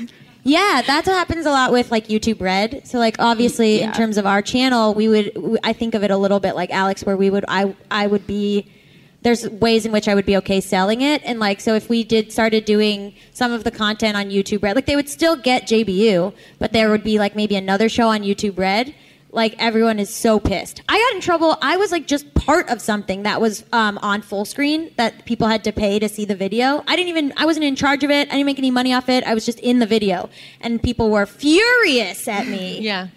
[0.45, 2.85] Yeah, that's what happens a lot with like YouTube Red.
[2.85, 6.17] So like obviously in terms of our channel, we would I think of it a
[6.17, 8.67] little bit like Alex where we would I I would be
[9.23, 12.03] there's ways in which I would be okay selling it and like so if we
[12.03, 15.63] did started doing some of the content on YouTube Red, like they would still get
[15.63, 18.93] JBU, but there would be like maybe another show on YouTube Red.
[19.31, 20.83] Like everyone is so pissed.
[20.87, 21.57] I got in trouble.
[21.59, 25.47] I was like just part of something that was um, on full screen that people
[25.47, 26.83] had to pay to see the video.
[26.87, 27.33] I didn't even.
[27.35, 28.27] I wasn't in charge of it.
[28.29, 29.23] I didn't make any money off it.
[29.23, 30.29] I was just in the video,
[30.61, 32.81] and people were furious at me.
[32.81, 33.07] Yeah.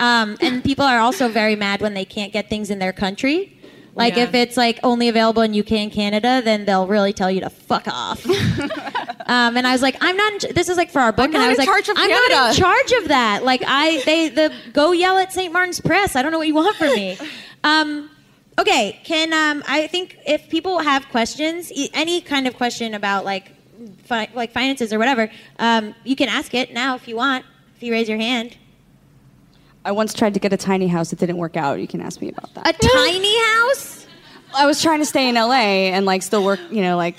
[0.00, 3.53] Um, and people are also very mad when they can't get things in their country.
[3.96, 4.24] Like Yeah.
[4.24, 7.50] if it's like only available in UK and Canada, then they'll really tell you to
[7.50, 8.26] fuck off.
[9.26, 10.32] um, and I was like, I'm not.
[10.32, 11.96] In ch- this is like for our book, I'm and I was like, charge of
[11.98, 13.44] I'm not in charge of that.
[13.44, 15.52] Like I, they, the go yell at St.
[15.52, 16.16] Martin's Press.
[16.16, 17.16] I don't know what you want from me.
[17.64, 18.10] Um,
[18.58, 23.24] okay, can um, I think if people have questions, e- any kind of question about
[23.24, 23.52] like,
[24.02, 27.46] fi- like finances or whatever, um, you can ask it now if you want.
[27.76, 28.58] If you raise your hand.
[29.84, 31.12] I once tried to get a tiny house.
[31.12, 31.80] It didn't work out.
[31.80, 32.68] You can ask me about that.
[32.68, 34.06] A tiny house?
[34.54, 37.18] I was trying to stay in LA and like still work, you know, like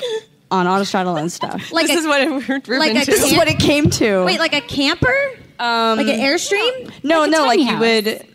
[0.52, 1.62] on autostraddle and stuff.
[1.72, 3.12] Like this a, is what it, we're driven like a to.
[3.12, 4.24] this is what it came to.
[4.26, 5.14] wait, like a camper?
[5.60, 6.92] um, Like an airstream?
[7.04, 8.28] no, like no, like tiny you would,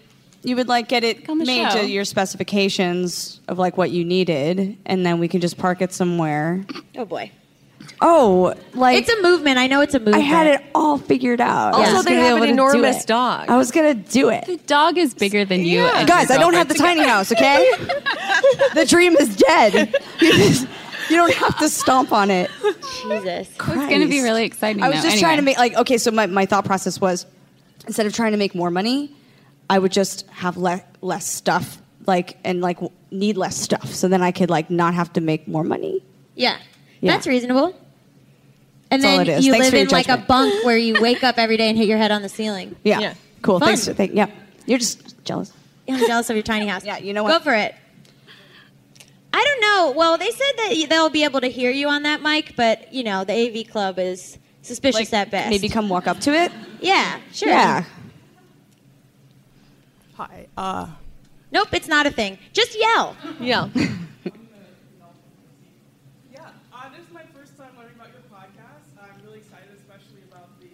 [0.42, 1.80] you would like get it made show.
[1.80, 5.92] to your specifications of like what you needed, and then we can just park it
[5.92, 6.64] somewhere.
[6.96, 7.30] Oh boy.
[8.00, 9.58] Oh, like It's a movement.
[9.58, 10.16] I know it's a movement.
[10.16, 11.74] I had it all figured out.
[11.74, 13.06] I Also, was they gonna have an to do enormous it.
[13.06, 13.48] dog.
[13.50, 14.46] I was gonna do it.
[14.46, 15.80] The dog is bigger than you.
[15.82, 16.04] Yeah.
[16.04, 17.70] Guys, I don't have the girlfriend tiny house, okay?
[18.74, 19.94] the dream is dead.
[20.20, 22.50] You, don't have to stomp on it.
[23.02, 23.48] Jesus.
[23.48, 24.82] It's going to be really exciting.
[24.82, 25.08] I was though.
[25.08, 25.98] just trying to make like okay.
[25.98, 27.26] So my, my thought process was
[27.86, 29.12] instead of trying to make more money,
[29.68, 32.78] I would just have le- less stuff like and like
[33.10, 33.92] need less stuff.
[33.92, 36.02] So then I could like not have to make more money.
[36.36, 36.58] Yeah.
[37.00, 37.12] Yeah.
[37.12, 37.74] That's reasonable.
[38.90, 39.46] And That's all then it is.
[39.46, 41.68] you Thanks live for your in like a bunk where you wake up every day
[41.68, 42.74] and hit your head on the ceiling.
[42.82, 43.14] Yeah, Yeah.
[43.42, 43.60] cool.
[43.60, 43.68] Fun.
[43.76, 43.88] Thanks.
[43.88, 44.26] Thank, yeah,
[44.66, 45.52] you're just jealous.
[45.86, 46.84] Yeah, I'm jealous of your tiny house.
[46.90, 47.38] Yeah, you know what?
[47.38, 47.74] Go for it.
[49.32, 49.92] I don't know.
[49.96, 53.04] Well, they said that they'll be able to hear you on that mic, but you
[53.04, 55.50] know the AV club is suspicious at best.
[55.50, 56.50] Maybe come walk up to it.
[56.80, 57.48] Yeah, sure.
[57.48, 57.84] Yeah.
[60.16, 60.46] Hi.
[60.56, 60.88] Uh,
[61.52, 62.38] Nope, it's not a thing.
[62.52, 63.16] Just yell.
[63.40, 63.68] Yeah.
[63.74, 63.88] yeah,
[66.72, 68.86] uh, this is my first time learning about your podcast.
[69.02, 70.68] I'm really excited, especially about the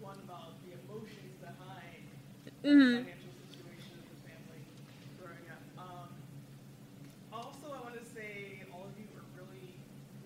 [0.00, 4.62] one about the emotions behind the financial situation of the family
[5.18, 5.62] growing up.
[5.78, 6.08] Um,
[7.32, 9.74] also, I want to say all of you are really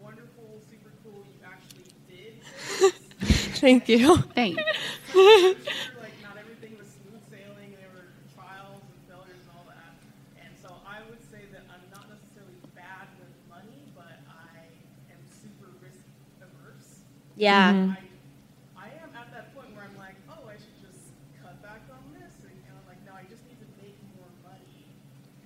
[0.01, 1.25] wonderful, super cool.
[1.27, 3.59] You actually did this.
[3.61, 4.17] Thank you.
[4.37, 4.63] Thanks.
[5.17, 7.73] like not everything was smooth sailing.
[7.81, 9.97] There were trials and failures and all that.
[10.45, 14.61] And so I would say that I'm not necessarily bad with money, but I
[15.09, 16.05] am super risk
[16.45, 17.01] averse.
[17.37, 17.97] Yeah.
[18.77, 21.01] I, I am at that point where I'm like, oh, I should just
[21.41, 22.33] cut back on this.
[22.45, 24.85] And, and I'm like, no, I just need to make more money.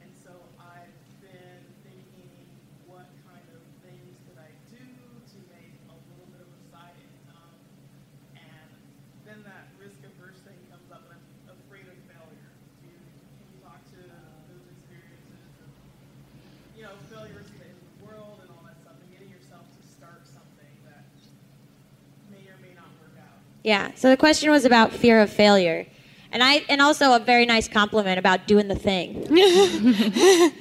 [0.03, 2.35] And so I've been thinking,
[2.91, 6.97] what kind of things could I do to make a little bit of a side
[6.99, 7.55] income?
[8.39, 8.69] And
[9.27, 11.19] then that risk averse thing comes up, and
[11.49, 12.51] I'm afraid of failure.
[12.83, 12.99] Do you,
[13.39, 14.01] can you talk to
[14.51, 15.71] those experiences of,
[16.77, 20.23] you know, failure in the world and all that stuff, and getting yourself to start
[20.27, 21.05] something that
[22.33, 23.41] may or may not work out?
[23.63, 23.91] Yeah.
[23.95, 25.87] So the question was about fear of failure.
[26.33, 29.27] And I and also a very nice compliment about doing the thing.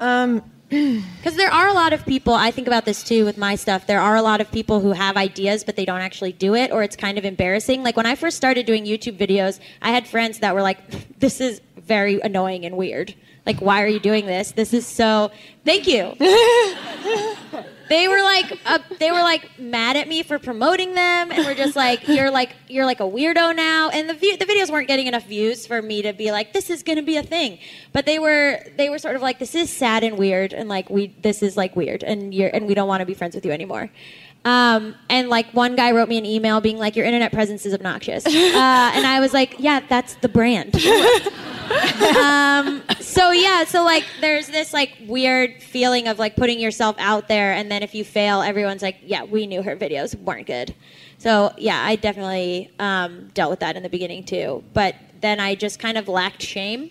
[0.00, 0.42] Um,
[0.72, 3.86] Because there are a lot of people, I think about this too with my stuff.
[3.86, 6.72] There are a lot of people who have ideas, but they don't actually do it,
[6.72, 7.82] or it's kind of embarrassing.
[7.82, 11.40] Like when I first started doing YouTube videos, I had friends that were like, this
[11.42, 13.14] is very annoying and weird.
[13.44, 14.52] Like, why are you doing this?
[14.52, 15.30] This is so.
[15.64, 16.14] Thank you.
[17.92, 21.54] they were like uh, they were like mad at me for promoting them and were
[21.54, 23.90] just like you're like you're like a weirdo now.
[23.90, 26.70] And the view, the videos weren't getting enough views for me to be like this
[26.70, 27.58] is going to be a thing.
[27.92, 30.88] But they were they were sort of like this is sad and weird and like
[30.88, 33.44] we this is like weird and you're and we don't want to be friends with
[33.44, 33.90] you anymore.
[34.44, 37.74] Um, and like one guy wrote me an email being like your internet presence is
[37.74, 38.26] obnoxious.
[38.26, 38.30] Uh,
[38.94, 40.72] and i was like yeah that's the brand
[41.72, 47.28] um, so yeah, so like there's this like weird feeling of like putting yourself out
[47.28, 50.74] there, and then if you fail, everyone's like, yeah, we knew her videos weren't good.
[51.18, 55.54] So yeah, I definitely um, dealt with that in the beginning too, but then I
[55.54, 56.90] just kind of lacked shame.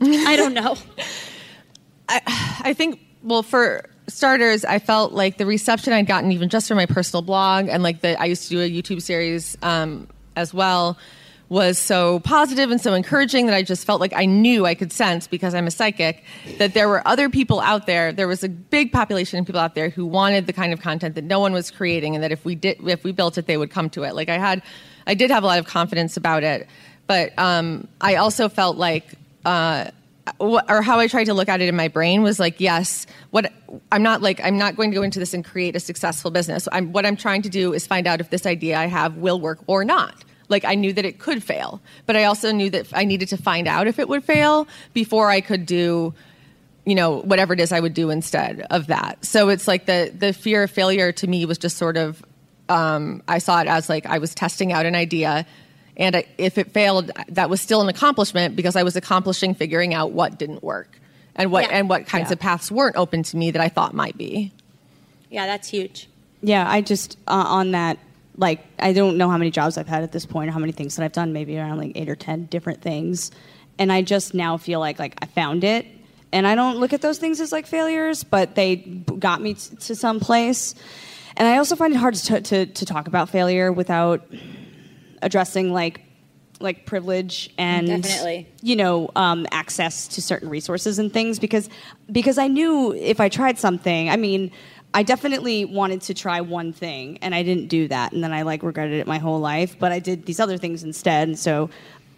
[0.00, 0.76] I don't know.
[2.08, 6.68] I I think, well, for starters, I felt like the reception I'd gotten, even just
[6.68, 10.08] from my personal blog, and like the I used to do a YouTube series um,
[10.36, 10.98] as well,
[11.48, 14.92] was so positive and so encouraging that I just felt like I knew I could
[14.92, 16.24] sense because I'm a psychic
[16.58, 18.12] that there were other people out there.
[18.12, 21.14] There was a big population of people out there who wanted the kind of content
[21.14, 23.56] that no one was creating, and that if we did, if we built it, they
[23.56, 24.14] would come to it.
[24.14, 24.62] Like I had,
[25.06, 26.68] I did have a lot of confidence about it,
[27.06, 29.14] but um, I also felt like.
[29.44, 29.90] Uh,
[30.40, 33.52] or how I tried to look at it in my brain was like, yes, what
[33.92, 36.66] I'm not like, I'm not going to go into this and create a successful business.
[36.72, 39.40] I'm, what I'm trying to do is find out if this idea I have will
[39.40, 40.24] work or not.
[40.48, 43.36] Like I knew that it could fail, but I also knew that I needed to
[43.36, 46.14] find out if it would fail before I could do
[46.84, 49.24] you know whatever it is I would do instead of that.
[49.24, 52.24] So it's like the the fear of failure to me was just sort of
[52.68, 55.46] um, I saw it as like I was testing out an idea,
[55.96, 59.94] and I, if it failed, that was still an accomplishment because I was accomplishing figuring
[59.94, 61.00] out what didn't work
[61.34, 61.76] and what Yeah.
[61.78, 62.34] and what kinds Yeah.
[62.34, 64.52] of paths weren't open to me that I thought might be.
[65.30, 66.08] Yeah, that's huge.
[66.42, 67.98] Yeah, I just uh, on that.
[68.36, 70.72] Like, I don't know how many jobs I've had at this point, or how many
[70.72, 71.32] things that I've done.
[71.32, 73.30] Maybe around like eight or ten different things,
[73.78, 75.86] and I just now feel like like I found it.
[76.32, 79.76] And I don't look at those things as like failures, but they got me t-
[79.76, 80.74] to some place.
[81.36, 84.22] And I also find it hard to, to to talk about failure without
[85.22, 86.02] addressing like
[86.60, 88.48] like privilege and Definitely.
[88.62, 91.68] you know um, access to certain resources and things because
[92.10, 94.50] because I knew if I tried something I mean
[94.96, 98.42] I definitely wanted to try one thing and I didn't do that and then I
[98.42, 101.68] like regretted it my whole life but I did these other things instead and so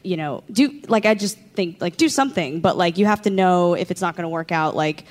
[0.05, 3.31] you know do like I just think like do something but like you have to
[3.31, 5.03] know if it's not going to work out like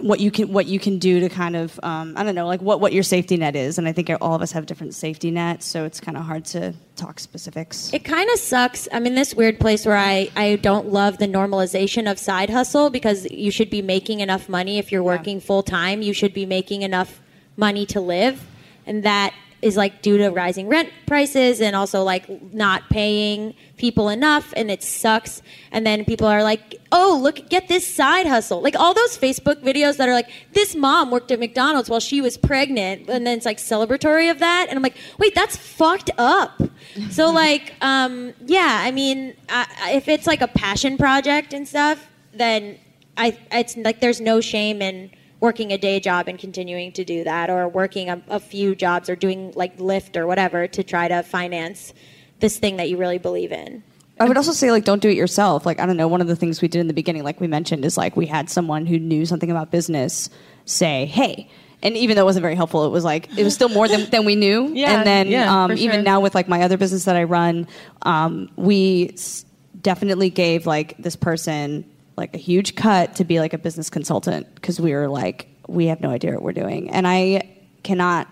[0.00, 2.62] what you can what you can do to kind of um, I don't know like
[2.62, 5.30] what what your safety net is and I think all of us have different safety
[5.30, 8.88] nets so it's kind of hard to talk specifics It kind of sucks.
[8.92, 12.90] I'm in this weird place where I, I don't love the normalization of side hustle
[12.90, 16.02] because you should be making enough money if you're working full time.
[16.02, 17.20] You should be making enough
[17.56, 18.44] money to live.
[18.86, 24.08] And that is like due to rising rent prices and also like not paying people
[24.08, 25.42] enough and it sucks.
[25.72, 28.60] And then people are like, oh, look, get this side hustle.
[28.60, 32.20] Like all those Facebook videos that are like, this mom worked at McDonald's while she
[32.20, 33.08] was pregnant.
[33.08, 34.66] And then it's like celebratory of that.
[34.68, 36.60] And I'm like, wait, that's fucked up.
[37.10, 42.08] So like, um, yeah, I mean, I, if it's like a passion project and stuff,
[42.32, 42.78] then
[43.16, 45.10] I it's like there's no shame in
[45.40, 49.08] working a day job and continuing to do that, or working a, a few jobs,
[49.08, 51.92] or doing like Lyft or whatever to try to finance
[52.40, 53.82] this thing that you really believe in.
[54.20, 55.64] I would also say like don't do it yourself.
[55.64, 57.46] Like I don't know, one of the things we did in the beginning, like we
[57.46, 60.28] mentioned, is like we had someone who knew something about business
[60.64, 61.48] say, "Hey."
[61.80, 64.10] And even though it wasn't very helpful, it was like it was still more than,
[64.10, 64.68] than we knew.
[64.74, 66.02] Yeah, and then yeah, um, even sure.
[66.02, 67.68] now with like my other business that I run,
[68.02, 69.44] um, we s-
[69.80, 71.84] definitely gave like this person
[72.18, 75.86] like a huge cut to be like a business consultant because we were like we
[75.86, 78.28] have no idea what we're doing, and I cannot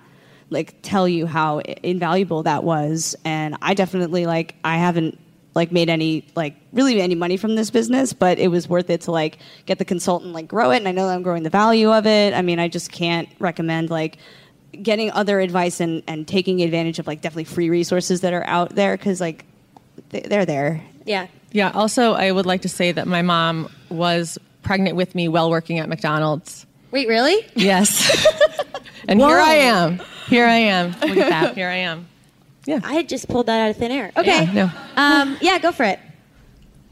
[0.51, 3.17] like tell you how invaluable that was.
[3.25, 5.19] And i definitely like i haven't
[5.55, 9.01] like made any like really any money from this business but it was worth it
[9.03, 10.77] to like get the consultant like grow it.
[10.77, 12.35] And i know that i'm growing the value of it.
[12.35, 14.19] I mean i just can't recommend like
[14.83, 18.75] getting other advice and and taking advantage of like definitely free resources that are out
[18.75, 19.45] there because like
[20.11, 20.83] they're there.
[21.05, 21.27] Yeah.
[21.57, 21.71] Yeah.
[21.71, 25.79] Also, I would like to say that my mom was pregnant with me while working
[25.79, 26.67] at McDonald's.
[26.91, 27.47] Wait, really?
[27.55, 28.27] Yes.
[29.09, 30.03] and here I am.
[30.27, 30.91] Here I am.
[30.91, 31.55] Look at that.
[31.55, 32.09] Here I am.
[32.67, 32.81] Yeah.
[32.85, 34.13] I had just pulled that out of thin air.
[34.19, 34.45] Okay.
[34.45, 34.71] Yeah, no.
[34.97, 35.99] Um, yeah, go for it.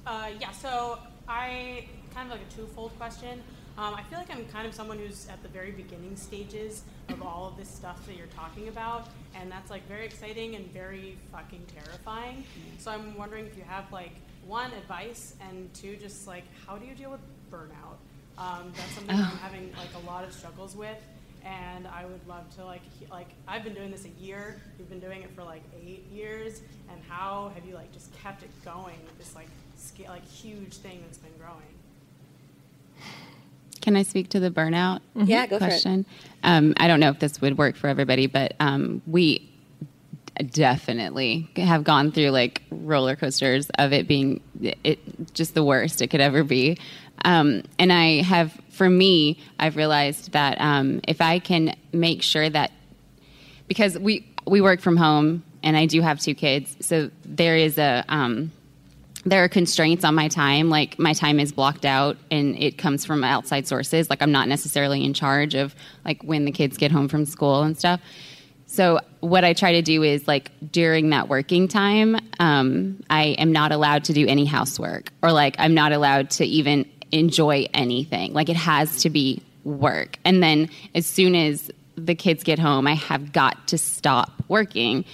[0.06, 0.98] Uh, yeah, so
[1.28, 1.84] I
[2.14, 3.42] kind of like a twofold question.
[3.76, 7.20] Um, I feel like I'm kind of someone who's at the very beginning stages of
[7.20, 11.18] all of this stuff that you're talking about, and that's like very exciting and very
[11.32, 12.44] fucking terrifying.
[12.78, 14.12] So I'm wondering if you have like
[14.46, 17.20] one advice and two, just like how do you deal with
[17.50, 17.96] burnout?
[18.36, 20.98] Um, that's something I'm having like a lot of struggles with,
[21.44, 24.60] and I would love to like he- like I've been doing this a year.
[24.78, 28.42] You've been doing it for like eight years, and how have you like just kept
[28.42, 31.62] it going with this like scale, like huge thing that's been growing?
[33.80, 35.68] Can I speak to the burnout Yeah, go for it.
[35.68, 36.06] question?
[36.42, 39.50] Um, I don't know if this would work for everybody, but um, we
[40.42, 44.98] definitely have gone through like roller coasters of it being it
[45.34, 46.78] just the worst it could ever be.
[47.24, 52.48] Um, and I have, for me, I've realized that um, if I can make sure
[52.48, 52.72] that
[53.68, 57.78] because we we work from home and I do have two kids, so there is
[57.78, 58.52] a um,
[59.24, 60.68] there are constraints on my time.
[60.68, 64.10] Like my time is blocked out, and it comes from outside sources.
[64.10, 65.74] Like I'm not necessarily in charge of
[66.04, 68.00] like when the kids get home from school and stuff.
[68.74, 73.52] So what I try to do is like during that working time, um, I am
[73.52, 78.32] not allowed to do any housework, or like I'm not allowed to even enjoy anything.
[78.32, 82.88] Like it has to be work, and then as soon as the kids get home,
[82.88, 85.04] I have got to stop working.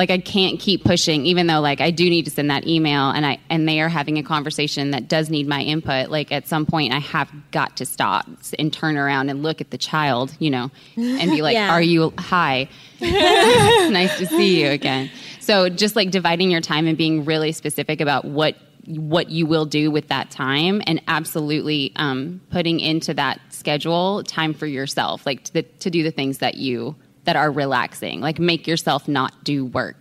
[0.00, 3.10] Like I can't keep pushing, even though like I do need to send that email,
[3.10, 6.08] and I and they are having a conversation that does need my input.
[6.08, 8.26] Like at some point, I have got to stop
[8.58, 11.70] and turn around and look at the child, you know, and be like, Yeah.
[11.70, 12.70] "Are you hi?
[12.98, 17.52] it's nice to see you again." So just like dividing your time and being really
[17.52, 23.12] specific about what what you will do with that time and absolutely um, putting into
[23.12, 26.96] that schedule time for yourself like to, to do the things that you
[27.30, 29.96] that are relaxing like make yourself not do work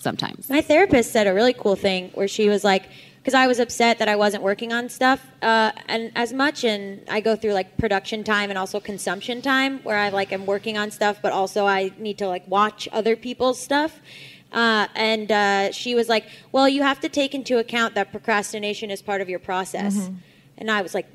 [0.00, 2.88] sometimes My therapist said a really cool thing where she was like,
[3.18, 7.02] because I was upset that I wasn't working on stuff uh, and as much, and
[7.08, 10.76] I go through like production time and also consumption time where I like am working
[10.76, 14.00] on stuff, but also I need to like watch other people's stuff.
[14.52, 18.90] Uh, and uh, she was like, "Well, you have to take into account that procrastination
[18.90, 19.94] is part of your process."
[20.58, 21.06] And I was like,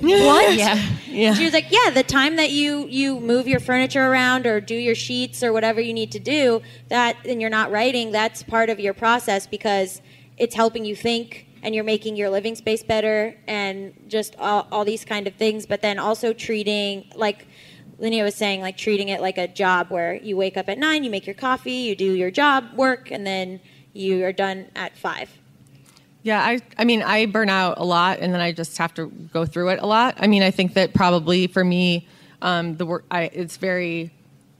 [0.00, 0.80] "What?" yeah
[1.14, 1.34] Yeah.
[1.34, 4.74] She was like, "Yeah, the time that you you move your furniture around or do
[4.74, 8.68] your sheets or whatever you need to do, that and you're not writing, that's part
[8.68, 10.02] of your process because
[10.36, 14.84] it's helping you think and you're making your living space better and just all, all
[14.84, 15.66] these kind of things.
[15.66, 17.46] But then also treating like."
[18.00, 21.04] Laneia was saying, like treating it like a job where you wake up at nine,
[21.04, 23.60] you make your coffee, you do your job work, and then
[23.92, 25.30] you are done at five.
[26.24, 29.08] Yeah, I I mean I burn out a lot, and then I just have to
[29.32, 30.16] go through it a lot.
[30.18, 32.08] I mean, I think that probably for me,
[32.40, 34.10] um, the work I, it's very,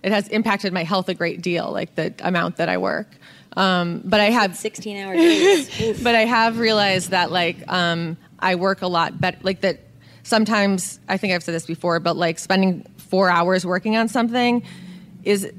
[0.03, 3.09] it has impacted my health a great deal, like the amount that I work.
[3.57, 6.03] Um, but I have 16 hour days.
[6.03, 9.39] But I have realized that like um, I work a lot better.
[9.43, 9.81] Like that
[10.23, 14.62] sometimes I think I've said this before, but like spending four hours working on something
[15.23, 15.51] is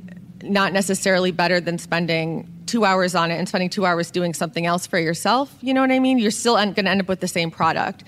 [0.43, 4.65] not necessarily better than spending two hours on it and spending two hours doing something
[4.65, 5.55] else for yourself.
[5.61, 6.17] You know what I mean?
[6.17, 8.03] You're still going to end up with the same product.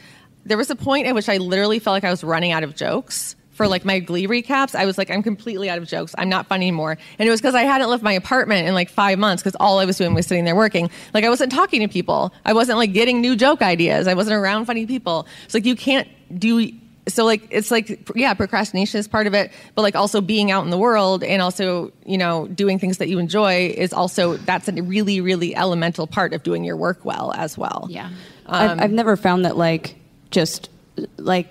[0.45, 2.75] There was a point at which I literally felt like I was running out of
[2.75, 4.75] jokes for like my Glee recaps.
[4.75, 6.13] I was like, I'm completely out of jokes.
[6.17, 6.97] I'm not funny anymore.
[7.17, 9.79] And it was because I hadn't left my apartment in like five months because all
[9.79, 10.91] I was doing was sitting there working.
[11.13, 12.31] Like I wasn't talking to people.
[12.45, 14.07] I wasn't like getting new joke ideas.
[14.07, 15.27] I wasn't around funny people.
[15.45, 16.07] It's like you can't
[16.39, 16.71] do
[17.07, 20.63] so like it's like yeah procrastination is part of it but like also being out
[20.63, 24.67] in the world and also you know doing things that you enjoy is also that's
[24.67, 28.07] a really really elemental part of doing your work well as well yeah
[28.45, 29.95] um, I've, I've never found that like
[30.31, 30.69] just
[31.17, 31.49] like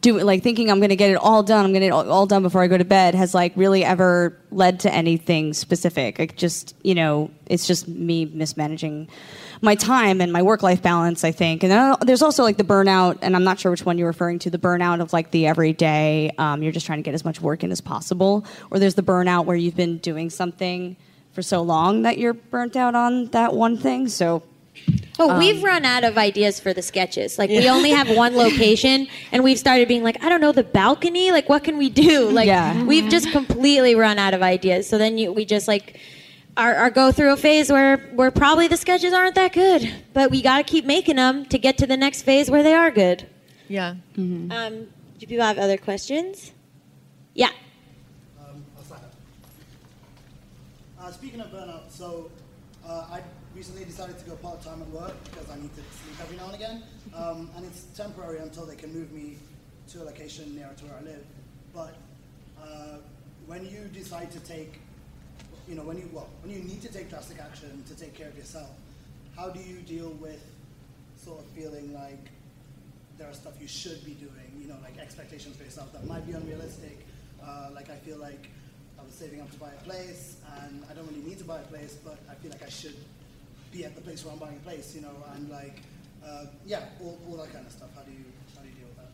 [0.00, 1.64] do like thinking I'm going to get it all done.
[1.64, 3.52] I'm going to get it all, all done before I go to bed has like
[3.56, 6.18] really ever led to anything specific.
[6.18, 9.08] Like just you know, it's just me mismanaging
[9.62, 11.24] my time and my work life balance.
[11.24, 13.98] I think, and then there's also like the burnout, and I'm not sure which one
[13.98, 14.50] you're referring to.
[14.50, 17.64] The burnout of like the everyday, um, you're just trying to get as much work
[17.64, 20.96] in as possible, or there's the burnout where you've been doing something
[21.32, 24.08] for so long that you're burnt out on that one thing.
[24.08, 24.42] So
[25.20, 27.38] Oh, we've run out of ideas for the sketches.
[27.38, 30.64] Like we only have one location, and we've started being like, I don't know, the
[30.64, 31.30] balcony.
[31.30, 32.28] Like, what can we do?
[32.30, 32.82] Like, Yeah.
[32.82, 34.88] we've just completely run out of ideas.
[34.88, 36.00] So then you, we just like
[36.56, 40.30] are, are go through a phase where where probably the sketches aren't that good, but
[40.30, 42.90] we got to keep making them to get to the next phase where they are
[42.90, 43.26] good.
[43.68, 44.86] yeah Um,
[45.18, 46.52] do people have other questions?
[47.34, 47.50] Yeah.
[51.00, 52.30] Uh, speaking of burnout, so
[52.86, 53.20] uh, I
[53.54, 56.46] recently decided to go part time at work because I need to sleep every now
[56.46, 56.82] and again,
[57.14, 59.36] um, and it's temporary until they can move me
[59.90, 61.24] to a location nearer to where I live.
[61.74, 61.94] But
[62.58, 62.98] uh,
[63.46, 64.80] when you decide to take,
[65.68, 68.28] you know, when you well, when you need to take drastic action to take care
[68.28, 68.70] of yourself,
[69.36, 70.42] how do you deal with
[71.16, 72.30] sort of feeling like
[73.16, 76.26] there are stuff you should be doing, you know, like expectations for yourself that might
[76.26, 77.06] be unrealistic.
[77.42, 78.48] Uh, like I feel like
[78.98, 81.58] I was saving up to buy a place, and I don't really need to buy
[81.58, 82.96] a place, but I feel like I should
[83.72, 85.80] be at the place where I'm buying a place, you know, and like,
[86.24, 87.88] uh, yeah, all, all that kind of stuff.
[87.94, 88.24] How do you
[88.56, 89.10] how do you deal with that?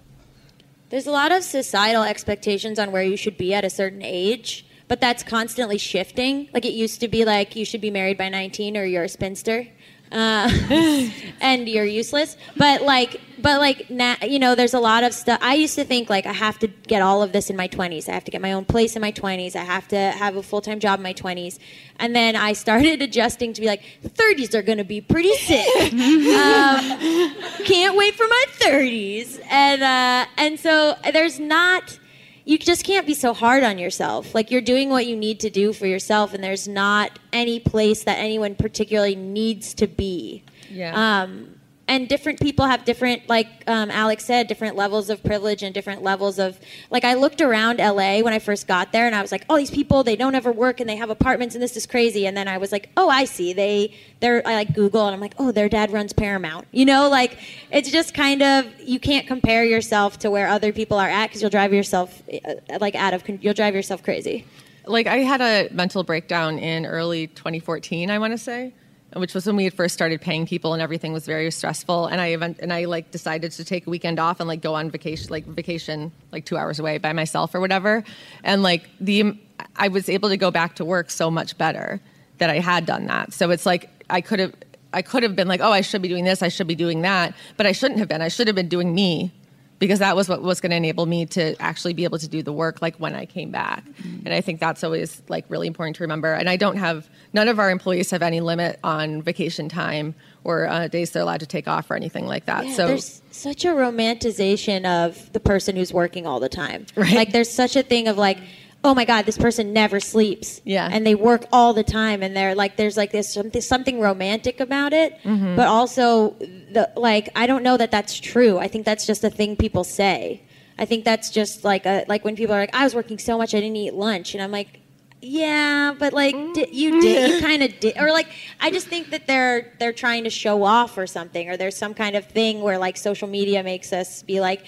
[0.91, 4.65] There's a lot of societal expectations on where you should be at a certain age,
[4.91, 6.49] but that's constantly shifting.
[6.53, 9.09] Like it used to be like you should be married by 19 or you're a
[9.09, 9.69] spinster.
[10.11, 10.51] Uh,
[11.41, 12.37] and you're useless.
[12.57, 15.39] But like but like now, you know, there's a lot of stuff.
[15.41, 18.09] I used to think like I have to get all of this in my 20s.
[18.09, 19.55] I have to get my own place in my 20s.
[19.55, 21.61] I have to have a full time job in my 20s.
[22.01, 25.93] And then I started adjusting to be like, 30s are going to be pretty sick.
[25.93, 27.35] um,
[27.65, 29.41] can't wait for my 30s.
[29.49, 31.97] And uh, and so there's not.
[32.45, 34.35] You just can't be so hard on yourself.
[34.35, 38.05] Like you're doing what you need to do for yourself, and there's not any place
[38.05, 40.43] that anyone particularly needs to be.
[40.71, 41.23] Yeah.
[41.23, 41.60] Um,
[41.91, 46.05] and different people have different, like um, Alex said, different levels of privilege and different
[46.05, 46.57] levels of.
[46.89, 49.57] Like I looked around LA when I first got there, and I was like, "Oh,
[49.57, 52.37] these people, they don't ever work, and they have apartments, and this is crazy." And
[52.37, 53.53] then I was like, "Oh, I see.
[53.53, 57.09] They, they're." I like Google, and I'm like, "Oh, their dad runs Paramount." You know,
[57.09, 57.39] like
[57.73, 61.43] it's just kind of you can't compare yourself to where other people are at because
[61.43, 63.25] you'll drive yourself uh, like out of.
[63.29, 64.47] You'll drive yourself crazy.
[64.87, 68.75] like I had a mental breakdown in early 2014, I want to say,
[69.15, 72.07] which was when we had first started paying people and everything was very stressful.
[72.07, 74.75] And I event, and I like decided to take a weekend off and like go
[74.75, 78.05] on vacation, like vacation, like two hours away by myself or whatever.
[78.45, 79.37] And like the,
[79.77, 82.01] I was able to go back to work so much better
[82.39, 83.33] that I had done that.
[83.33, 84.55] So it's like I could have,
[84.93, 87.03] I could have been like, oh, I should be doing this, I should be doing
[87.03, 88.23] that, but I shouldn't have been.
[88.23, 89.33] I should have been doing me
[89.81, 92.43] because that was what was going to enable me to actually be able to do
[92.43, 93.83] the work like when I came back.
[94.25, 96.33] And I think that's always like really important to remember.
[96.33, 100.69] And I don't have none of our employees have any limit on vacation time or
[100.69, 102.67] uh, days they're allowed to take off or anything like that.
[102.67, 106.87] Yeah, so there's such a romanticization of the person who's working all the time.
[106.95, 107.15] Right.
[107.15, 108.39] Like there's such a thing of like,
[108.83, 110.61] oh my god, this person never sleeps.
[110.65, 110.89] Yeah.
[110.91, 114.59] And they work all the time, and they're like, there's like this something something romantic
[114.61, 115.57] about it, Mhm.
[115.57, 118.59] but also the like I don't know that that's true.
[118.59, 120.43] I think that's just a thing people say.
[120.79, 123.37] I think that's just like a like when people are like, I was working so
[123.37, 124.79] much I didn't eat lunch, and I'm like.
[125.23, 128.29] Yeah, but like di- you did, you kind of did, or like
[128.59, 131.93] I just think that they're they're trying to show off or something, or there's some
[131.93, 134.65] kind of thing where like social media makes us be like,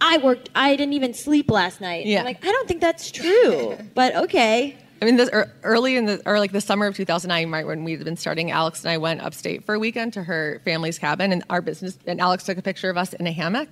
[0.00, 2.06] I worked, I didn't even sleep last night.
[2.06, 2.20] Yeah.
[2.20, 4.76] I'm like I don't think that's true, but okay.
[5.02, 7.84] I mean, this, er, early in the or like the summer of 2009, right when
[7.84, 11.32] we'd been starting, Alex and I went upstate for a weekend to her family's cabin,
[11.32, 13.68] and our business and Alex took a picture of us in a hammock,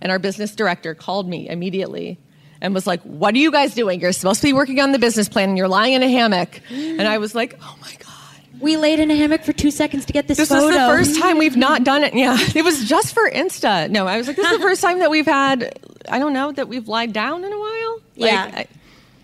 [0.00, 2.18] and our business director called me immediately
[2.60, 4.00] and was like, "What are you guys doing?
[4.00, 6.60] You're supposed to be working on the business plan, and you're lying in a hammock."
[6.70, 8.07] And I was like, "Oh my god."
[8.60, 10.66] We laid in a hammock for two seconds to get this, This photo.
[10.68, 12.14] is the first time we've not done it.
[12.14, 13.88] Yeah, it was just for Insta.
[13.90, 15.78] No, I was like, this is the first time that we've had.
[16.08, 18.00] I don't know that we've lied down in a while.
[18.16, 18.50] Like, Yeah.
[18.54, 18.66] I-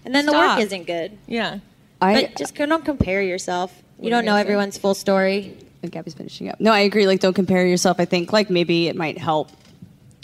[0.05, 0.59] and then the Stop.
[0.59, 1.17] work isn't good.
[1.27, 1.59] yeah.
[1.99, 3.73] but just don't compare yourself.
[3.99, 4.41] You don't know gonna say?
[4.43, 5.57] everyone's full story.
[5.83, 6.61] And Gaby's finishing up.
[6.61, 7.07] No, I agree.
[7.07, 7.99] Like, don't compare yourself.
[7.99, 9.51] I think like maybe it might help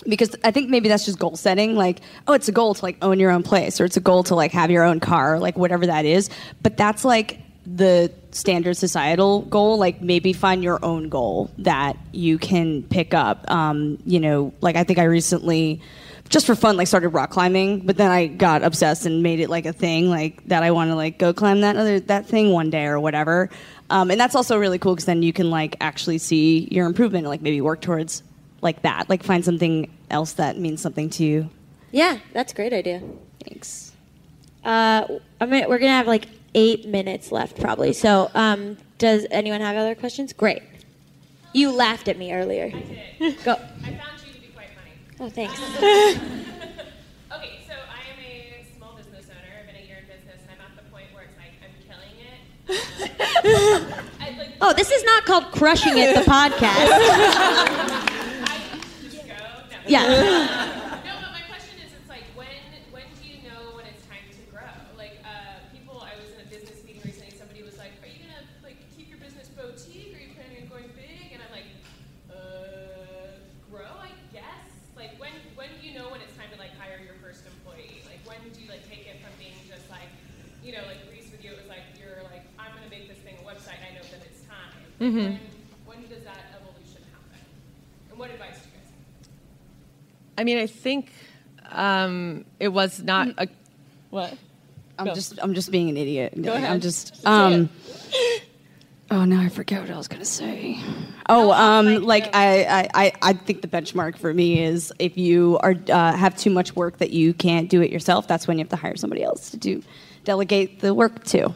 [0.07, 1.77] because I think maybe that's just goal setting.
[1.77, 4.23] Like, oh, it's a goal to like own your own place, or it's a goal
[4.25, 6.29] to like have your own car, or, like whatever that is.
[6.63, 9.79] But that's like the standard societal goal.
[9.79, 13.51] Like, maybe find your own goal that you can pick up.
[13.51, 15.81] Um, you know, like I think I recently.
[16.29, 19.51] Just for fun, like started rock climbing, but then I got obsessed and made it
[19.51, 22.53] like a thing, like that I want to like go climb that other that thing
[22.53, 23.51] one day or whatever.
[23.91, 27.25] Um, and that's also really cool because then you can like actually see your improvement,
[27.25, 28.23] and, like maybe work towards
[28.63, 31.51] like that, like find something else that means something to you.
[31.91, 33.03] Yeah, that's a great idea.
[33.43, 33.91] Thanks.
[34.65, 35.09] Uh,
[35.41, 37.93] I mean, we're gonna have like eight minutes left, probably.
[37.93, 40.33] So, um, does anyone have other questions?
[40.33, 40.63] Great.
[41.53, 42.71] You laughed at me earlier.
[42.75, 42.81] I
[43.19, 43.43] did.
[43.45, 43.53] Go.
[43.53, 44.93] I found you to be quite funny.
[45.21, 45.55] Oh, thanks.
[45.59, 46.15] okay,
[47.67, 49.53] so I am a small business owner.
[49.61, 50.41] I've been a year in business.
[50.49, 52.27] and I'm at the point where it's like I'm killing it.
[54.21, 56.15] I, like, Oh, this is not called crushing it.
[56.15, 56.87] The podcast.
[59.11, 59.35] just go.
[59.35, 59.39] No.
[59.89, 60.07] Yeah.
[60.07, 62.47] no, but my question is, it's like when
[62.93, 64.71] when do you know when it's time to grow?
[64.97, 67.33] Like uh, people, I was in a business meeting recently.
[67.37, 70.15] Somebody was like, "Are you gonna like keep your business boutique?
[70.15, 71.67] Are you planning on going big?" And I'm like,
[72.31, 73.35] "Uh,
[73.73, 77.01] grow, I guess." Like when when do you know when it's time to like hire
[77.03, 78.05] your first employee?
[78.71, 80.09] Like when do you like take it from being just like,
[80.65, 83.19] you know, like Riese with you, it was like you're like, I'm gonna make this
[83.19, 83.83] thing a website.
[83.83, 84.71] I know that it's time.
[85.01, 85.39] Like, Mhm.
[85.87, 87.41] When when does that evolution happen?
[88.11, 88.91] And what advice do you guys?
[88.91, 90.39] have?
[90.39, 91.11] I mean, I think
[91.71, 93.49] um, it was not a
[94.11, 94.35] what.
[94.99, 95.15] I'm Go.
[95.15, 96.35] just I'm just being an idiot.
[96.41, 96.65] Go ahead.
[96.65, 96.83] I'm ahead.
[96.83, 97.71] just Say um.
[99.13, 100.79] Oh no, I forget what I was gonna say.
[101.29, 105.59] Oh, um, like I, I, I, I think the benchmark for me is if you
[105.63, 108.29] are uh, have too much work that you can't do it yourself.
[108.29, 109.83] That's when you have to hire somebody else to do
[110.25, 111.55] delegate the work to.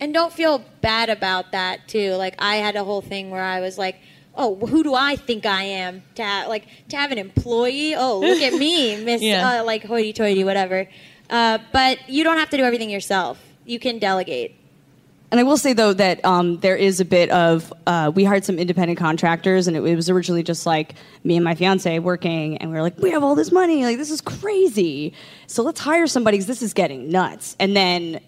[0.00, 2.12] And don't feel bad about that too.
[2.14, 3.96] Like I had a whole thing where I was like,
[4.34, 7.94] "Oh, who do I think I am to have like to have an employee?
[7.94, 9.60] Oh, look at me, Miss Yeah.
[9.60, 10.86] uh, like hoity-toity, whatever."
[11.30, 13.42] Uh, but you don't have to do everything yourself.
[13.64, 14.60] You can delegate.
[15.30, 18.44] And I will say though that um, there is a bit of uh, we hired
[18.44, 20.94] some independent contractors, and it, it was originally just like
[21.24, 23.96] me and my fiance working, and we were like, we have all this money, like
[23.98, 25.12] this is crazy,
[25.46, 27.56] so let's hire somebody because this is getting nuts.
[27.58, 28.20] And then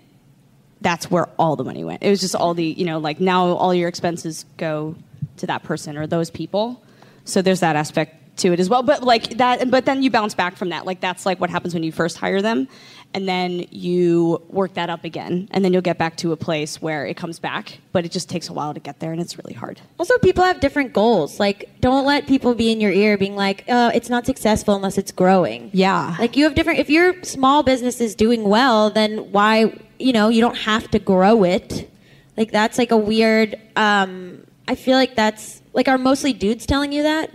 [0.80, 2.02] that's where all the money went.
[2.02, 4.96] It was just all the you know like now all your expenses go
[5.36, 6.82] to that person or those people.
[7.24, 8.82] So there's that aspect to it as well.
[8.82, 10.86] But like that, but then you bounce back from that.
[10.86, 12.68] Like that's like what happens when you first hire them,
[13.14, 16.80] and then you work that up again, and then you'll get back to a place
[16.82, 17.78] where it comes back.
[17.92, 19.80] But it just takes a while to get there, and it's really hard.
[19.98, 21.40] Also, people have different goals.
[21.40, 24.98] Like, don't let people be in your ear being like, uh, it's not successful unless
[24.98, 25.70] it's growing.
[25.72, 26.16] Yeah.
[26.18, 30.28] Like, you have different, if your small business is doing well, then why, you know,
[30.28, 31.90] you don't have to grow it.
[32.36, 36.92] Like, that's like a weird, um, I feel like that's, like, are mostly dudes telling
[36.92, 37.30] you that?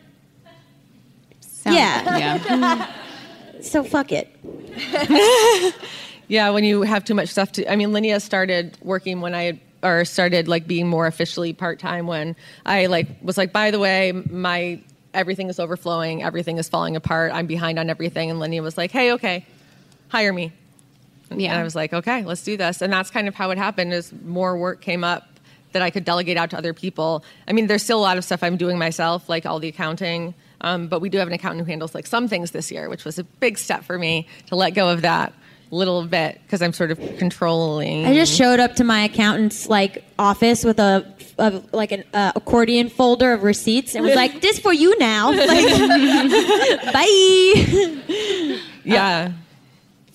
[1.65, 2.17] yeah.
[2.17, 2.91] yeah.
[3.63, 4.29] so fuck it.
[6.29, 7.69] Yeah, when you have too much stuff to.
[7.71, 12.07] I mean, Laneia started working when I or started like being more officially part time
[12.07, 14.79] when I like was like, by the way, my
[15.13, 18.89] everything is overflowing, everything is falling apart, I'm behind on everything, and Laneia was like,
[18.89, 19.45] hey, okay,
[20.07, 20.53] hire me.
[21.29, 21.59] And Yeah.
[21.59, 23.93] I was like, okay, let's do this, and that's kind of how it happened.
[23.93, 25.27] Is more work came up
[25.73, 27.23] that I could delegate out to other people.
[27.49, 30.33] I mean, there's still a lot of stuff I'm doing myself, like all the accounting.
[30.63, 33.03] Um, but we do have an accountant who handles like some things this year, which
[33.05, 35.33] was a big step for me to let go of that
[35.71, 38.05] little bit because I'm sort of controlling.
[38.05, 41.05] I just showed up to my accountant's like office with a,
[41.37, 45.31] a like an uh, accordion folder of receipts and was like, "This for you now."
[45.43, 48.59] Like, bye.
[48.83, 49.31] yeah.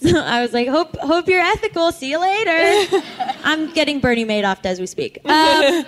[0.01, 1.93] So I was like, "Hope hope you're ethical.
[1.93, 3.03] See you later."
[3.45, 5.19] I'm getting Bernie Madoff as we speak.
[5.25, 5.85] Um,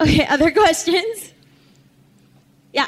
[0.00, 1.32] okay, other questions?
[2.72, 2.86] Yeah.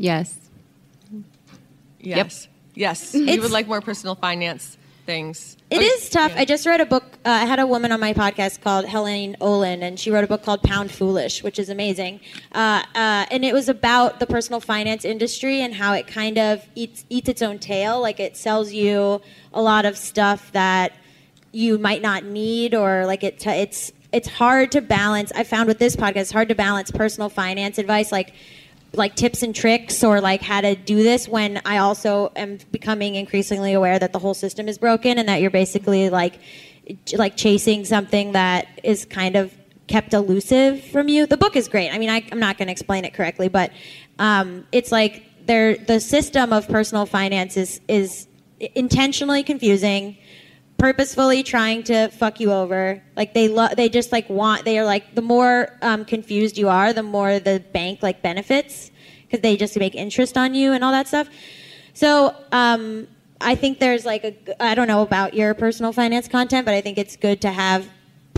[0.00, 0.34] Yes.
[2.00, 2.48] Yes.
[2.74, 3.14] Yes.
[3.14, 5.58] you would like more personal finance things.
[5.70, 6.32] It is tough.
[6.34, 7.04] I just read a book.
[7.24, 10.26] Uh, I had a woman on my podcast called Helaine Olen, and she wrote a
[10.26, 12.20] book called Pound Foolish, which is amazing.
[12.52, 16.66] Uh, uh, and it was about the personal finance industry and how it kind of
[16.74, 18.00] eats eats its own tail.
[18.00, 19.20] Like it sells you
[19.52, 20.94] a lot of stuff that
[21.52, 23.38] you might not need, or like it.
[23.38, 25.30] T- it's it's hard to balance.
[25.34, 28.32] I found with this podcast, it's hard to balance personal finance advice, like
[28.94, 33.14] like tips and tricks or like how to do this when I also am becoming
[33.14, 36.38] increasingly aware that the whole system is broken and that you're basically like
[37.14, 39.54] like chasing something that is kind of
[39.86, 41.26] kept elusive from you.
[41.26, 41.90] The book is great.
[41.90, 43.72] I mean, I, I'm not going to explain it correctly, but
[44.18, 48.26] um, it's like there the system of personal finance is is
[48.74, 50.16] intentionally confusing
[50.80, 53.02] purposefully trying to fuck you over.
[53.14, 56.68] Like they lo- they just like want they are like the more um, confused you
[56.68, 58.90] are, the more the bank like benefits
[59.26, 61.28] because they just make interest on you and all that stuff.
[61.92, 63.06] So um,
[63.40, 66.80] I think there's like a I don't know about your personal finance content, but I
[66.80, 67.88] think it's good to have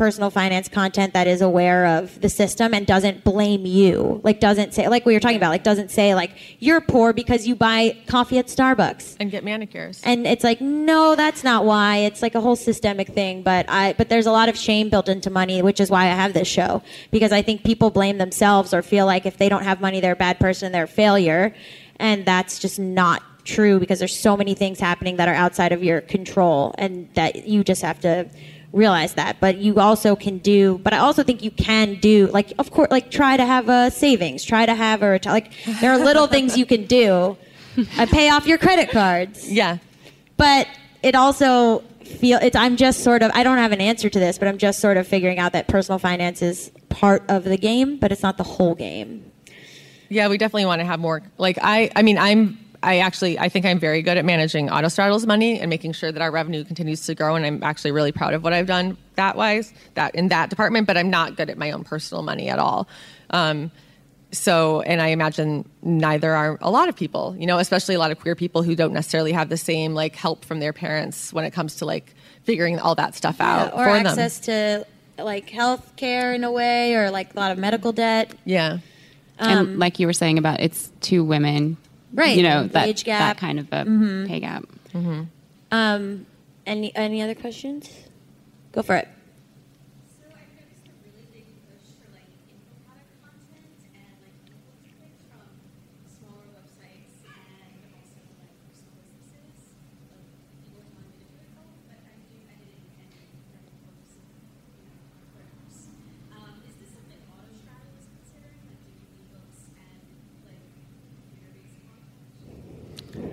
[0.03, 4.21] personal finance content that is aware of the system and doesn't blame you.
[4.25, 7.47] Like doesn't say like we were talking about, like doesn't say like you're poor because
[7.47, 10.01] you buy coffee at Starbucks and get manicures.
[10.03, 13.95] and it's like no that's not why it's like a whole systemic thing but i
[13.97, 16.49] but there's a lot of shame built into money which is why i have this
[16.49, 20.01] show because i think people blame themselves or feel like if they don't have money
[20.01, 21.55] they're a bad person they're a failure
[22.01, 25.83] and that's just not true because there's so many things happening that are outside of
[25.85, 28.29] your control and that you just have to
[28.73, 32.53] realize that but you also can do but i also think you can do like
[32.59, 35.93] of course like try to have a savings try to have a reti- like there
[35.93, 37.37] are little things you can do
[37.99, 39.79] uh, pay off your credit cards Yeah.
[40.39, 40.67] but
[41.03, 44.39] it also feel it's i'm just sort of i don't have an answer to this
[44.39, 47.99] but i'm just sort of figuring out that personal finance is part of the game
[47.99, 49.25] but it's not the whole game
[50.09, 51.23] Yeah, we definitely want to have more.
[51.39, 55.27] Like I, I mean, I'm, I actually, I think I'm very good at managing Autostraddle's
[55.27, 57.37] money and making sure that our revenue continues to grow.
[57.37, 60.87] And I'm actually really proud of what I've done that wise, that in that department.
[60.87, 62.89] But I'm not good at my own personal money at all.
[63.31, 63.71] Um,
[64.33, 67.37] so, and I imagine neither are a lot of people.
[67.39, 70.17] You know, especially a lot of queer people who don't necessarily have the same like
[70.17, 72.15] help from their parents when it comes to like
[72.45, 74.85] figuring all that stuff out or for access to
[75.19, 78.39] like health care in a way or like a lot of medical debt them.
[78.45, 78.79] Yeah.
[79.39, 81.77] and like you were saying about it's two women,
[82.15, 83.21] Right, You know that age gap.
[83.21, 84.27] that kind of a Mhm.
[84.29, 84.65] pay gap.
[85.71, 86.27] um
[86.67, 87.89] any any other questions
[88.73, 89.09] go for it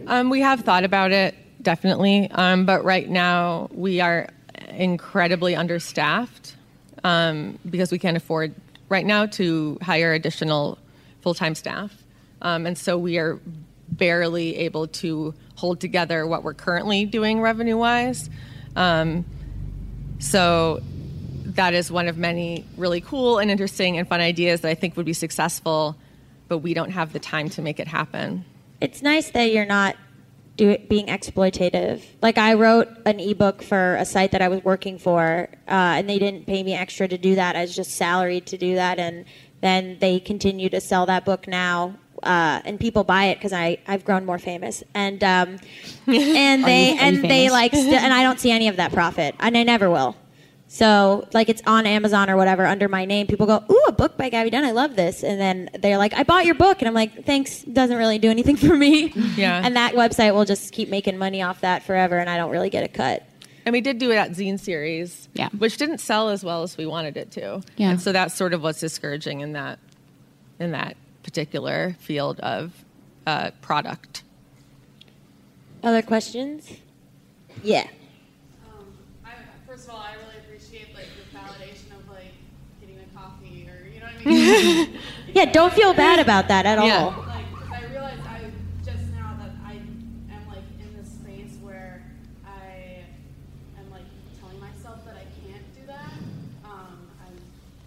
[0.09, 1.35] Um, we have thought about it.
[1.61, 2.29] definitely.
[2.31, 4.27] Um, but right now, we are
[4.69, 6.55] incredibly understaffed
[7.03, 8.55] um, because we can't afford
[8.89, 10.79] right now to hire additional
[11.21, 11.91] full time staff.
[12.41, 13.39] Um, and so we are
[13.89, 18.29] barely able to hold together what we're currently doing revenue wise.
[18.75, 19.25] Um,
[20.17, 20.81] so
[21.45, 24.97] that is one of many really cool and interesting and fun ideas that I think
[24.97, 25.95] would be successful,
[26.47, 28.45] but we don't have the time to make it happen.
[28.81, 29.95] It's nice that you're not
[30.59, 32.03] do it, being exploitative.
[32.21, 36.09] Like I wrote an ebook for a site that I was working for, uh, and
[36.09, 37.55] they didn't pay me extra to do that.
[37.55, 39.25] I was just salaried to do that, and
[39.61, 41.95] then they continue to sell that book now.
[42.21, 45.57] Uh, and people buy it because I I've grown more famous and um,
[46.07, 49.57] and they and they like st- and I don't see any of that profit and
[49.57, 50.17] I never will.
[50.71, 53.25] So like it's on Amazon or whatever under my name.
[53.25, 54.63] People go, "Ooh, a book by Gaby Dunn.
[54.63, 57.63] I love this." And then they're like, "I bought your book," and I'm like, "Thanks,
[57.63, 59.59] doesn't really do anything for me." Yeah.
[59.63, 62.69] And that website will just keep making money off that forever, and I don't really
[62.69, 63.25] get a cut.
[63.65, 65.49] And we did do it at Zine Series, Yeah.
[65.57, 67.61] which didn't sell as well as we wanted it to.
[67.75, 67.89] Yeah.
[67.89, 69.79] And so that's sort of what's discouraging in that
[70.59, 72.71] in that particular field of
[73.25, 74.21] uh, product.
[75.83, 76.69] Other questions?
[77.63, 77.87] Yeah.
[78.65, 78.85] Um,
[79.25, 79.31] I,
[79.67, 82.33] first of all, I really appreciate like the validation of like
[82.81, 84.07] getting a coffee or you know what I mean.
[85.33, 87.03] Yeah, don't feel bad about that at Yeah.
[87.05, 87.23] all.
[87.27, 88.41] Like, 'cause I realized I
[88.83, 92.01] just now that I am like in this space where
[92.45, 93.05] I
[93.79, 94.03] am like
[94.41, 96.11] telling myself that I can't do that.
[96.65, 97.37] Um, I'm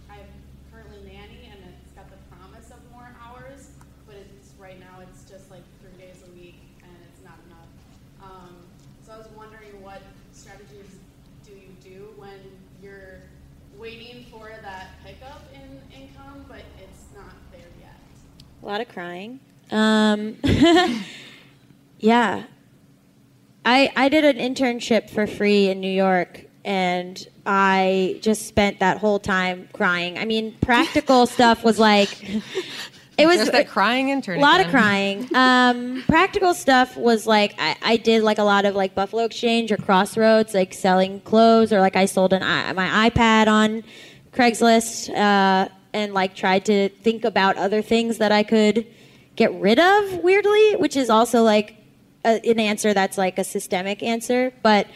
[0.09, 0.25] I'm
[0.71, 3.69] currently nanny and it's got the promise of more hours,
[4.07, 7.69] but it's right now it's just like three days a week and it's not enough.
[8.23, 8.55] Um,
[9.05, 10.01] so I was wondering what
[10.33, 10.97] strategies
[11.45, 12.39] do you do when
[12.81, 13.19] you're
[13.77, 17.97] waiting for that pickup in income, but it's not there yet.
[18.61, 19.39] A lot of crying.
[19.69, 20.35] Um,
[21.99, 22.43] yeah.
[23.63, 28.97] I I did an internship for free in New York and I just spent that
[28.97, 30.17] whole time crying.
[30.17, 32.09] I mean, practical stuff was like
[33.15, 34.39] it was There's that crying intern.
[34.39, 35.29] a lot of crying.
[35.35, 39.71] Um, practical stuff was like I, I did like a lot of like Buffalo Exchange
[39.71, 42.41] or Crossroads, like selling clothes, or like I sold an
[42.75, 43.83] my iPad on
[44.31, 48.85] Craigslist, uh, and like tried to think about other things that I could
[49.35, 50.23] get rid of.
[50.23, 51.75] Weirdly, which is also like
[52.25, 54.87] a, an answer that's like a systemic answer, but.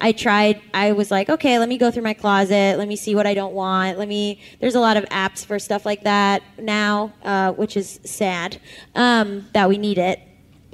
[0.00, 2.76] I tried, I was like, okay, let me go through my closet.
[2.78, 3.96] Let me see what I don't want.
[3.96, 8.00] Let me, there's a lot of apps for stuff like that now, uh, which is
[8.04, 8.60] sad
[8.96, 10.18] um, that we need it.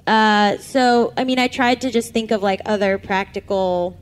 [0.07, 3.99] Uh, so, I mean, I tried to just think of like other practical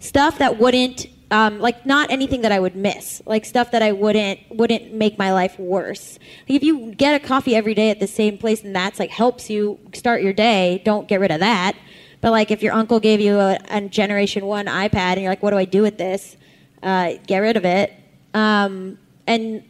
[0.00, 3.92] stuff that wouldn't, um, like not anything that I would miss, like stuff that I
[3.92, 6.18] wouldn't wouldn't make my life worse.
[6.48, 9.10] Like if you get a coffee every day at the same place and that's like
[9.10, 11.76] helps you start your day, don't get rid of that.
[12.20, 15.42] But like if your uncle gave you a, a Generation One iPad and you're like,
[15.42, 16.36] what do I do with this?
[16.82, 17.92] Uh, get rid of it.
[18.32, 19.62] Um, and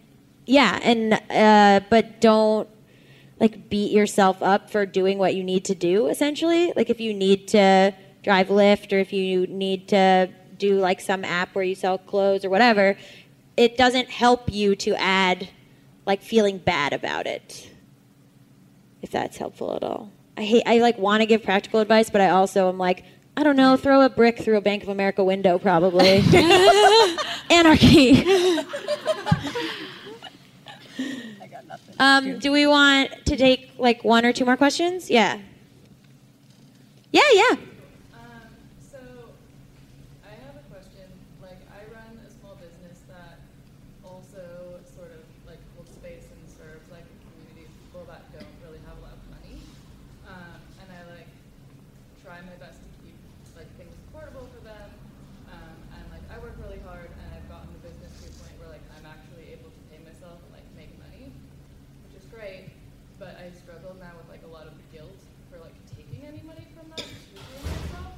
[0.46, 2.68] yeah, and uh, but don't
[3.40, 7.14] like beat yourself up for doing what you need to do essentially like if you
[7.14, 7.94] need to
[8.24, 10.28] drive lyft or if you need to
[10.58, 12.96] do like some app where you sell clothes or whatever
[13.56, 15.48] it doesn't help you to add
[16.06, 17.70] like feeling bad about it
[19.02, 22.20] if that's helpful at all i hate i like want to give practical advice but
[22.20, 23.04] i also am like
[23.36, 26.22] i don't know throw a brick through a bank of america window probably
[27.50, 28.24] anarchy
[32.00, 35.10] Um, do we want to take like one or two more questions?
[35.10, 35.40] Yeah.
[37.10, 37.56] Yeah, yeah.
[38.14, 38.46] Um,
[38.78, 38.98] so
[40.22, 41.10] I have a question.
[41.42, 43.40] Like, I run a small business that
[44.06, 48.54] also sort of like holds space and serves like a community of people that don't
[48.62, 49.58] really have a lot of money.
[50.30, 51.30] Um, and I like
[52.22, 53.18] try my best to keep
[53.58, 54.86] like things affordable for them.
[55.50, 58.54] Um, and like I work really hard, and I've gotten the business to a point
[58.62, 61.32] where like I'm actually able to pay myself and like make money,
[62.06, 62.68] which is great.
[63.18, 65.18] But I struggle now with like a lot of the guilt
[65.50, 68.14] for like taking any money from that to pay myself,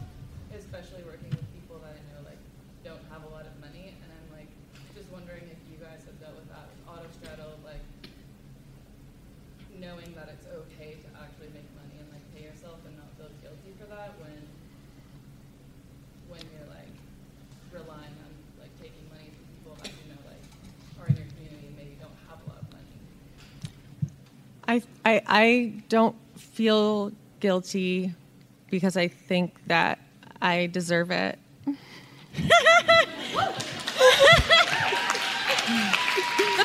[0.53, 2.37] especially working with people that I know like
[2.85, 3.97] don't have a lot of money.
[3.97, 4.53] And I'm like
[4.93, 7.81] just wondering if you guys have dealt with that with Autostraddle, like
[9.81, 13.33] knowing that it's okay to actually make money and like pay yourself and not feel
[13.41, 14.37] guilty for that when
[16.29, 16.93] when you're like
[17.73, 18.31] relying on
[18.61, 20.45] like taking money from people that you know like
[21.01, 23.01] are in your community and maybe don't have a lot of money.
[24.71, 27.11] I, I, I don't feel
[27.41, 28.15] guilty
[28.71, 29.99] because I think that
[30.41, 31.41] I deserve it.
[31.57, 31.73] The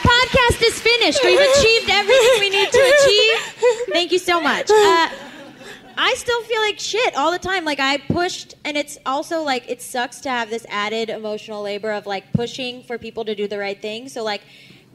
[0.03, 1.19] podcast is finished.
[1.23, 3.37] We've achieved everything we need to achieve.
[3.91, 4.69] Thank you so much.
[4.69, 5.09] Uh,
[5.97, 7.65] I still feel like shit all the time.
[7.65, 11.91] Like I pushed, and it's also like it sucks to have this added emotional labor
[11.91, 14.09] of like pushing for people to do the right thing.
[14.09, 14.41] So like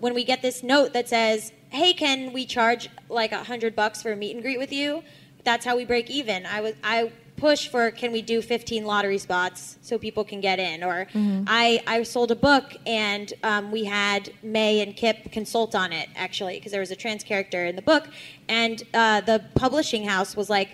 [0.00, 4.02] when we get this note that says, "Hey, can we charge like a hundred bucks
[4.02, 5.02] for a meet and greet with you?"
[5.44, 6.44] That's how we break even.
[6.46, 10.58] I was I push for can we do 15 lottery spots so people can get
[10.58, 11.44] in or Mhm.
[11.46, 16.10] I, I sold a book and um, we had may and kip consult on it
[16.14, 18.08] actually because there was a trans character in the book
[18.46, 20.68] and uh, the publishing house was like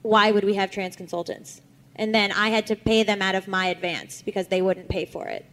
[0.00, 1.60] why would we have trans consultants
[1.96, 5.04] and then i had to pay them out of my advance because they wouldn't pay
[5.04, 5.44] for it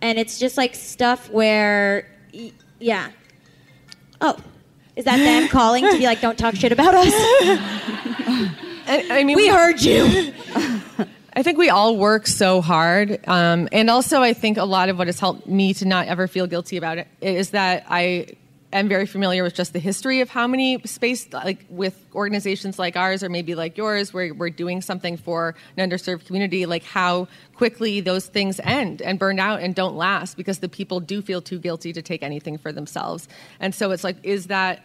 [0.00, 3.10] and it's just like stuff where y- yeah
[4.20, 4.36] oh
[4.96, 7.12] is that them calling to be like don't talk shit about us
[8.84, 10.32] I, I mean, We heard you.
[11.34, 14.98] I think we all work so hard, um, and also I think a lot of
[14.98, 18.26] what has helped me to not ever feel guilty about it is that I
[18.72, 22.96] am very familiar with just the history of how many space, like with organizations like
[22.96, 27.28] ours or maybe like yours, where we're doing something for an underserved community, like how
[27.54, 31.40] quickly those things end and burn out and don't last because the people do feel
[31.40, 33.28] too guilty to take anything for themselves,
[33.60, 34.84] and so it's like, is that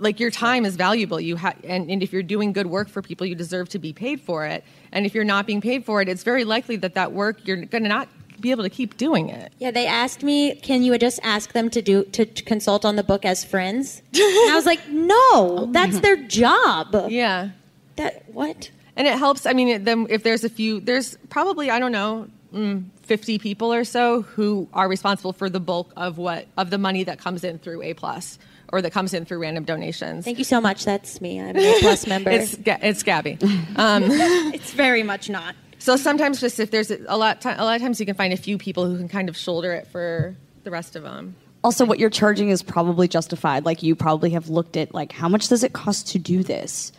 [0.00, 1.20] like your time is valuable.
[1.20, 3.92] You have and, and if you're doing good work for people you deserve to be
[3.92, 4.64] paid for it.
[4.92, 7.58] And if you're not being paid for it it's very likely that that work you're
[7.58, 8.08] going to not
[8.40, 11.70] be able to keep doing it Yeah, they asked me, "Can you just ask them
[11.70, 15.66] to do to to consult on the book as friends?" and I was like, "No,
[15.72, 17.50] that's their job." Yeah.
[17.96, 18.70] That what?
[18.96, 21.92] and it helps i mean it, then if there's a few there's probably i don't
[21.92, 26.70] know mm, 50 people or so who are responsible for the bulk of what of
[26.70, 28.38] the money that comes in through a plus
[28.72, 30.84] or that comes in through random donations Thank you so much.
[30.84, 31.40] That's me.
[31.40, 32.30] I'm an A plus member.
[32.30, 33.38] it's it's Gaby
[33.76, 34.02] um,
[34.56, 35.54] it's very much not.
[35.80, 38.32] So sometimes, just if there's a, a lot, a lot of times you can find
[38.32, 41.34] a few people who can kind of shoulder it for the rest of them.
[41.64, 43.64] Also, what you're charging is probably justified.
[43.64, 46.92] Like you probably have looked at like how much does it cost to do this,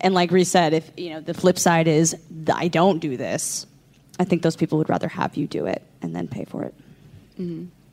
[0.00, 2.16] and like Riese said, if you know the flip side is
[2.52, 3.66] I don't do this,
[4.18, 6.74] I think those people would rather have you do it and then pay for it.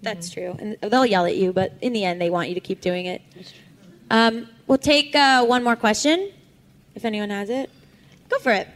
[0.01, 2.61] That's true, and they'll yell at you, but in the end, they want you to
[2.61, 3.21] keep doing it.
[4.09, 6.31] Um, we'll take uh, one more question,
[6.95, 7.69] if anyone has it.
[8.27, 8.67] Go for it.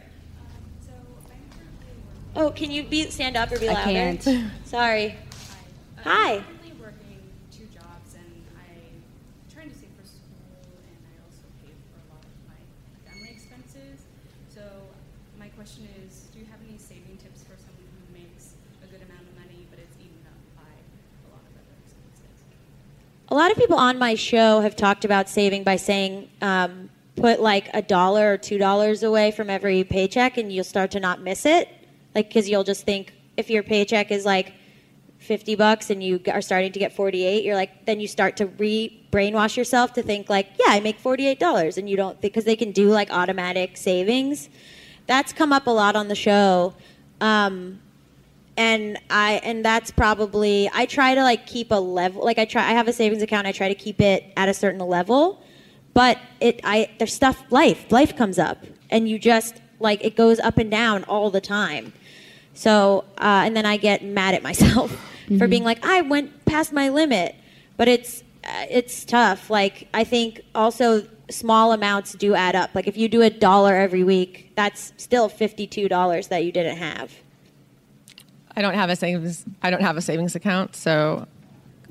[2.36, 3.80] Oh, can you be stand up or be louder?
[3.80, 4.22] I louder?
[4.22, 4.50] can't.
[4.66, 5.16] Sorry.
[6.04, 6.34] Hi.
[6.34, 7.18] I'm currently working
[7.50, 9.02] two jobs, and I'm
[9.52, 12.60] trying to save for school, and I also pay for a lot of my
[13.08, 14.04] family expenses.
[14.52, 14.60] So
[15.38, 18.52] my question is, do you have any saving tips for someone who makes
[18.84, 22.44] a good amount of money, but it's eaten up by a lot of other expenses?
[23.32, 27.40] A lot of people on my show have talked about saving by saying um, put
[27.40, 31.22] like a dollar or two dollars away from every paycheck, and you'll start to not
[31.22, 31.72] miss it.
[32.16, 34.54] Like, because you'll just think if your paycheck is like
[35.18, 38.46] 50 bucks and you are starting to get 48, you're like, then you start to
[38.46, 41.76] re brainwash yourself to think, like, yeah, I make $48.
[41.76, 44.48] And you don't, because they can do like automatic savings.
[45.06, 46.72] That's come up a lot on the show.
[47.20, 47.80] Um,
[48.56, 52.62] and I and that's probably I try to like keep a level like I try
[52.62, 55.42] I have a savings account I try to keep it at a certain level
[55.92, 60.40] but it I there's stuff life life comes up and you just like it goes
[60.40, 61.92] up and down all the time
[62.56, 64.90] so uh, and then I get mad at myself
[65.28, 65.50] for Mhm.
[65.50, 67.34] being like I went past my limit
[67.76, 72.86] but it's uh, it's tough like I think also small amounts do add up like
[72.86, 77.12] if you do a dollar every week that's still $52 that you didn't have
[78.58, 79.44] I don't have a savings.
[79.62, 81.26] I don't have a savings account, so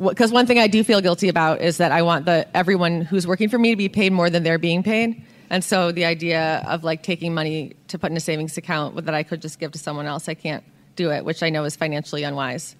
[0.03, 3.27] because one thing I do feel guilty about is that I want the everyone who's
[3.27, 6.63] working for me to be paid more than they're being paid, and so the idea
[6.67, 9.71] of like taking money to put in a savings account that I could just give
[9.71, 10.63] to someone else, I can't
[10.95, 12.75] do it, which I know is financially unwise.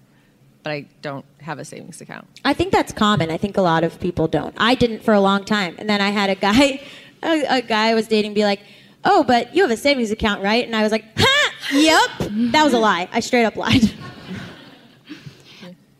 [0.62, 2.26] But I don't have a savings account.
[2.44, 3.30] I think that's common.
[3.30, 4.52] I think a lot of people don't.
[4.58, 6.82] I didn't for a long time, and then I had a guy,
[7.22, 8.60] a, a guy I was dating, be like,
[9.04, 12.64] "Oh, but you have a savings account, right?" And I was like, "Ha, yep." That
[12.64, 13.08] was a lie.
[13.12, 13.92] I straight up lied.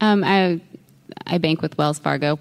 [0.00, 0.60] Um, I
[1.26, 2.38] I bank with Wells Fargo,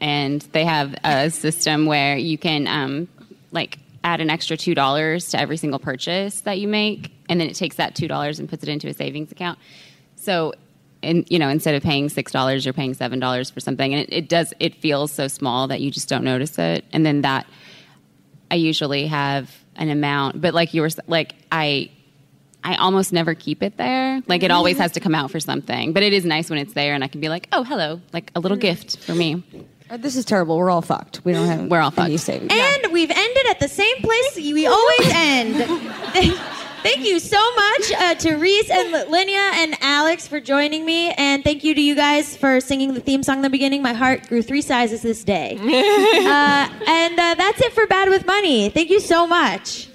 [0.00, 3.08] and they have a system where you can um,
[3.52, 7.48] like add an extra two dollars to every single purchase that you make, and then
[7.48, 9.58] it takes that two dollars and puts it into a savings account.
[10.16, 10.54] So,
[11.02, 14.02] and you know, instead of paying six dollars, you're paying seven dollars for something, and
[14.02, 17.22] it, it does it feels so small that you just don't notice it, and then
[17.22, 17.46] that
[18.50, 21.90] I usually have an amount, but like you were like I
[22.62, 24.22] I almost never keep it there.
[24.26, 24.82] Like it always mm-hmm.
[24.82, 25.92] has to come out for something.
[25.92, 28.30] But it is nice when it's there and I can be like, "Oh, hello." Like
[28.34, 28.62] a little mm.
[28.62, 29.42] gift for me.
[29.90, 30.56] Uh, This is terrible.
[30.58, 31.20] We're all fucked.
[31.24, 32.18] We don't have We're all fucked.
[32.20, 32.52] savings.
[32.52, 35.56] And we've ended at the same place we always end.
[36.82, 41.44] Thank you so much uh, to Riese and Laneia and Alex for joining me, and
[41.44, 43.82] thank you to you guys for singing the theme song in the beginning.
[43.82, 45.56] My heart grew three sizes this day.
[45.60, 48.70] uh, and uh, that's it for Bad with Money.
[48.70, 49.88] Thank you so much.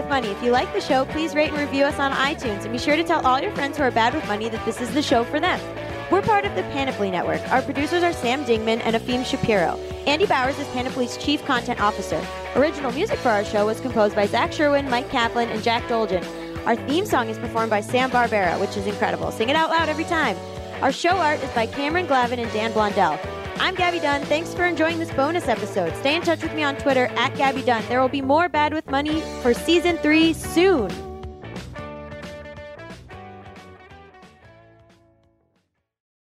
[0.00, 0.28] With Money.
[0.28, 2.96] If you like the show, please rate and review us on iTunes, and be sure
[2.96, 5.24] to tell all your friends who are bad with money that this is the show
[5.24, 5.60] for them.
[6.10, 7.40] We're part of the Panoply Network.
[7.52, 9.78] Our producers are Sam Dingman and Afim Shapiro.
[10.06, 12.24] Andy Bowers is Panoply's Chief Content Officer.
[12.56, 16.24] Original music for our show was composed by Zach Sherwin, Mike Kaplan, and Jack Dolgen.
[16.66, 19.30] Our theme song is performed by Sam Barbera, which is incredible.
[19.30, 20.36] Sing it out loud every time.
[20.80, 23.18] Our show art is by Cameron Glavin and Dan Blondell.
[23.60, 24.22] I'm Gaby Dunn.
[24.22, 25.94] Thanks for enjoying this bonus episode.
[25.96, 27.84] Stay in touch with me on Twitter at Gaby Dunn.
[27.88, 31.09] There will be more Bad with Money for season three soon.